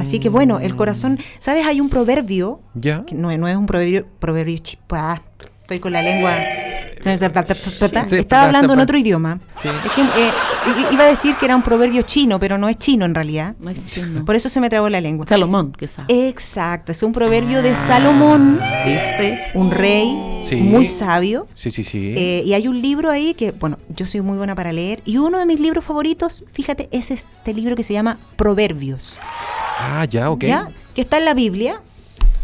Así 0.00 0.20
que 0.20 0.28
bueno, 0.28 0.60
el 0.60 0.76
corazón, 0.76 1.18
¿sabes? 1.40 1.66
Hay 1.66 1.80
un 1.80 1.88
proverbio, 1.88 2.60
¿Ya? 2.74 3.04
que 3.04 3.16
no, 3.16 3.36
no 3.36 3.48
es 3.48 3.56
un 3.56 3.66
proverbio, 3.66 4.06
proverbio 4.20 4.56
chi- 4.58 4.78
ah, 4.90 5.20
estoy 5.62 5.80
con 5.80 5.92
la 5.92 6.02
lengua. 6.02 6.36
Estaba 8.20 8.44
hablando 8.46 8.74
en 8.74 8.80
otro 8.80 8.98
idioma. 8.98 9.38
Es 9.54 9.92
que 9.92 10.00
eh, 10.02 10.30
iba 10.92 11.04
a 11.04 11.06
decir 11.06 11.34
que 11.36 11.44
era 11.46 11.56
un 11.56 11.62
proverbio 11.62 12.02
chino, 12.02 12.38
pero 12.38 12.58
no 12.58 12.68
es 12.68 12.78
chino 12.78 13.04
en 13.04 13.14
realidad. 13.14 13.54
Mas 13.60 13.76
chino. 13.84 14.24
Por 14.24 14.34
eso 14.36 14.48
se 14.48 14.60
me 14.60 14.68
trabó 14.70 14.88
la 14.88 15.00
lengua. 15.00 15.26
Salomón, 15.28 15.72
que 15.72 15.88
sabe. 15.88 16.28
Exacto, 16.28 16.92
es 16.92 17.02
un 17.02 17.12
proverbio 17.12 17.62
de 17.62 17.74
Salomón, 17.76 18.58
¿Viste? 18.84 19.50
un 19.54 19.70
rey 19.70 20.32
Sí. 20.42 20.56
muy 20.56 20.86
sabio. 20.86 21.48
Sí, 21.54 21.70
sí, 21.72 21.82
sí. 21.82 22.14
Eh, 22.16 22.42
y 22.46 22.52
hay 22.54 22.68
un 22.68 22.80
libro 22.80 23.10
ahí 23.10 23.34
que, 23.34 23.50
bueno, 23.50 23.78
yo 23.88 24.06
soy 24.06 24.20
muy 24.20 24.36
buena 24.38 24.54
para 24.54 24.72
leer. 24.72 25.02
Y 25.04 25.16
uno 25.16 25.38
de 25.38 25.46
mis 25.46 25.58
libros 25.58 25.84
favoritos, 25.84 26.44
fíjate, 26.52 26.88
es 26.92 27.10
este 27.10 27.52
libro 27.52 27.74
que 27.74 27.82
se 27.82 27.92
llama 27.94 28.18
Proverbios. 28.36 29.18
ah, 29.80 30.04
ya, 30.04 30.30
ok. 30.30 30.44
¿Ya? 30.44 30.68
Que 30.94 31.00
está 31.02 31.18
en 31.18 31.24
la 31.24 31.34
Biblia, 31.34 31.80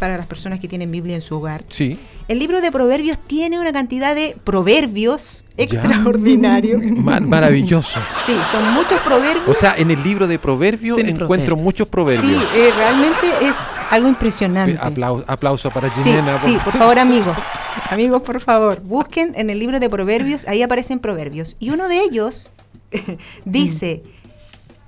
para 0.02 0.16
las 0.16 0.26
personas 0.26 0.58
que 0.58 0.66
tienen 0.66 0.90
Biblia 0.90 1.14
en 1.14 1.20
su 1.20 1.36
hogar. 1.36 1.64
Sí. 1.68 1.96
El 2.26 2.40
libro 2.40 2.60
de 2.60 2.72
Proverbios 2.72 3.18
tiene 3.24 3.60
una 3.60 3.72
cantidad 3.72 4.16
de 4.16 4.36
proverbios 4.42 5.44
extraordinarios. 5.56 6.82
Ma- 6.96 7.20
maravilloso. 7.20 8.00
Sí, 8.26 8.34
son 8.50 8.74
muchos 8.74 8.98
proverbios. 9.02 9.46
O 9.46 9.54
sea, 9.54 9.76
en 9.78 9.92
el 9.92 10.02
libro 10.02 10.26
de 10.26 10.40
proverbios 10.40 10.98
encuentro 10.98 11.28
proverbios. 11.28 11.64
muchos 11.64 11.86
proverbios. 11.86 12.32
sí, 12.32 12.36
eh, 12.56 12.70
realmente 12.76 13.28
es 13.42 13.54
algo 13.90 14.08
impresionante. 14.08 14.76
Aplau- 14.76 15.22
aplauso 15.28 15.70
para 15.70 15.88
Sí, 15.88 16.02
Jimena. 16.02 16.40
sí, 16.40 16.58
por 16.64 16.72
favor, 16.72 16.98
amigos. 16.98 17.36
Amigos, 17.88 18.22
por 18.22 18.40
favor, 18.40 18.80
busquen 18.82 19.34
en 19.36 19.50
el 19.50 19.60
libro 19.60 19.78
de 19.78 19.88
Proverbios, 19.88 20.48
ahí 20.48 20.62
aparecen 20.62 20.98
proverbios. 20.98 21.54
Y 21.60 21.70
uno 21.70 21.86
de 21.86 22.00
ellos 22.00 22.50
dice 23.44 24.02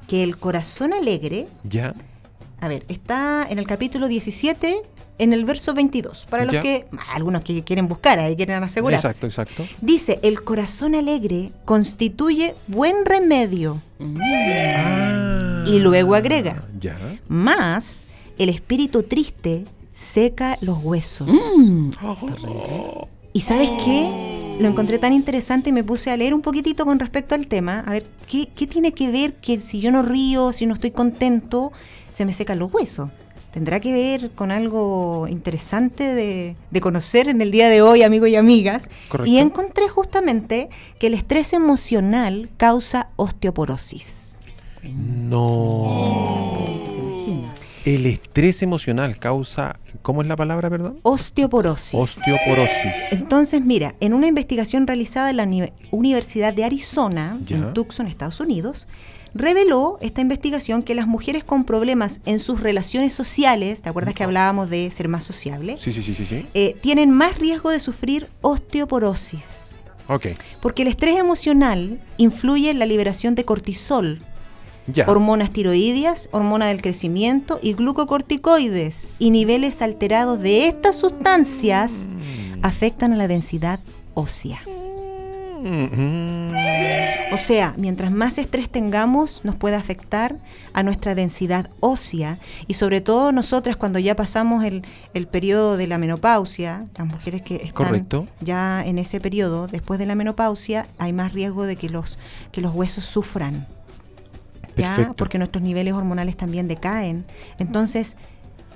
que 0.08 0.24
el 0.24 0.36
corazón 0.38 0.92
alegre, 0.92 1.46
Ya. 1.62 1.94
a 2.60 2.66
ver, 2.66 2.84
está 2.88 3.46
en 3.48 3.58
el 3.60 3.66
capítulo 3.66 4.08
17, 4.08 4.82
en 5.18 5.32
el 5.32 5.44
verso 5.44 5.74
22, 5.74 6.26
para 6.28 6.44
los 6.44 6.54
Ya. 6.54 6.62
que, 6.62 6.86
algunos 7.12 7.42
que 7.44 7.62
quieren 7.62 7.86
buscar, 7.88 8.18
ahí 8.18 8.34
quieren 8.36 8.62
asegurarse. 8.62 9.06
Exacto, 9.06 9.26
exacto. 9.26 9.64
Dice, 9.80 10.18
el 10.22 10.42
corazón 10.42 10.94
alegre 10.94 11.52
constituye 11.64 12.54
buen 12.66 13.04
remedio. 13.04 13.80
Ah, 13.98 15.64
Y 15.66 15.78
luego 15.78 16.14
agrega, 16.14 16.62
Ya. 16.80 16.96
más 17.28 18.06
el 18.38 18.48
espíritu 18.48 19.02
triste 19.04 19.64
seca 19.94 20.58
los 20.60 20.82
huesos. 20.82 21.28
Mm. 21.28 21.90
¿Y 23.32 23.40
sabes 23.40 23.70
qué? 23.84 24.56
Lo 24.60 24.68
encontré 24.68 24.98
tan 24.98 25.12
interesante 25.12 25.70
y 25.70 25.72
me 25.72 25.82
puse 25.82 26.10
a 26.10 26.16
leer 26.16 26.34
un 26.34 26.42
poquitito 26.42 26.84
con 26.84 26.98
respecto 26.98 27.34
al 27.34 27.46
tema. 27.48 27.80
A 27.86 27.90
ver, 27.92 28.06
¿qué, 28.28 28.48
qué 28.54 28.66
tiene 28.66 28.92
que 28.92 29.10
ver 29.10 29.34
que 29.34 29.60
si 29.60 29.80
yo 29.80 29.90
no 29.90 30.02
río, 30.02 30.52
si 30.52 30.66
no 30.66 30.74
estoy 30.74 30.90
contento, 30.92 31.72
se 32.12 32.24
me 32.24 32.32
secan 32.32 32.58
los 32.60 32.72
huesos? 32.72 33.10
¿Tendrá 33.54 33.78
que 33.78 33.92
ver 33.92 34.32
con 34.32 34.50
algo 34.50 35.28
interesante 35.28 36.12
de, 36.12 36.56
de 36.72 36.80
conocer 36.80 37.28
en 37.28 37.40
el 37.40 37.52
día 37.52 37.68
de 37.68 37.82
hoy, 37.82 38.02
amigos 38.02 38.28
y 38.30 38.34
amigas? 38.34 38.90
Correcto. 39.08 39.30
Y 39.30 39.38
encontré 39.38 39.88
justamente 39.88 40.68
que 40.98 41.06
el 41.06 41.14
estrés 41.14 41.52
emocional 41.52 42.48
causa 42.56 43.10
osteoporosis. 43.14 44.38
No. 44.82 46.93
El 47.84 48.06
estrés 48.06 48.62
emocional 48.62 49.18
causa. 49.18 49.76
¿Cómo 50.00 50.22
es 50.22 50.28
la 50.28 50.36
palabra, 50.36 50.70
perdón? 50.70 50.98
Osteoporosis. 51.02 51.94
Osteoporosis. 52.00 53.12
Entonces, 53.12 53.60
mira, 53.60 53.94
en 54.00 54.14
una 54.14 54.26
investigación 54.26 54.86
realizada 54.86 55.28
en 55.30 55.36
la 55.36 55.42
Uni- 55.44 55.72
Universidad 55.90 56.54
de 56.54 56.64
Arizona, 56.64 57.38
Ya. 57.46 57.56
en 57.56 57.74
Tucson, 57.74 58.06
Estados 58.06 58.40
Unidos, 58.40 58.88
reveló 59.34 59.98
esta 60.00 60.22
investigación 60.22 60.82
que 60.82 60.94
las 60.94 61.06
mujeres 61.06 61.44
con 61.44 61.64
problemas 61.64 62.20
en 62.24 62.38
sus 62.38 62.60
relaciones 62.60 63.12
sociales, 63.12 63.82
¿te 63.82 63.90
acuerdas 63.90 64.14
que 64.14 64.24
hablábamos 64.24 64.70
de 64.70 64.90
ser 64.90 65.08
más 65.08 65.24
sociable? 65.24 65.76
Sí, 65.78 65.92
sí, 65.92 66.00
sí, 66.00 66.14
sí, 66.14 66.24
sí. 66.24 66.46
Eh, 66.54 66.76
tienen 66.80 67.10
más 67.10 67.36
riesgo 67.38 67.68
de 67.70 67.80
sufrir 67.80 68.28
osteoporosis. 68.40 69.76
Ok. 70.08 70.28
Porque 70.60 70.82
el 70.82 70.88
estrés 70.88 71.18
emocional 71.18 72.00
influye 72.16 72.70
en 72.70 72.78
la 72.78 72.86
liberación 72.86 73.34
de 73.34 73.44
cortisol, 73.44 74.20
Hormonas 75.06 75.50
tiroideas, 75.50 76.28
hormona 76.30 76.66
del 76.66 76.82
crecimiento 76.82 77.58
y 77.62 77.74
glucocorticoides. 77.74 79.14
Y 79.18 79.30
niveles 79.30 79.80
alterados 79.82 80.40
de 80.40 80.68
estas 80.68 80.96
sustancias 80.96 82.08
afectan 82.62 83.12
a 83.12 83.16
la 83.16 83.28
densidad 83.28 83.80
ósea. 84.14 84.60
Mm, 85.64 85.84
mm. 85.84 86.52
O 87.32 87.38
sea, 87.38 87.74
mientras 87.78 88.12
más 88.12 88.36
estrés 88.38 88.68
tengamos, 88.68 89.44
nos 89.44 89.56
puede 89.56 89.76
afectar 89.76 90.36
a 90.74 90.82
nuestra 90.82 91.14
densidad 91.14 91.70
ósea 91.80 92.38
y 92.68 92.74
sobre 92.74 93.00
todo 93.00 93.32
nosotras 93.32 93.76
cuando 93.76 93.98
ya 93.98 94.14
pasamos 94.14 94.62
el, 94.62 94.82
el 95.14 95.26
periodo 95.26 95.76
de 95.76 95.86
la 95.86 95.98
menopausia, 95.98 96.84
las 96.96 97.06
mujeres 97.06 97.42
que 97.42 97.56
están 97.56 97.72
Correcto. 97.72 98.26
ya 98.40 98.84
en 98.84 98.98
ese 98.98 99.20
periodo, 99.20 99.66
después 99.66 99.98
de 99.98 100.06
la 100.06 100.14
menopausia, 100.14 100.86
hay 100.98 101.12
más 101.12 101.32
riesgo 101.32 101.64
de 101.64 101.76
que 101.76 101.88
los, 101.88 102.18
que 102.52 102.60
los 102.60 102.74
huesos 102.74 103.04
sufran. 103.04 103.66
¿Ya? 104.76 105.12
Porque 105.16 105.38
nuestros 105.38 105.62
niveles 105.62 105.94
hormonales 105.94 106.36
también 106.36 106.68
decaen. 106.68 107.24
Entonces, 107.58 108.16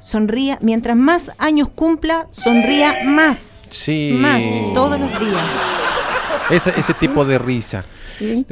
sonría, 0.01 0.59
mientras 0.62 0.96
más 0.96 1.32
años 1.38 1.68
cumpla, 1.68 2.26
sonría 2.30 3.05
más. 3.05 3.66
Sí. 3.70 4.16
Más, 4.20 4.40
todos 4.74 4.99
los 4.99 5.11
días. 5.20 5.44
Ese, 6.51 6.72
ese 6.78 6.94
tipo 6.94 7.24
de 7.24 7.38
risa. 7.38 7.84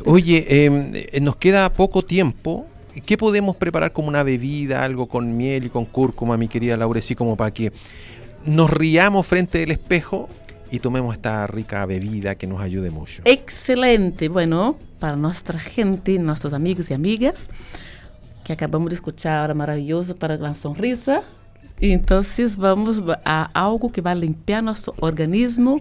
Oye, 0.05 0.47
eh, 0.49 1.09
eh, 1.12 1.20
nos 1.20 1.36
queda 1.36 1.72
poco 1.72 2.05
tiempo. 2.05 2.66
¿Qué 3.05 3.18
podemos 3.18 3.57
preparar 3.57 3.92
como 3.92 4.09
una 4.09 4.22
bebida, 4.22 4.84
algo 4.84 5.07
con 5.07 5.36
miel 5.36 5.66
y 5.66 5.68
con 5.68 5.84
cúrcuma, 5.84 6.36
mi 6.36 6.49
querida 6.49 6.76
Laura, 6.76 7.01
así 7.01 7.14
como 7.14 7.36
para 7.36 7.51
que 7.53 7.72
nos 8.47 8.70
riamos 8.70 9.26
frente 9.26 9.59
del 9.59 9.72
espejo 9.72 10.28
y 10.70 10.78
tomemos 10.78 11.14
esta 11.14 11.47
rica 11.47 11.84
bebida 11.84 12.36
que 12.36 12.47
nos 12.47 12.61
ayude 12.61 12.90
mucho? 12.90 13.22
Excelente. 13.26 14.28
Bueno, 14.28 14.76
para 15.07 15.16
nuestra 15.16 15.57
gente, 15.61 16.18
nuestros 16.18 16.52
amigos 16.52 16.90
y 16.90 16.94
amigas, 16.94 17.48
que 18.44 18.52
acabamos 18.52 18.88
de 18.90 18.96
escuchar 18.96 19.38
ahora 19.38 19.54
maravilloso 19.54 20.16
para 20.16 20.36
la 20.36 20.52
sonrisa. 20.57 21.22
Y 21.78 21.92
entonces 21.92 22.57
vamos 22.57 23.00
a 23.24 23.48
algo 23.54 23.92
que 23.92 24.00
va 24.00 24.11
a 24.11 24.14
limpiar 24.16 24.64
nuestro 24.64 24.94
organismo, 24.98 25.80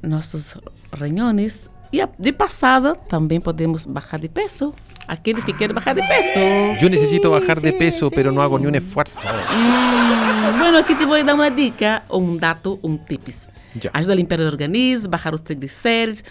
nuestros 0.00 0.58
riñones. 0.92 1.68
Y 1.90 2.00
a- 2.00 2.08
de 2.16 2.32
pasada 2.32 2.94
también 2.94 3.42
podemos 3.42 3.86
bajar 3.86 4.22
de 4.22 4.30
peso. 4.30 4.74
Aquellos 5.06 5.44
que 5.44 5.52
quieren 5.52 5.74
bajar 5.74 5.94
de 5.94 6.02
peso. 6.02 6.80
Yo 6.80 6.88
necesito 6.88 7.30
bajar 7.30 7.60
de 7.60 7.74
peso, 7.74 8.10
pero 8.10 8.32
no 8.32 8.40
hago 8.40 8.58
ni 8.58 8.66
un 8.68 8.74
esfuerzo. 8.74 9.20
Hum, 9.20 10.58
bueno, 10.58 10.78
aqui 10.78 10.94
te 10.94 11.04
vou 11.04 11.22
dar 11.22 11.34
uma 11.34 11.50
dica, 11.50 12.04
um 12.08 12.38
dato, 12.38 12.78
um 12.82 12.96
tips. 12.96 13.50
Já. 13.74 13.90
Ajuda 13.92 14.12
a 14.12 14.16
limpar 14.16 14.40
o 14.40 14.46
organismo, 14.46 15.08
baixar 15.10 15.34
os 15.34 15.40
triglicéridos, 15.42 16.22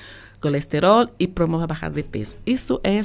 colesterol 0.42 1.06
e 1.20 1.28
promove 1.28 1.64
a 1.64 1.68
baixada 1.68 1.96
de 1.96 2.04
peso. 2.04 2.36
Isso 2.46 2.80
é 2.84 3.00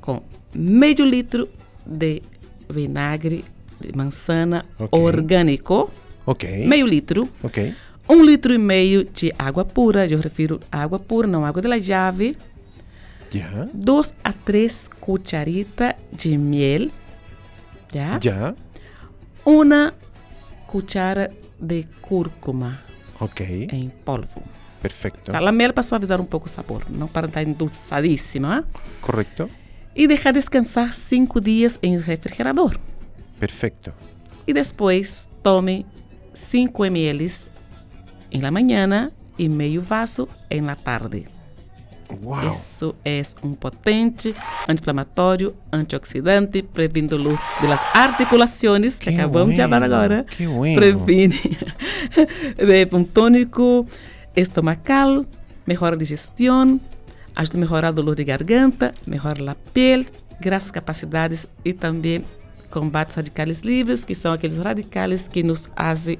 com 0.00 0.22
meio 0.54 1.04
litro 1.04 1.48
de 1.86 2.22
vinagre 2.68 3.44
de 3.80 3.96
manzana 3.96 4.64
Ok. 4.78 4.98
orgânico, 4.98 5.90
Ok. 6.26 6.66
meio 6.66 6.86
litro, 6.86 7.28
Ok. 7.42 7.74
um 8.08 8.24
litro 8.24 8.52
e 8.54 8.58
meio 8.58 9.04
de 9.04 9.32
água 9.38 9.64
pura, 9.64 10.06
eu 10.06 10.18
refiro 10.20 10.60
a 10.72 10.82
água 10.82 10.98
pura, 10.98 11.26
não 11.28 11.44
água 11.44 11.60
de 11.62 11.68
la 11.68 11.76
llave, 11.78 12.36
duas 13.72 14.12
a 14.24 14.32
três 14.32 14.88
cucharitas 15.00 15.94
de 16.12 16.36
miel, 16.36 16.90
já? 17.92 18.18
Ya. 18.22 18.54
una 19.44 19.94
cuchara 20.66 21.30
de 21.60 21.84
cúrcuma 22.00 22.78
Ok. 23.20 23.68
em 23.72 23.88
polvo. 24.04 24.42
Perfecto. 24.82 25.32
Tá? 25.32 25.38
A 25.38 25.52
mel 25.52 25.72
para 25.72 25.82
suavizar 25.82 26.20
um 26.20 26.24
pouco 26.24 26.46
o 26.46 26.48
sabor, 26.50 26.84
não 26.88 27.06
para 27.06 27.26
estar 27.26 27.42
endulçadíssima. 27.42 28.64
Correcto. 29.00 29.48
E 29.94 30.06
deixar 30.06 30.32
descansar 30.32 30.94
cinco 30.94 31.40
dias 31.40 31.78
em 31.82 31.98
refrigerador. 31.98 32.78
Perfecto. 33.38 33.92
E 34.46 34.52
depois 34.52 35.28
tome 35.42 35.86
5 36.34 36.84
ml 36.84 37.30
em 38.30 38.40
la 38.40 38.50
manhã 38.50 39.10
e 39.38 39.48
meio 39.48 39.82
vaso 39.82 40.28
em 40.50 40.60
la 40.60 40.74
tarde. 40.76 41.26
Wow. 42.22 42.50
Isso 42.50 42.94
é 43.04 43.22
um 43.42 43.54
potente 43.54 44.34
anti-inflamatório, 44.68 45.54
antioxidante, 45.72 46.62
prevendo 46.62 47.16
o 47.16 47.38
de 47.60 47.66
las 47.68 47.80
articulações, 47.94 48.96
que 48.96 49.10
Que 49.10 49.10
acabamos 49.10 49.54
de 49.54 49.62
falar 49.62 49.78
bueno, 49.78 49.94
agora. 49.94 50.24
que 50.24 50.46
bueno. 50.46 50.76
Previne 50.76 51.38
de 52.58 52.96
um 52.96 53.04
tônico 53.04 53.86
estomacal, 54.36 55.24
melhora 55.66 55.94
a 55.94 55.98
digestão, 55.98 56.80
ajuda 57.34 57.56
a 57.58 57.60
melhorar 57.60 57.90
o 57.90 57.94
dolor 57.94 58.14
de 58.14 58.24
garganta, 58.24 58.94
melhora 59.06 59.52
a 59.52 59.54
pele, 59.72 60.06
graças 60.40 60.70
capacidades 60.70 61.46
e 61.64 61.72
também 61.72 62.24
combate 62.70 63.10
os 63.10 63.14
radicais 63.16 63.60
livres, 63.60 64.04
que 64.04 64.14
são 64.14 64.32
aqueles 64.32 64.56
radicais 64.56 65.26
que 65.28 65.42
nos 65.42 65.66
fazem 65.76 66.18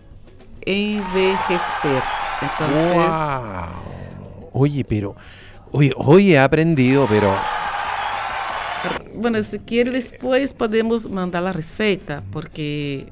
envelhecer. 0.67 2.03
Então, 2.43 2.69
Wow. 2.95 4.51
Oye, 4.53 4.85
pero. 4.85 5.15
Hoy 5.73 6.33
he 6.33 6.39
aprendido, 6.39 7.07
pero. 7.09 7.33
Bueno, 9.15 9.43
se 9.45 9.59
quiere 9.59 9.91
después 9.91 10.53
podemos 10.55 11.09
mandar 11.09 11.43
la 11.43 11.53
receta, 11.53 12.23
porque 12.33 13.07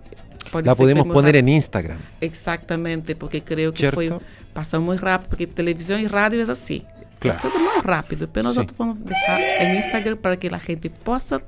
pode 0.51 0.67
La 0.67 0.75
podemos 0.75 1.07
poner 1.07 1.37
en 1.37 1.49
Instagram. 1.49 1.99
Exactamente, 2.21 3.15
porque 3.15 3.43
creo 3.43 3.73
que 3.73 3.81
Certo. 3.81 3.97
foi 3.97 4.13
passou 4.59 4.81
muito 4.81 5.05
rápido, 5.05 5.29
porque 5.29 5.47
televisão 5.47 5.97
e 6.01 6.05
rádio 6.05 6.41
é 6.41 6.51
assim. 6.51 6.83
Claro. 7.21 7.41
Tudo 7.41 7.61
muito 7.61 7.87
rápido, 7.87 8.29
Sim. 8.35 8.43
nós 8.43 8.57
vamos 8.77 8.99
deixar 8.99 9.41
em 9.41 9.79
Instagram 9.79 10.17
para 10.17 10.37
que 10.37 10.53
a 10.53 10.59
gente 10.59 10.89
possa 10.89 11.41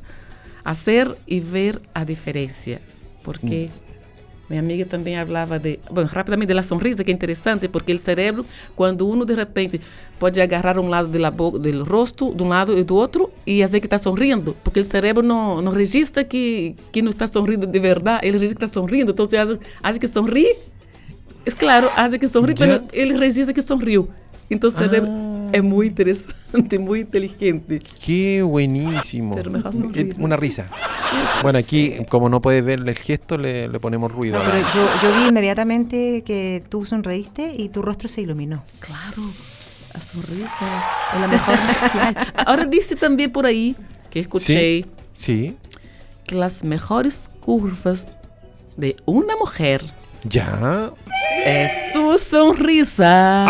fazer 0.62 1.12
e 1.26 1.40
ver 1.40 1.80
a 1.92 2.04
diferença. 2.04 2.80
Porque 3.24 3.68
minha 4.48 4.60
amiga 4.60 4.84
também 4.84 5.16
falava 5.16 5.58
de, 5.58 5.80
bom, 5.90 6.04
rapidamente 6.04 6.54
da 6.54 6.62
sonrisa, 6.62 7.02
que 7.02 7.10
é 7.10 7.14
interessante, 7.14 7.66
porque 7.66 7.92
o 7.92 7.98
cérebro, 7.98 8.44
quando 8.76 9.08
uno 9.08 9.24
de 9.24 9.34
repente 9.34 9.80
pode 10.16 10.40
agarrar 10.40 10.78
um 10.78 10.88
lado 10.88 11.08
da 11.08 11.30
boca, 11.32 11.58
do 11.58 11.82
rosto, 11.82 12.32
de 12.32 12.44
um 12.44 12.48
lado 12.48 12.78
e 12.78 12.84
do 12.84 12.94
outro, 12.94 13.28
e 13.44 13.60
dizer 13.60 13.80
que 13.80 13.88
está 13.88 13.98
sorrindo, 13.98 14.56
porque 14.62 14.78
o 14.78 14.84
cérebro 14.84 15.26
não, 15.26 15.60
não 15.60 15.72
registra 15.72 16.22
que, 16.22 16.76
que 16.92 17.02
não 17.02 17.10
está 17.10 17.26
sorrindo 17.26 17.66
de 17.66 17.80
verdade, 17.80 18.24
ele 18.24 18.38
registra 18.38 18.60
que 18.60 18.64
está 18.66 18.80
sorrindo, 18.80 19.10
então 19.10 19.26
você 19.26 19.36
acha, 19.36 19.58
acha 19.82 19.98
que 19.98 20.06
sorri, 20.06 20.56
é 21.52 21.56
claro, 21.58 21.90
acha 21.96 22.18
que 22.18 22.26
sorri, 22.28 22.54
Já. 22.56 22.66
mas 22.66 22.80
ele 22.92 23.16
registra 23.16 23.52
que 23.54 23.62
sorriu. 23.62 24.08
Então 24.50 24.68
o 24.68 24.72
cérebro 24.72 25.08
é 25.52 25.60
muito 25.62 25.90
interessante, 25.92 26.78
muito 26.78 27.06
inteligente. 27.08 27.78
Qué 28.04 28.42
buenísimo. 28.42 29.34
Pero 29.34 29.50
me 29.50 29.60
sonreír, 29.62 30.10
Eh, 30.10 30.14
¿no? 30.18 30.24
Una 30.24 30.36
risa. 30.36 30.66
Bueno, 31.42 31.58
aquí, 31.58 32.04
como 32.08 32.28
no 32.28 32.40
puedes 32.40 32.64
ver 32.64 32.80
el 32.80 32.94
gesto, 32.96 33.36
le, 33.38 33.68
le 33.68 33.78
ponemos 33.78 34.10
ruido. 34.12 34.38
No, 34.38 34.44
la- 34.44 34.50
pero 34.50 34.66
yo, 34.74 34.82
yo 35.02 35.08
vi 35.20 35.28
inmediatamente 35.28 36.22
que 36.24 36.62
tú 36.68 36.84
sonreíste 36.84 37.54
y 37.56 37.68
tu 37.68 37.80
rostro 37.82 38.08
se 38.08 38.20
iluminó. 38.22 38.62
Claro, 38.80 39.22
a 39.94 40.00
sonrisa 40.00 40.66
é 41.14 41.16
a 41.24 41.28
melhor 41.28 41.46
maquiagem. 41.46 42.32
Agora 42.36 42.66
disse 42.66 42.96
também 42.96 43.28
por 43.28 43.46
aí, 43.46 43.76
que 44.10 44.18
escutei, 44.20 44.84
Sí. 45.14 45.56
que 46.26 46.34
as 46.42 46.62
melhores 46.62 47.28
curvas 47.40 48.06
de 48.76 48.96
uma 49.06 49.36
mulher 49.36 49.80
Ya. 50.24 50.92
é 51.44 51.68
sua 51.68 52.18
sonrisa. 52.18 53.46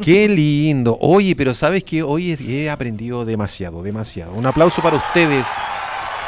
Qué 0.00 0.28
lindo. 0.28 0.98
Oye, 1.00 1.34
pero 1.36 1.54
sabes 1.54 1.84
que 1.84 2.02
hoy 2.02 2.32
he 2.32 2.68
aprendido 2.70 3.24
demasiado, 3.24 3.82
demasiado. 3.82 4.32
Un 4.34 4.46
aplauso 4.46 4.82
para 4.82 4.96
ustedes, 4.96 5.46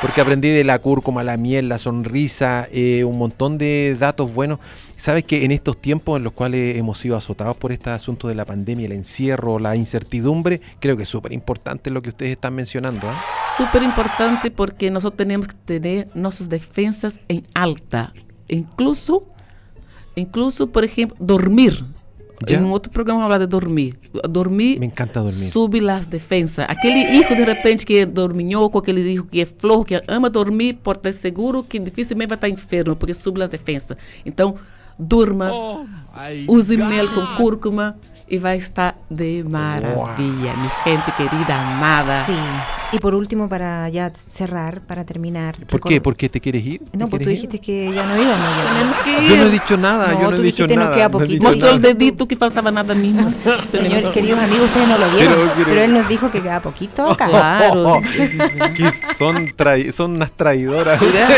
porque 0.01 0.21
aprendí 0.21 0.51
de 0.51 0.65
la 0.65 0.79
cúrcuma, 0.79 1.25
la 1.25 1.37
miel, 1.37 1.69
la 1.69 1.79
sonrisa, 1.79 2.69
eh, 2.73 3.05
un 3.05 3.19
montón 3.19 3.59
de 3.59 3.97
datos 3.99 4.33
buenos. 4.33 4.61
Sabes 4.97 5.25
que 5.25 5.45
en 5.45 5.51
estos 5.51 5.77
tiempos 5.81 6.17
en 6.17 6.25
los 6.25 6.33
cuales 6.33 6.77
hemos 6.77 6.99
sido 6.99 7.17
azotados 7.17 7.57
por 7.57 7.73
este 7.73 7.91
asunto 7.91 8.29
de 8.29 8.35
la 8.35 8.45
pandemia, 8.45 8.87
el 8.87 8.93
encierro, 8.93 9.59
la 9.59 9.77
incertidumbre, 9.77 10.61
creo 10.81 10.97
que 10.97 11.03
es 11.03 11.09
súper 11.09 11.33
importante 11.33 11.91
lo 11.91 12.03
que 12.03 12.11
ustedes 12.11 12.33
están 12.33 12.55
mencionando. 12.55 13.09
¿ah? 13.09 13.46
Super 13.57 13.83
importante 13.83 14.51
porque 14.51 14.91
nós 14.91 15.05
temos 15.17 15.47
que 15.47 15.55
ter 15.55 16.09
nossas 16.15 16.47
defensas 16.47 17.19
em 17.29 17.43
alta. 17.55 18.13
Incluso, 18.51 19.23
incluso, 20.17 20.67
por 20.67 20.85
exemplo, 20.85 21.17
dormir. 21.19 21.83
Em 22.47 22.59
um 22.59 22.71
outro 22.71 22.93
programa 22.93 23.23
falar 23.23 23.39
de 23.39 23.47
dormir. 23.47 23.95
Dormir 24.29 24.79
Me 24.79 24.87
encanta 24.87 25.21
dormir. 25.21 25.51
sube 25.51 25.89
as 25.89 26.07
defensas. 26.07 26.67
Aquele 26.69 26.99
hijo 27.17 27.35
de 27.35 27.45
repente 27.45 27.87
que 27.87 28.01
é 28.01 28.07
dorminhoco, 28.07 28.77
aquele 28.77 29.01
hijo 29.01 29.25
que 29.25 29.41
é 29.41 29.47
flor, 29.47 29.87
que 29.87 29.99
ama 30.07 30.29
dormir, 30.29 30.75
pode 30.75 30.99
ter 30.99 31.15
seguro 31.15 31.63
que 31.65 31.79
dificilmente 31.79 32.29
vai 32.29 32.37
estar 32.37 32.49
enfermo, 32.51 32.95
porque 32.95 33.15
sube 33.15 33.43
as 33.43 33.49
defensas. 33.49 33.97
Então, 34.25 34.57
durma, 34.99 35.51
Oh 35.53 35.87
use 36.49 36.77
God. 36.77 36.87
mel 36.87 37.09
com 37.09 37.27
cúrcuma 37.37 37.97
e 38.29 38.39
vai 38.39 38.57
estar 38.59 38.97
de 39.11 39.45
maravilha, 39.49 40.53
minha 40.57 40.71
gente 40.83 41.13
querida, 41.17 41.55
amada. 41.77 42.25
Sí. 42.25 42.33
Y 42.93 42.99
por 43.01 43.17
último, 43.17 43.49
para 43.49 43.89
ya 43.89 44.11
cerrar, 44.11 44.81
para 44.81 45.05
terminar. 45.05 45.57
¿Por 45.67 45.81
qué? 45.81 46.01
¿Por 46.01 46.15
qué 46.17 46.29
te 46.29 46.41
quieres 46.41 46.65
ir? 46.65 46.81
No, 46.93 47.07
¿Te 47.07 47.11
pues 47.11 47.11
tú 47.11 47.17
quieres 47.19 47.43
ir? 47.43 47.49
dijiste 47.51 47.59
que 47.59 47.93
ya 47.93 48.07
no 48.07 48.15
íbamos. 48.21 48.49
Ya. 48.57 48.73
Tenemos 48.73 48.97
que 48.99 49.23
ir. 49.25 49.29
Yo 49.31 49.37
no 49.37 49.43
he 49.47 49.51
dicho 49.51 49.77
nada, 49.77 50.13
No, 50.13 50.21
yo 50.23 50.31
no 50.31 50.37
tú 50.37 50.43
he 50.43 50.45
dicho 50.45 50.63
dijiste, 50.67 50.77
nos 50.77 50.85
nada. 50.85 50.95
queda 50.97 51.05
no 51.09 51.11
poquito. 51.11 51.33
dicho 51.33 51.43
Mostró 51.43 51.69
el 51.71 51.81
nada. 51.83 51.95
dedito 51.95 52.29
que 52.29 52.37
faltaba 52.37 52.71
nada 52.71 52.95
mismo. 52.95 53.33
Señores, 53.73 54.05
queridos 54.11 54.39
amigos, 54.41 54.67
ustedes 54.69 54.89
no 54.89 54.99
lo 54.99 55.11
vieron, 55.11 55.35
Pero- 55.35 55.53
pero, 55.57 55.67
pero- 55.67 55.83
él 55.83 55.93
nos 55.95 56.09
dijo 56.09 56.31
que 56.31 56.41
queda 56.43 56.61
poquito. 56.63 57.17
Claro. 57.27 58.01
que 58.75 58.93
son, 59.17 59.53
son 59.93 60.11
unas 60.15 60.31
traidoras. 60.31 61.01
Mira. 61.03 61.29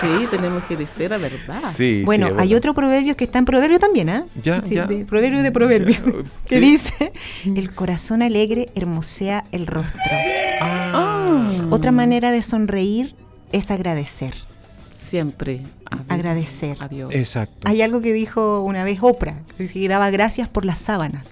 Sí, 0.00 0.26
tenemos 0.30 0.64
que 0.64 0.76
decir 0.78 1.10
la 1.10 1.18
verdad. 1.18 1.60
Sí, 1.70 2.02
Bueno, 2.06 2.28
sí, 2.28 2.32
hay 2.48 2.54
otro 2.54 2.74
proverbio 2.74 3.16
que 3.16 3.24
está 3.24 3.38
en 3.38 3.44
proverbio 3.44 3.78
también, 3.78 4.08
¿ah? 4.10 4.24
Ya, 4.42 4.62
Sí, 4.64 4.74
ya. 4.74 4.86
de- 4.86 5.04
proverbio 5.04 5.42
de 5.42 5.52
proverbio. 5.52 5.94
Ya, 5.96 6.12
que 6.46 6.54
sí. 6.56 6.60
dice: 6.60 7.12
El 7.44 7.74
corazón 7.74 8.22
alegre 8.22 8.68
hermosea 8.74 9.44
el 9.52 9.66
rostro. 9.66 10.00
Ah, 10.60 11.26
Otra 11.70 11.92
manera 11.92 12.30
de 12.30 12.42
sonreír 12.42 13.14
es 13.52 13.70
agradecer. 13.70 14.34
Siempre. 14.90 15.62
a- 15.90 16.12
Agradecer. 16.14 16.76
Adiós. 16.80 17.14
Exacto. 17.14 17.56
Hay 17.68 17.80
algo 17.82 18.00
que 18.00 18.12
dijo 18.12 18.60
una 18.62 18.84
vez 18.84 18.98
Oprah, 19.00 19.38
que 19.56 19.88
daba 19.88 20.10
gracias 20.10 20.48
por 20.48 20.64
las 20.64 20.78
sábanas. 20.78 21.30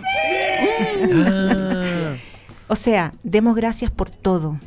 Ah, 1.03 2.15
O 2.69 2.75
sea, 2.75 3.13
demos 3.23 3.55
gracias 3.55 3.91
por 3.93 4.11
todo. 4.11 4.59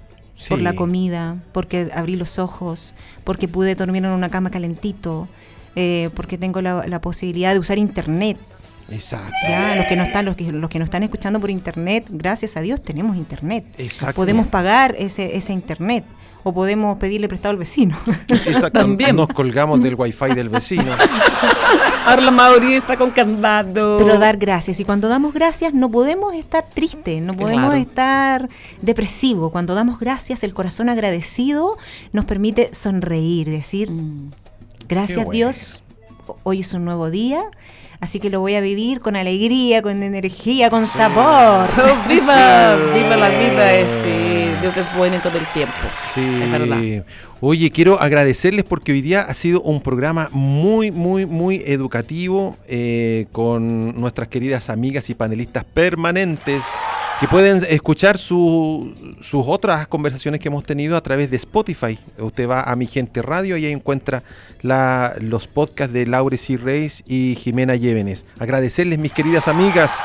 Por 0.47 0.62
la 0.62 0.74
comida, 0.74 1.36
porque 1.52 1.89
abrí 1.93 2.16
los 2.16 2.39
ojos, 2.39 2.95
porque 3.26 3.50
pude 3.50 3.76
dormir 3.76 4.06
en 4.06 4.12
una 4.12 4.30
cama 4.30 4.50
calentito, 4.50 5.28
eh, 5.82 6.10
porque 6.14 6.38
tengo 6.38 6.62
la, 6.62 6.84
la 6.88 7.00
posibilidad 7.00 7.54
de 7.54 7.60
usar 7.60 7.78
internet. 7.78 8.38
Exacto. 8.92 9.32
Ya, 9.48 9.76
los 9.76 9.86
que 9.86 9.96
no 9.96 10.04
están, 10.04 10.26
los 10.26 10.36
que, 10.36 10.52
los 10.52 10.70
que 10.70 10.78
nos 10.80 10.88
están 10.88 11.04
escuchando 11.04 11.40
por 11.40 11.50
internet, 11.50 12.06
gracias 12.10 12.58
a 12.58 12.62
Dios 12.62 12.82
tenemos 12.82 13.16
internet. 13.16 13.64
Exacto. 13.78 14.16
Podemos 14.16 14.50
pagar 14.50 14.94
ese, 14.98 15.38
ese 15.38 15.54
internet. 15.54 16.04
O 16.42 16.54
podemos 16.54 16.98
pedirle 16.98 17.28
prestado 17.28 17.52
al 17.52 17.58
vecino. 17.58 17.98
Exacto. 18.30 18.72
También. 18.80 19.16
Nos 19.16 19.28
colgamos 19.28 19.84
del 19.84 19.96
wifi 19.96 20.34
del 20.34 20.48
vecino. 20.50 20.92
Ahora 22.06 22.22
la 22.22 22.32
mayoría 22.32 22.78
está 22.78 22.96
con 22.98 23.12
candado. 23.12 23.98
Pero 24.00 24.18
dar 24.18 24.38
gracias. 24.38 24.80
Y 24.80 24.86
cuando 24.86 25.10
damos 25.10 25.34
gracias 25.34 25.74
no 25.74 25.92
podemos 25.92 26.34
estar 26.34 26.66
tristes, 26.74 27.22
no 27.22 27.34
podemos 27.34 27.66
Claro. 27.72 27.82
estar 27.82 28.50
depresivos. 28.82 29.52
Cuando 29.52 29.76
damos 29.76 30.00
gracias, 30.00 30.44
el 30.44 30.54
corazón 30.54 30.88
agradecido 30.90 31.78
nos 32.14 32.24
permite 32.26 32.74
sonreír, 32.74 33.50
decir, 33.50 33.92
Mm. 33.92 34.32
Gracias 34.90 35.18
bueno. 35.18 35.32
Dios, 35.32 35.84
hoy 36.44 36.62
es 36.62 36.74
un 36.74 36.84
nuevo 36.84 37.10
día, 37.10 37.44
así 38.02 38.20
que 38.20 38.30
lo 38.30 38.40
voy 38.42 38.56
a 38.56 38.62
vivir 38.62 39.00
con 39.00 39.16
alegría, 39.16 39.82
con 39.82 40.04
energía, 40.04 40.70
con 40.70 40.86
sabor. 40.88 41.68
Oh, 41.78 42.10
viva, 42.10 42.76
viva 42.94 43.16
la 43.16 43.30
vida. 43.30 43.74
eh, 43.74 43.86
sí. 44.04 44.40
Dios 44.62 44.76
es 44.76 44.94
bueno 44.98 45.16
en 45.16 45.22
todo 45.22 45.38
el 45.38 45.46
tiempo. 45.48 45.74
Sí. 46.14 46.22
Es 46.44 46.52
verdad. 46.52 47.06
Oye, 47.40 47.72
quiero 47.72 48.02
agradecerles 48.02 48.66
porque 48.66 48.92
hoy 48.92 49.02
día 49.02 49.22
ha 49.22 49.34
sido 49.34 49.62
un 49.62 49.80
programa 49.80 50.28
muy, 50.34 50.92
muy, 50.92 51.26
muy 51.26 51.64
educativo 51.66 52.58
eh, 52.68 53.28
con 53.32 54.00
nuestras 54.00 54.28
queridas 54.28 54.70
amigas 54.70 55.10
y 55.10 55.14
panelistas 55.14 55.64
permanentes 55.64 56.62
que 57.20 57.28
pueden 57.28 57.62
escuchar 57.70 58.18
su- 58.18 58.94
sus 59.20 59.44
otras 59.46 59.88
conversaciones 59.88 60.40
que 60.40 60.48
hemos 60.48 60.64
tenido 60.64 60.96
a 60.96 61.02
través 61.02 61.30
de 61.30 61.36
Spotify. 61.36 62.00
Usted 62.18 62.48
va 62.50 62.62
a 62.62 62.76
Mi 62.78 62.88
Gente 62.88 63.22
Radio 63.22 63.58
y 63.58 63.66
ahí 63.66 63.74
encuentra 63.74 64.24
los 64.62 65.48
podcasts 65.48 65.94
de 65.94 66.06
Laure 66.06 66.38
C. 66.38 66.56
Reis 66.58 67.04
y 67.06 67.36
Jimena 67.36 67.76
Llévenes. 67.76 68.26
Agradecerles, 68.40 69.00
mis 69.00 69.12
queridas 69.12 69.50
amigas. 69.50 70.00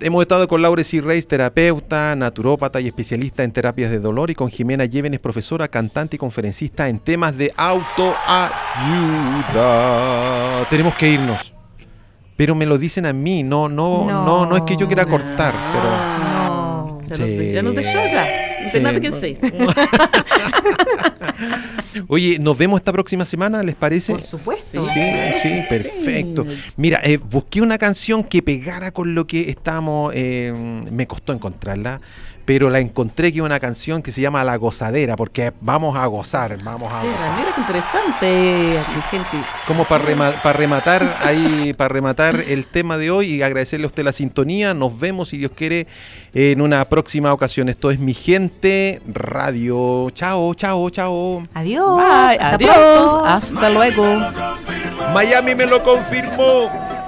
Hemos 0.00 0.22
estado 0.22 0.48
con 0.48 0.60
Laure 0.60 0.82
C. 0.84 1.00
Reis, 1.00 1.28
terapeuta, 1.28 2.14
naturópata 2.16 2.80
y 2.80 2.88
especialista 2.88 3.44
en 3.44 3.52
terapias 3.52 3.90
de 3.92 4.00
dolor, 4.00 4.30
y 4.30 4.34
con 4.34 4.50
Jimena 4.50 4.84
Llévenes, 4.84 5.20
profesora, 5.20 5.68
cantante 5.68 6.16
y 6.16 6.18
conferencista 6.18 6.88
en 6.88 6.98
temas 6.98 7.36
de 7.38 7.52
autoayuda. 7.56 8.18
Tenemos 10.68 10.94
que 10.96 11.08
irnos. 11.10 11.49
Pero 12.40 12.54
me 12.54 12.64
lo 12.64 12.78
dicen 12.78 13.04
a 13.04 13.12
mí, 13.12 13.42
no, 13.42 13.68
no, 13.68 14.06
no, 14.06 14.24
no, 14.24 14.46
No. 14.46 14.56
es 14.56 14.62
que 14.62 14.74
yo 14.74 14.86
quiera 14.86 15.04
cortar, 15.04 15.52
pero. 15.74 15.90
No. 16.24 17.00
Ya, 17.06 17.18
nos, 17.18 17.28
Sí. 17.28 17.36
de- 17.36 17.52
ya 17.52 17.62
nos 17.62 17.74
dejó 17.74 17.98
ya. 18.10 18.24
No 18.62 18.64
Sí. 18.64 18.70
sé 18.72 18.80
nada 18.80 18.98
que 18.98 19.10
decir. 19.10 19.38
Oye, 22.08 22.38
nos 22.38 22.56
vemos 22.56 22.80
esta 22.80 22.92
próxima 22.92 23.24
semana, 23.24 23.62
¿les 23.62 23.74
parece? 23.74 24.12
Por 24.12 24.22
supuesto. 24.22 24.86
Sí, 24.86 25.00
sí, 25.42 25.48
que 25.48 25.66
perfecto. 25.68 26.46
sí. 26.48 26.56
Mira, 26.76 27.00
eh, 27.04 27.18
busqué 27.18 27.60
una 27.60 27.76
canción 27.78 28.24
que 28.24 28.42
pegara 28.42 28.90
con 28.90 29.14
lo 29.14 29.26
que 29.26 29.50
estábamos. 29.50 30.12
eh, 30.14 30.52
me 30.90 31.06
costó 31.06 31.32
encontrarla, 31.34 32.00
pero 32.44 32.68
la 32.70 32.80
encontré 32.80 33.32
que 33.32 33.38
es 33.38 33.44
una 33.44 33.60
canción 33.60 34.02
que 34.02 34.10
se 34.12 34.20
llama 34.20 34.42
La 34.44 34.56
Gozadera, 34.56 35.16
porque 35.16 35.52
vamos 35.60 35.96
a 35.96 36.06
gozar, 36.06 36.50
vamos 36.64 36.92
a 36.92 37.00
Mira, 37.02 37.12
gozar. 37.16 37.36
mira 37.38 37.52
qué 37.54 37.60
interesante, 37.60 38.80
mi 38.96 39.02
gente. 39.02 39.46
Como 39.66 39.84
para, 39.84 40.04
rema- 40.04 40.32
para 40.42 40.58
rematar 40.58 41.16
ahí, 41.24 41.72
para 41.74 41.88
rematar 41.88 42.36
el 42.48 42.66
tema 42.66 42.96
de 42.98 43.10
hoy 43.10 43.34
y 43.34 43.42
agradecerle 43.42 43.84
a 43.84 43.88
usted 43.88 44.02
la 44.04 44.12
sintonía. 44.12 44.74
Nos 44.74 44.98
vemos, 44.98 45.28
si 45.28 45.36
Dios 45.38 45.52
quiere, 45.54 45.86
en 46.34 46.60
una 46.60 46.84
próxima 46.86 47.32
ocasión. 47.32 47.68
Esto 47.68 47.90
es 47.90 47.98
Mi 47.98 48.14
Gente 48.14 49.00
Radio. 49.06 50.10
Chao, 50.10 50.54
chao, 50.54 50.90
chao. 50.90 51.42
Adiós. 51.54 51.96
Bye, 51.96 52.06
hasta 52.38 52.48
adiós, 52.54 52.74
pronto. 53.12 53.24
hasta 53.26 53.70
luego. 53.70 54.04
Miami 55.14 55.54
me 55.54 55.66
lo 55.66 55.82
confirmó. 55.82 56.99